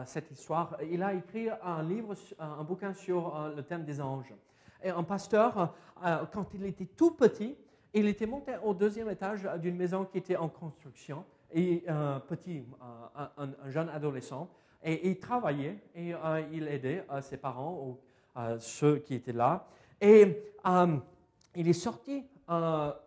cette 0.05 0.31
histoire. 0.31 0.77
Il 0.89 1.03
a 1.03 1.13
écrit 1.13 1.49
un 1.49 1.83
livre, 1.83 2.15
un 2.39 2.63
bouquin 2.63 2.93
sur 2.93 3.51
le 3.55 3.63
thème 3.63 3.83
des 3.83 3.99
anges. 3.99 4.33
Et 4.83 4.89
un 4.89 5.03
pasteur, 5.03 5.75
quand 6.31 6.53
il 6.55 6.65
était 6.65 6.87
tout 6.87 7.11
petit, 7.11 7.55
il 7.93 8.07
était 8.07 8.25
monté 8.25 8.53
au 8.63 8.73
deuxième 8.73 9.09
étage 9.09 9.47
d'une 9.59 9.75
maison 9.75 10.05
qui 10.05 10.17
était 10.17 10.37
en 10.37 10.49
construction, 10.49 11.25
et 11.53 11.83
un 11.87 12.19
petit, 12.19 12.63
un, 13.15 13.69
jeune 13.69 13.89
adolescent, 13.89 14.49
et 14.83 15.09
il 15.09 15.19
travaillait 15.19 15.77
et 15.95 16.13
euh, 16.13 16.41
il 16.51 16.67
aidait 16.67 17.05
euh, 17.11 17.21
ses 17.21 17.37
parents 17.37 17.77
ou 17.85 17.99
ceux 18.59 18.99
qui 18.99 19.15
étaient 19.15 19.33
là. 19.33 19.67
Et 19.99 20.41
euh, 20.65 20.97
il 21.55 21.67
est 21.67 21.73
sorti 21.73 22.23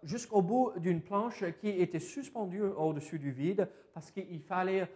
jusqu'au 0.02 0.42
bout 0.42 0.72
d'une 0.76 1.00
planche 1.02 1.44
qui 1.60 1.68
était 1.68 1.98
suspendue 1.98 2.62
au-dessus 2.62 3.18
du 3.18 3.30
vide 3.30 3.68
parce 3.92 4.10
qu'il 4.10 4.40
fallait 4.40 4.88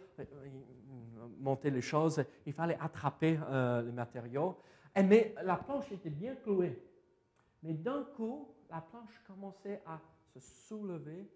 monter 1.39 1.71
les 1.71 1.83
choses, 1.83 2.25
il 2.47 2.53
fallait 2.53 2.79
attraper 2.81 3.39
les 3.85 3.93
matériaux. 3.93 4.57
Mais 4.97 5.35
la 5.43 5.57
planche 5.57 5.93
était 5.93 6.11
bien 6.11 6.35
clouée. 6.35 6.79
Mais 7.63 7.75
d'un 7.75 8.05
coup, 8.17 8.49
la 8.71 8.81
planche 8.81 9.21
commençait 9.27 9.83
à 9.87 10.01
se 10.33 10.41
soulever 10.41 11.31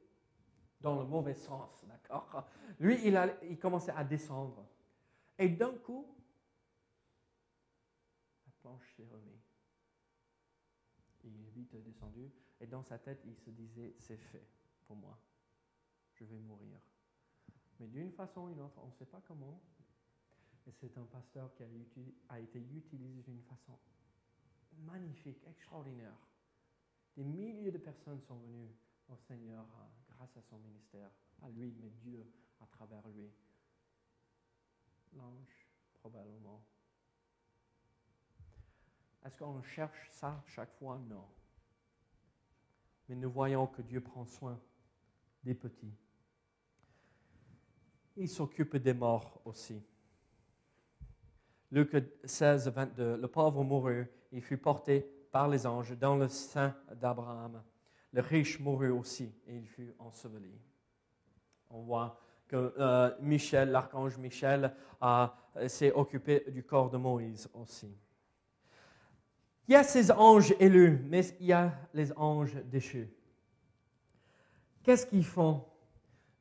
dans 0.81 0.99
le 0.99 1.07
mauvais 1.07 1.35
sens, 1.35 1.85
d'accord? 1.87 2.49
Lui, 2.79 2.99
il, 3.07 3.59
commençait 3.59 3.93
à 3.93 4.05
descendre. 4.05 4.67
Et 5.39 5.49
d'un 5.49 5.75
coup, 5.79 6.07
la 8.45 8.53
planche 8.61 8.93
s'est 8.97 9.07
remise. 9.07 9.53
Il 11.25 11.37
est 11.37 11.51
vite 11.51 11.77
descendu 11.77 12.31
et 12.61 12.67
dans 12.67 12.83
sa 12.83 12.99
tête, 12.99 13.23
il 13.25 13.37
se 13.37 13.51
disait, 13.51 13.95
c'est 13.99 14.17
fait 14.17 14.47
pour 14.87 14.97
moi. 14.97 15.19
Je 16.15 16.25
vais 16.25 16.39
mourir. 16.39 16.79
Mais 17.79 17.87
d'une 17.87 18.13
façon 18.13 18.43
ou 18.43 18.49
d'une 18.51 18.61
autre, 18.61 18.79
on 18.83 18.89
ne 18.89 18.93
sait 18.93 19.07
pas 19.07 19.21
comment. 19.27 19.61
Et 20.67 20.73
c'est 20.73 20.97
un 20.99 21.05
pasteur 21.05 21.53
qui 21.55 21.65
a 22.29 22.39
été 22.39 22.59
utilisé 22.59 23.23
d'une 23.23 23.43
façon 23.43 23.79
magnifique, 24.85 25.43
extraordinaire 25.49 26.15
des 27.17 27.25
milliers 27.25 27.71
de 27.71 27.79
personnes 27.79 28.21
sont 28.21 28.37
venues 28.39 28.71
au 29.09 29.17
Seigneur 29.17 29.67
hein, 29.79 29.89
grâce 30.17 30.37
à 30.37 30.43
son 30.43 30.59
ministère. 30.59 31.11
Pas 31.41 31.49
lui, 31.51 31.75
mais 31.81 31.91
Dieu 31.91 32.27
à 32.61 32.67
travers 32.67 33.07
lui. 33.09 33.31
L'ange, 35.15 35.67
probablement. 35.95 36.63
Est-ce 39.25 39.37
qu'on 39.37 39.63
cherche 39.63 40.09
ça 40.11 40.43
chaque 40.47 40.73
fois? 40.75 40.99
Non. 40.99 41.25
mais 43.09 43.15
nous 43.15 43.31
voyons 43.31 43.67
que 43.67 43.83
Dieu 43.83 44.01
prend 44.01 44.25
soin 44.25 44.61
des 45.45 45.55
petits. 45.55 45.95
Il 48.17 48.29
s'occupe 48.29 48.77
des 48.77 48.95
morts 48.95 49.41
aussi. 49.45 49.83
Luc 51.71 51.97
16, 52.25 52.69
22, 52.69 53.17
le 53.17 53.29
pauvre 53.29 53.65
mourut, 53.65 54.07
il 54.33 54.43
fut 54.43 54.59
porté 54.59 55.07
par 55.33 55.49
les 55.49 55.67
anges 55.67 55.97
dans 55.99 56.17
le 56.17 56.29
sein 56.29 56.75
d'Abraham. 56.95 57.63
Le 58.13 58.21
riche 58.21 58.61
mourut 58.61 58.91
aussi 58.91 59.35
et 59.47 59.57
il 59.57 59.67
fut 59.67 59.93
enseveli. 59.99 60.55
On 61.71 61.81
voit 61.81 62.21
que 62.47 62.75
euh, 62.79 63.11
Michel, 63.21 63.71
l'archange 63.71 64.19
Michel, 64.19 64.75
s'est 65.67 65.93
occupé 65.93 66.45
du 66.49 66.63
corps 66.63 66.91
de 66.91 66.99
Moïse 66.99 67.49
aussi. 67.55 67.93
Il 69.69 69.73
y 69.73 69.77
a 69.77 69.85
ces 69.85 70.11
anges 70.11 70.55
élus, 70.59 71.01
mais 71.09 71.25
il 71.41 71.47
y 71.47 71.53
a 71.53 71.73
les 71.95 72.13
anges 72.19 72.57
déchus. 72.65 73.09
Qu'est-ce 74.83 75.07
qu'ils 75.07 75.25
font? 75.25 75.65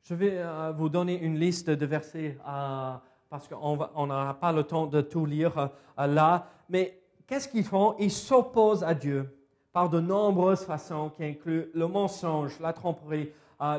Je 0.02 0.14
vais 0.14 0.38
euh, 0.38 0.72
vous 0.72 0.88
donner 0.88 1.18
une 1.20 1.38
liste 1.38 1.70
de 1.70 1.86
versets 1.86 2.36
euh, 2.46 2.94
parce 3.30 3.46
qu'on 3.46 3.76
n'aura 3.76 4.34
pas 4.40 4.52
le 4.52 4.64
temps 4.64 4.86
de 4.86 5.00
tout 5.00 5.24
lire 5.24 5.56
euh, 5.98 6.06
là. 6.06 6.48
Mais 6.68 7.01
qu'est-ce 7.32 7.48
qu'ils 7.48 7.64
font? 7.64 7.96
Ils 7.98 8.10
s'opposent 8.10 8.84
à 8.84 8.92
Dieu 8.92 9.26
par 9.72 9.88
de 9.88 10.00
nombreuses 10.00 10.66
façons 10.66 11.08
qui 11.16 11.24
incluent 11.24 11.70
le 11.72 11.88
mensonge, 11.88 12.60
la 12.60 12.74
tromperie, 12.74 13.30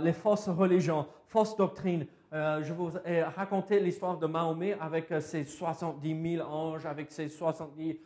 les 0.02 0.14
fausses 0.14 0.50
religions, 0.50 1.06
fausses 1.28 1.56
doctrines. 1.56 2.08
je 2.32 2.74
vous 2.74 2.90
ai 3.06 3.22
raconté 3.22 3.80
l'histoire 3.80 4.18
de 4.18 4.26
Mahomet 4.26 4.76
avec 4.82 5.14
ses 5.22 5.46
70 5.46 6.38
000 6.38 6.50
anges, 6.50 6.88
avec 6.88 7.12
ses 7.12 7.30
70 7.30 8.00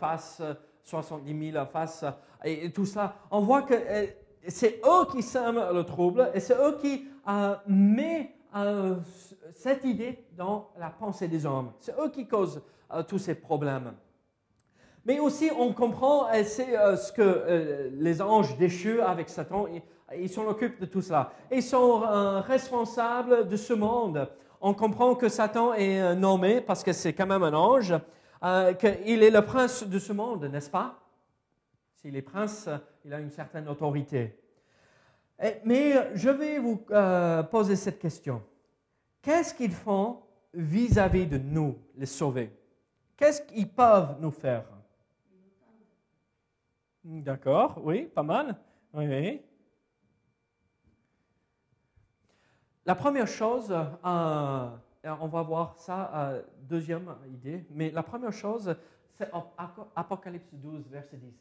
faces, 0.00 0.40
70 0.84 1.52
000 1.52 1.66
faces 1.66 2.06
et, 2.42 2.72
tout 2.72 2.86
ça. 2.86 3.16
On 3.30 3.40
voit 3.40 3.60
que 3.60 3.74
c'est 4.46 4.80
eux 4.86 5.04
qui 5.12 5.20
sèment 5.20 5.70
le 5.70 5.84
trouble 5.84 6.30
et 6.32 6.40
c'est 6.40 6.56
eux 6.56 6.78
qui 6.80 7.04
euh, 7.28 7.56
mettent 7.66 8.30
euh, 8.56 8.96
cette 9.52 9.84
idée 9.84 10.24
dans 10.34 10.70
la 10.78 10.88
pensée 10.88 11.28
des 11.28 11.44
hommes. 11.44 11.72
C'est 11.78 11.94
eux 12.00 12.08
qui 12.08 12.26
causent 12.26 12.62
euh, 12.90 13.02
tous 13.02 13.18
ces 13.18 13.34
problèmes. 13.34 13.92
Mais 15.08 15.20
aussi, 15.20 15.50
on 15.58 15.72
comprend, 15.72 16.30
et 16.30 16.44
c'est 16.44 16.74
ce 16.98 17.10
que 17.10 17.90
les 17.98 18.20
anges 18.20 18.58
déchus 18.58 19.00
avec 19.00 19.30
Satan, 19.30 19.64
ils 20.14 20.28
s'en 20.28 20.46
occupent 20.46 20.78
de 20.78 20.84
tout 20.84 21.00
cela. 21.00 21.32
Ils 21.50 21.62
sont 21.62 22.00
responsables 22.42 23.48
de 23.48 23.56
ce 23.56 23.72
monde. 23.72 24.28
On 24.60 24.74
comprend 24.74 25.14
que 25.14 25.30
Satan 25.30 25.72
est 25.72 26.14
nommé, 26.14 26.60
parce 26.60 26.84
que 26.84 26.92
c'est 26.92 27.14
quand 27.14 27.26
même 27.26 27.42
un 27.42 27.54
ange, 27.54 27.94
qu'il 28.78 29.22
est 29.22 29.30
le 29.30 29.40
prince 29.40 29.82
de 29.82 29.98
ce 29.98 30.12
monde, 30.12 30.44
n'est-ce 30.44 30.68
pas? 30.68 31.00
S'il 31.94 32.14
est 32.14 32.20
prince, 32.20 32.68
il 33.02 33.14
a 33.14 33.18
une 33.18 33.30
certaine 33.30 33.66
autorité. 33.66 34.38
Mais 35.64 35.94
je 36.16 36.28
vais 36.28 36.58
vous 36.58 36.82
euh, 36.90 37.42
poser 37.44 37.76
cette 37.76 37.98
question. 37.98 38.42
Qu'est-ce 39.22 39.54
qu'ils 39.54 39.72
font 39.72 40.18
vis-à-vis 40.52 41.26
de 41.26 41.38
nous, 41.38 41.78
les 41.96 42.04
sauvés? 42.04 42.52
Qu'est-ce 43.16 43.40
qu'ils 43.40 43.70
peuvent 43.70 44.16
nous 44.20 44.32
faire? 44.32 44.64
D'accord, 47.10 47.80
oui, 47.84 48.04
pas 48.04 48.22
mal. 48.22 48.54
La 52.84 52.94
première 52.94 53.26
chose, 53.26 53.70
euh, 53.72 54.70
on 55.04 55.28
va 55.28 55.42
voir 55.42 55.74
ça, 55.78 56.10
euh, 56.14 56.42
deuxième 56.60 57.16
idée, 57.28 57.64
mais 57.70 57.90
la 57.90 58.02
première 58.02 58.34
chose, 58.34 58.76
c'est 59.14 59.30
Apocalypse 59.96 60.52
12, 60.52 60.86
verset 60.90 61.16
10. 61.16 61.32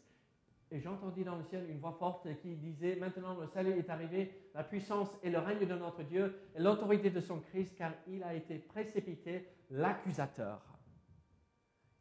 Et 0.72 0.80
j'entendis 0.80 1.26
dans 1.26 1.36
le 1.36 1.44
ciel 1.44 1.70
une 1.70 1.80
voix 1.80 1.98
forte 2.00 2.34
qui 2.38 2.56
disait, 2.56 2.96
maintenant 2.96 3.38
le 3.38 3.48
salut 3.48 3.78
est 3.78 3.90
arrivé, 3.90 4.50
la 4.56 4.64
puissance 4.64 5.18
et 5.22 5.30
le 5.30 5.40
règne 5.40 5.68
de 5.68 5.76
notre 5.76 6.02
Dieu 6.04 6.40
et 6.56 6.62
l'autorité 6.62 7.10
de 7.10 7.20
son 7.20 7.42
Christ, 7.42 7.76
car 7.78 7.92
il 8.08 8.24
a 8.24 8.34
été 8.34 8.58
précipité 8.58 9.50
l'accusateur. 9.70 10.62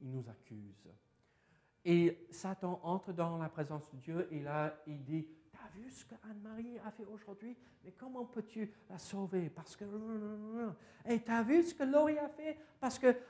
Il 0.01 0.13
nous 0.13 0.29
accuse. 0.29 0.89
Et 1.89 2.27
Satan 2.33 2.81
entre 2.83 3.13
dans 3.13 3.39
la 3.39 3.49
présence 3.49 3.89
de 3.93 3.97
Dieu 3.99 4.29
et 4.33 4.41
là, 4.41 4.77
il 4.89 5.05
dit, 5.05 5.25
t'as 5.53 5.69
vu 5.69 5.89
ce 5.89 6.05
que 6.05 6.17
Anne-Marie 6.29 6.81
a 6.81 6.91
fait 6.91 7.05
aujourd'hui? 7.05 7.57
Mais 7.85 7.93
comment 7.93 8.25
peux-tu 8.25 8.73
la 8.91 8.99
sauver? 8.99 9.49
Parce 9.51 9.77
que... 9.77 9.85
Et 11.05 11.21
t'as 11.23 11.45
vu 11.45 11.63
ce 11.63 11.73
que 11.73 11.85
Laurie 11.85 12.19
a 12.19 12.29
fait? 12.29 12.59
Parce 12.81 12.99
qu'elle 12.99 13.23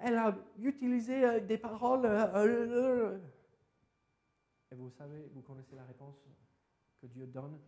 a 0.00 0.34
utilisé 0.58 1.22
euh, 1.22 1.40
des 1.40 1.58
paroles... 1.58 2.06
Euh, 2.06 3.18
et 4.70 4.74
vous 4.74 4.88
savez, 4.88 5.28
vous 5.34 5.42
connaissez 5.42 5.76
la 5.76 5.84
réponse 5.84 6.16
que 7.02 7.06
Dieu 7.08 7.26
donne? 7.26 7.60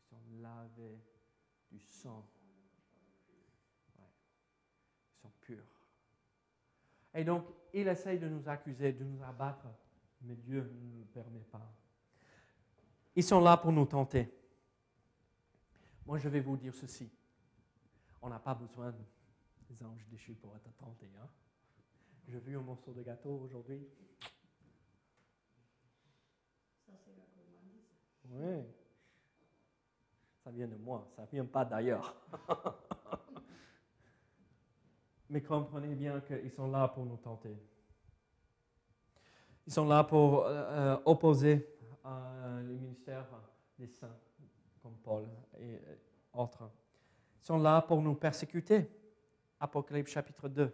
Ils 0.00 0.08
sont 0.10 0.22
lavés 0.40 1.00
du 1.72 1.80
sang. 1.80 2.24
Ils 3.88 5.20
sont 5.20 5.32
purs. 5.40 5.66
Et 7.18 7.24
donc, 7.24 7.46
il 7.74 7.88
essaye 7.88 8.16
de 8.16 8.28
nous 8.28 8.48
accuser, 8.48 8.92
de 8.92 9.02
nous 9.02 9.20
abattre, 9.24 9.66
mais 10.22 10.36
Dieu 10.36 10.60
ne 10.60 11.00
le 11.00 11.04
permet 11.06 11.42
pas. 11.50 11.68
Ils 13.16 13.24
sont 13.24 13.40
là 13.40 13.56
pour 13.56 13.72
nous 13.72 13.86
tenter. 13.86 14.32
Moi, 16.06 16.18
je 16.18 16.28
vais 16.28 16.38
vous 16.38 16.56
dire 16.56 16.72
ceci. 16.72 17.10
On 18.22 18.28
n'a 18.28 18.38
pas 18.38 18.54
besoin 18.54 18.94
des 19.68 19.82
anges 19.82 20.06
déchus 20.08 20.36
pour 20.36 20.54
être 20.54 20.72
tentés. 20.76 21.10
Hein? 21.20 21.26
J'ai 22.28 22.38
vu 22.38 22.56
un 22.56 22.62
morceau 22.62 22.92
de 22.92 23.02
gâteau 23.02 23.40
aujourd'hui. 23.40 23.84
Ça, 26.86 26.92
c'est 27.04 27.16
la 27.16 27.24
Oui. 28.30 28.62
Ça 30.44 30.52
vient 30.52 30.68
de 30.68 30.76
moi, 30.76 31.04
ça 31.16 31.22
ne 31.22 31.26
vient 31.26 31.46
pas 31.46 31.64
d'ailleurs. 31.64 32.14
Mais 35.30 35.42
comprenez 35.42 35.94
bien 35.94 36.20
qu'ils 36.20 36.50
sont 36.50 36.70
là 36.70 36.88
pour 36.88 37.04
nous 37.04 37.16
tenter. 37.16 37.56
Ils 39.66 39.72
sont 39.72 39.86
là 39.86 40.02
pour 40.04 40.46
euh, 40.46 40.50
euh, 40.50 40.98
opposer 41.04 41.68
euh, 42.06 42.62
le 42.62 42.74
ministère 42.74 43.26
des 43.78 43.86
saints, 43.86 44.16
comme 44.82 44.96
Paul 44.96 45.28
et 45.60 45.78
autres. 46.32 46.70
Ils 47.42 47.46
sont 47.46 47.58
là 47.58 47.82
pour 47.82 48.00
nous 48.00 48.14
persécuter. 48.14 48.90
Apocalypse 49.60 50.10
chapitre 50.10 50.48
2. 50.48 50.72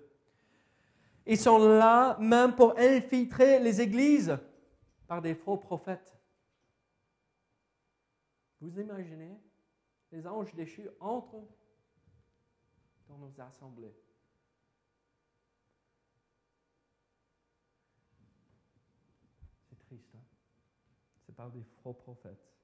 Ils 1.27 1.39
sont 1.39 1.59
là 1.59 2.17
même 2.21 2.55
pour 2.55 2.79
infiltrer 2.79 3.59
les 3.59 3.81
églises 3.81 4.37
par 5.07 5.23
des 5.23 5.35
faux 5.35 5.57
prophètes. 5.57 6.15
Vous 8.61 8.79
imaginez 8.79 9.39
les 10.13 10.27
anges 10.27 10.55
déchus 10.55 10.89
entrent 11.01 11.45
dans 13.09 13.19
nos 13.19 13.41
assemblées. 13.41 13.95
C'est 19.69 19.79
triste. 19.79 20.15
Hein? 20.15 20.25
Par 21.37 21.51
des 21.51 21.63
faux 21.83 21.93
prophètes. 21.93 22.55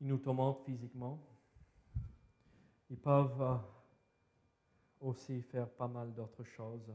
Ils 0.00 0.08
nous 0.08 0.18
tourmentent 0.18 0.64
physiquement. 0.64 1.18
Ils 2.90 2.98
peuvent 2.98 3.42
euh, 3.42 3.56
aussi 5.00 5.40
faire 5.42 5.68
pas 5.68 5.88
mal 5.88 6.12
d'autres 6.12 6.44
choses. 6.44 6.92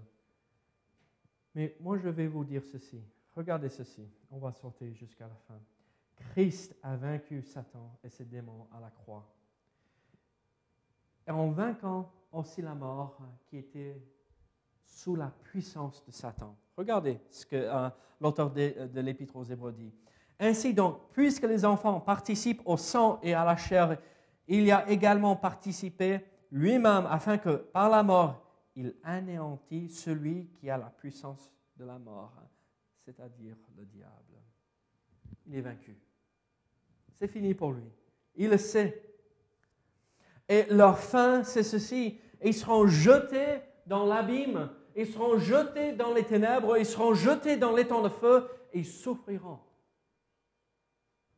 Mais 1.55 1.75
moi, 1.79 1.97
je 1.97 2.09
vais 2.09 2.27
vous 2.27 2.43
dire 2.43 2.63
ceci. 2.63 3.01
Regardez 3.35 3.69
ceci. 3.69 4.07
On 4.29 4.37
va 4.37 4.51
sauter 4.51 4.93
jusqu'à 4.93 5.27
la 5.27 5.35
fin. 5.47 5.59
Christ 6.15 6.75
a 6.83 6.95
vaincu 6.95 7.41
Satan 7.41 7.97
et 8.03 8.09
ses 8.09 8.25
démons 8.25 8.67
à 8.71 8.79
la 8.79 8.91
croix. 8.91 9.27
Et 11.27 11.31
en 11.31 11.51
vainquant 11.51 12.11
aussi 12.31 12.61
la 12.61 12.75
mort 12.75 13.17
qui 13.47 13.57
était 13.57 14.01
sous 14.85 15.15
la 15.15 15.31
puissance 15.43 16.03
de 16.05 16.11
Satan. 16.11 16.55
Regardez 16.77 17.19
ce 17.29 17.45
que 17.45 17.55
euh, 17.55 17.89
l'auteur 18.19 18.51
de, 18.51 18.87
de 18.87 19.01
l'Épître 19.01 19.35
aux 19.35 19.43
Hébreux 19.43 19.71
dit. 19.71 19.93
Ainsi 20.39 20.73
donc, 20.73 21.11
puisque 21.11 21.43
les 21.43 21.65
enfants 21.65 21.99
participent 21.99 22.61
au 22.65 22.77
sang 22.77 23.19
et 23.21 23.33
à 23.33 23.45
la 23.45 23.55
chair, 23.55 23.97
il 24.47 24.63
y 24.63 24.71
a 24.71 24.89
également 24.89 25.35
participé 25.35 26.25
lui-même 26.51 27.05
afin 27.09 27.37
que 27.37 27.55
par 27.55 27.89
la 27.89 28.03
mort, 28.03 28.43
il 28.75 28.95
anéantit 29.03 29.89
celui 29.89 30.47
qui 30.47 30.69
a 30.69 30.77
la 30.77 30.89
puissance 30.89 31.51
de 31.77 31.85
la 31.85 31.97
mort, 31.97 32.33
c'est-à-dire 33.05 33.55
le 33.77 33.85
diable. 33.85 34.41
Il 35.45 35.55
est 35.55 35.61
vaincu. 35.61 35.97
C'est 37.13 37.27
fini 37.27 37.53
pour 37.53 37.71
lui. 37.71 37.91
Il 38.35 38.49
le 38.49 38.57
sait. 38.57 39.15
Et 40.47 40.65
leur 40.69 40.97
fin, 40.97 41.43
c'est 41.43 41.63
ceci. 41.63 42.19
Ils 42.43 42.53
seront 42.53 42.87
jetés 42.87 43.61
dans 43.85 44.05
l'abîme. 44.05 44.69
Ils 44.95 45.07
seront 45.07 45.37
jetés 45.37 45.93
dans 45.93 46.13
les 46.13 46.25
ténèbres. 46.25 46.77
Ils 46.77 46.85
seront 46.85 47.13
jetés 47.13 47.57
dans 47.57 47.75
l'étang 47.75 48.01
de 48.01 48.09
feu. 48.09 48.49
Et 48.73 48.79
ils 48.79 48.85
souffriront 48.85 49.59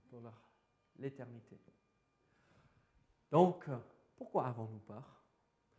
pour 0.09 0.21
l'éternité. 0.97 1.59
Donc, 3.31 3.65
pourquoi 4.15 4.47
avons-nous 4.47 4.79
peur? 4.79 5.23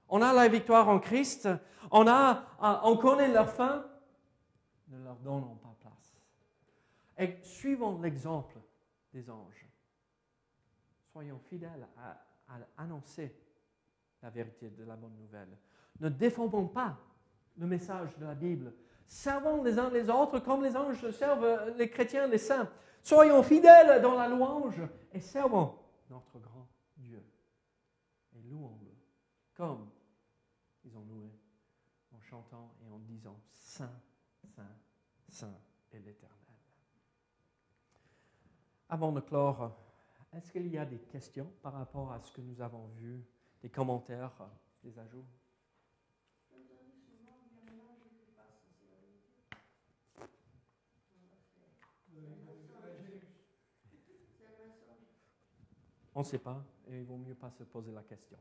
On 0.09 0.21
a 0.21 0.33
la 0.33 0.49
victoire 0.49 0.89
en 0.89 0.99
Christ, 0.99 1.49
on, 1.91 2.07
a, 2.09 2.45
on 2.83 2.97
connaît 2.97 3.33
leur 3.33 3.49
fin. 3.49 3.87
ne 4.89 5.03
leur 5.03 5.17
donnons 5.17 5.57
pas 5.57 5.75
place. 5.81 6.17
Et 7.17 7.39
suivons 7.43 8.01
l'exemple 8.01 8.59
des 9.12 9.31
anges. 9.31 9.67
Soyons 11.12 11.39
fidèles 11.39 11.87
à, 11.97 12.17
annoncer 12.77 13.35
la 14.25 14.31
vérité 14.31 14.70
de 14.70 14.85
la 14.85 14.97
bonne 14.97 15.14
nouvelle. 15.16 15.55
Ne 16.01 16.09
défendons 16.09 16.66
pas 16.66 16.99
le 17.59 17.66
message 17.66 18.16
de 18.16 18.25
la 18.25 18.35
Bible. 18.35 18.72
Servons 19.07 19.62
les 19.62 19.79
uns 19.79 19.91
les 19.91 20.09
autres 20.09 20.39
comme 20.41 20.64
les 20.64 20.75
anges 20.75 21.11
servent 21.11 21.75
les 21.77 21.91
chrétiens, 21.91 22.27
les 22.27 22.39
saints. 22.39 22.70
Soyons 23.03 23.43
fidèles 23.43 24.01
dans 24.01 24.14
la 24.14 24.27
louange 24.27 24.81
et 25.12 25.20
servons 25.20 25.75
notre 26.09 26.39
grand 26.39 26.66
Dieu. 26.97 27.22
Et 28.35 28.41
louons-le 28.49 28.95
comme 29.55 29.91
ils 30.87 30.97
ont 30.97 31.05
loué 31.05 31.31
en 32.11 32.20
chantant 32.22 32.75
et 32.83 32.91
en 32.91 32.99
disant 33.01 33.39
Saint, 33.53 33.93
Saint, 34.57 34.62
Saint 35.29 35.59
est 35.93 35.99
l'Éternel. 35.99 36.33
Avant 38.89 39.12
de 39.12 39.20
clore, 39.20 39.77
est-ce 40.33 40.51
qu'il 40.51 40.66
y 40.68 40.79
a 40.79 40.87
des 40.87 40.99
questions 40.99 41.53
par 41.61 41.75
rapport 41.75 42.11
à 42.11 42.20
ce 42.20 42.33
que 42.33 42.41
nous 42.41 42.62
avons 42.62 42.87
vu, 42.97 43.22
des 43.65 43.71
commentaires, 43.71 44.31
des 44.83 44.99
ajouts 44.99 45.25
On 56.15 56.21
ne 56.21 56.25
sait 56.25 56.39
pas 56.39 56.62
et 56.87 57.01
il 57.01 57.07
vaut 57.07 57.17
mieux 57.17 57.35
pas 57.35 57.51
se 57.51 57.65
poser 57.65 57.91
la 57.91 58.03
question. 58.03 58.39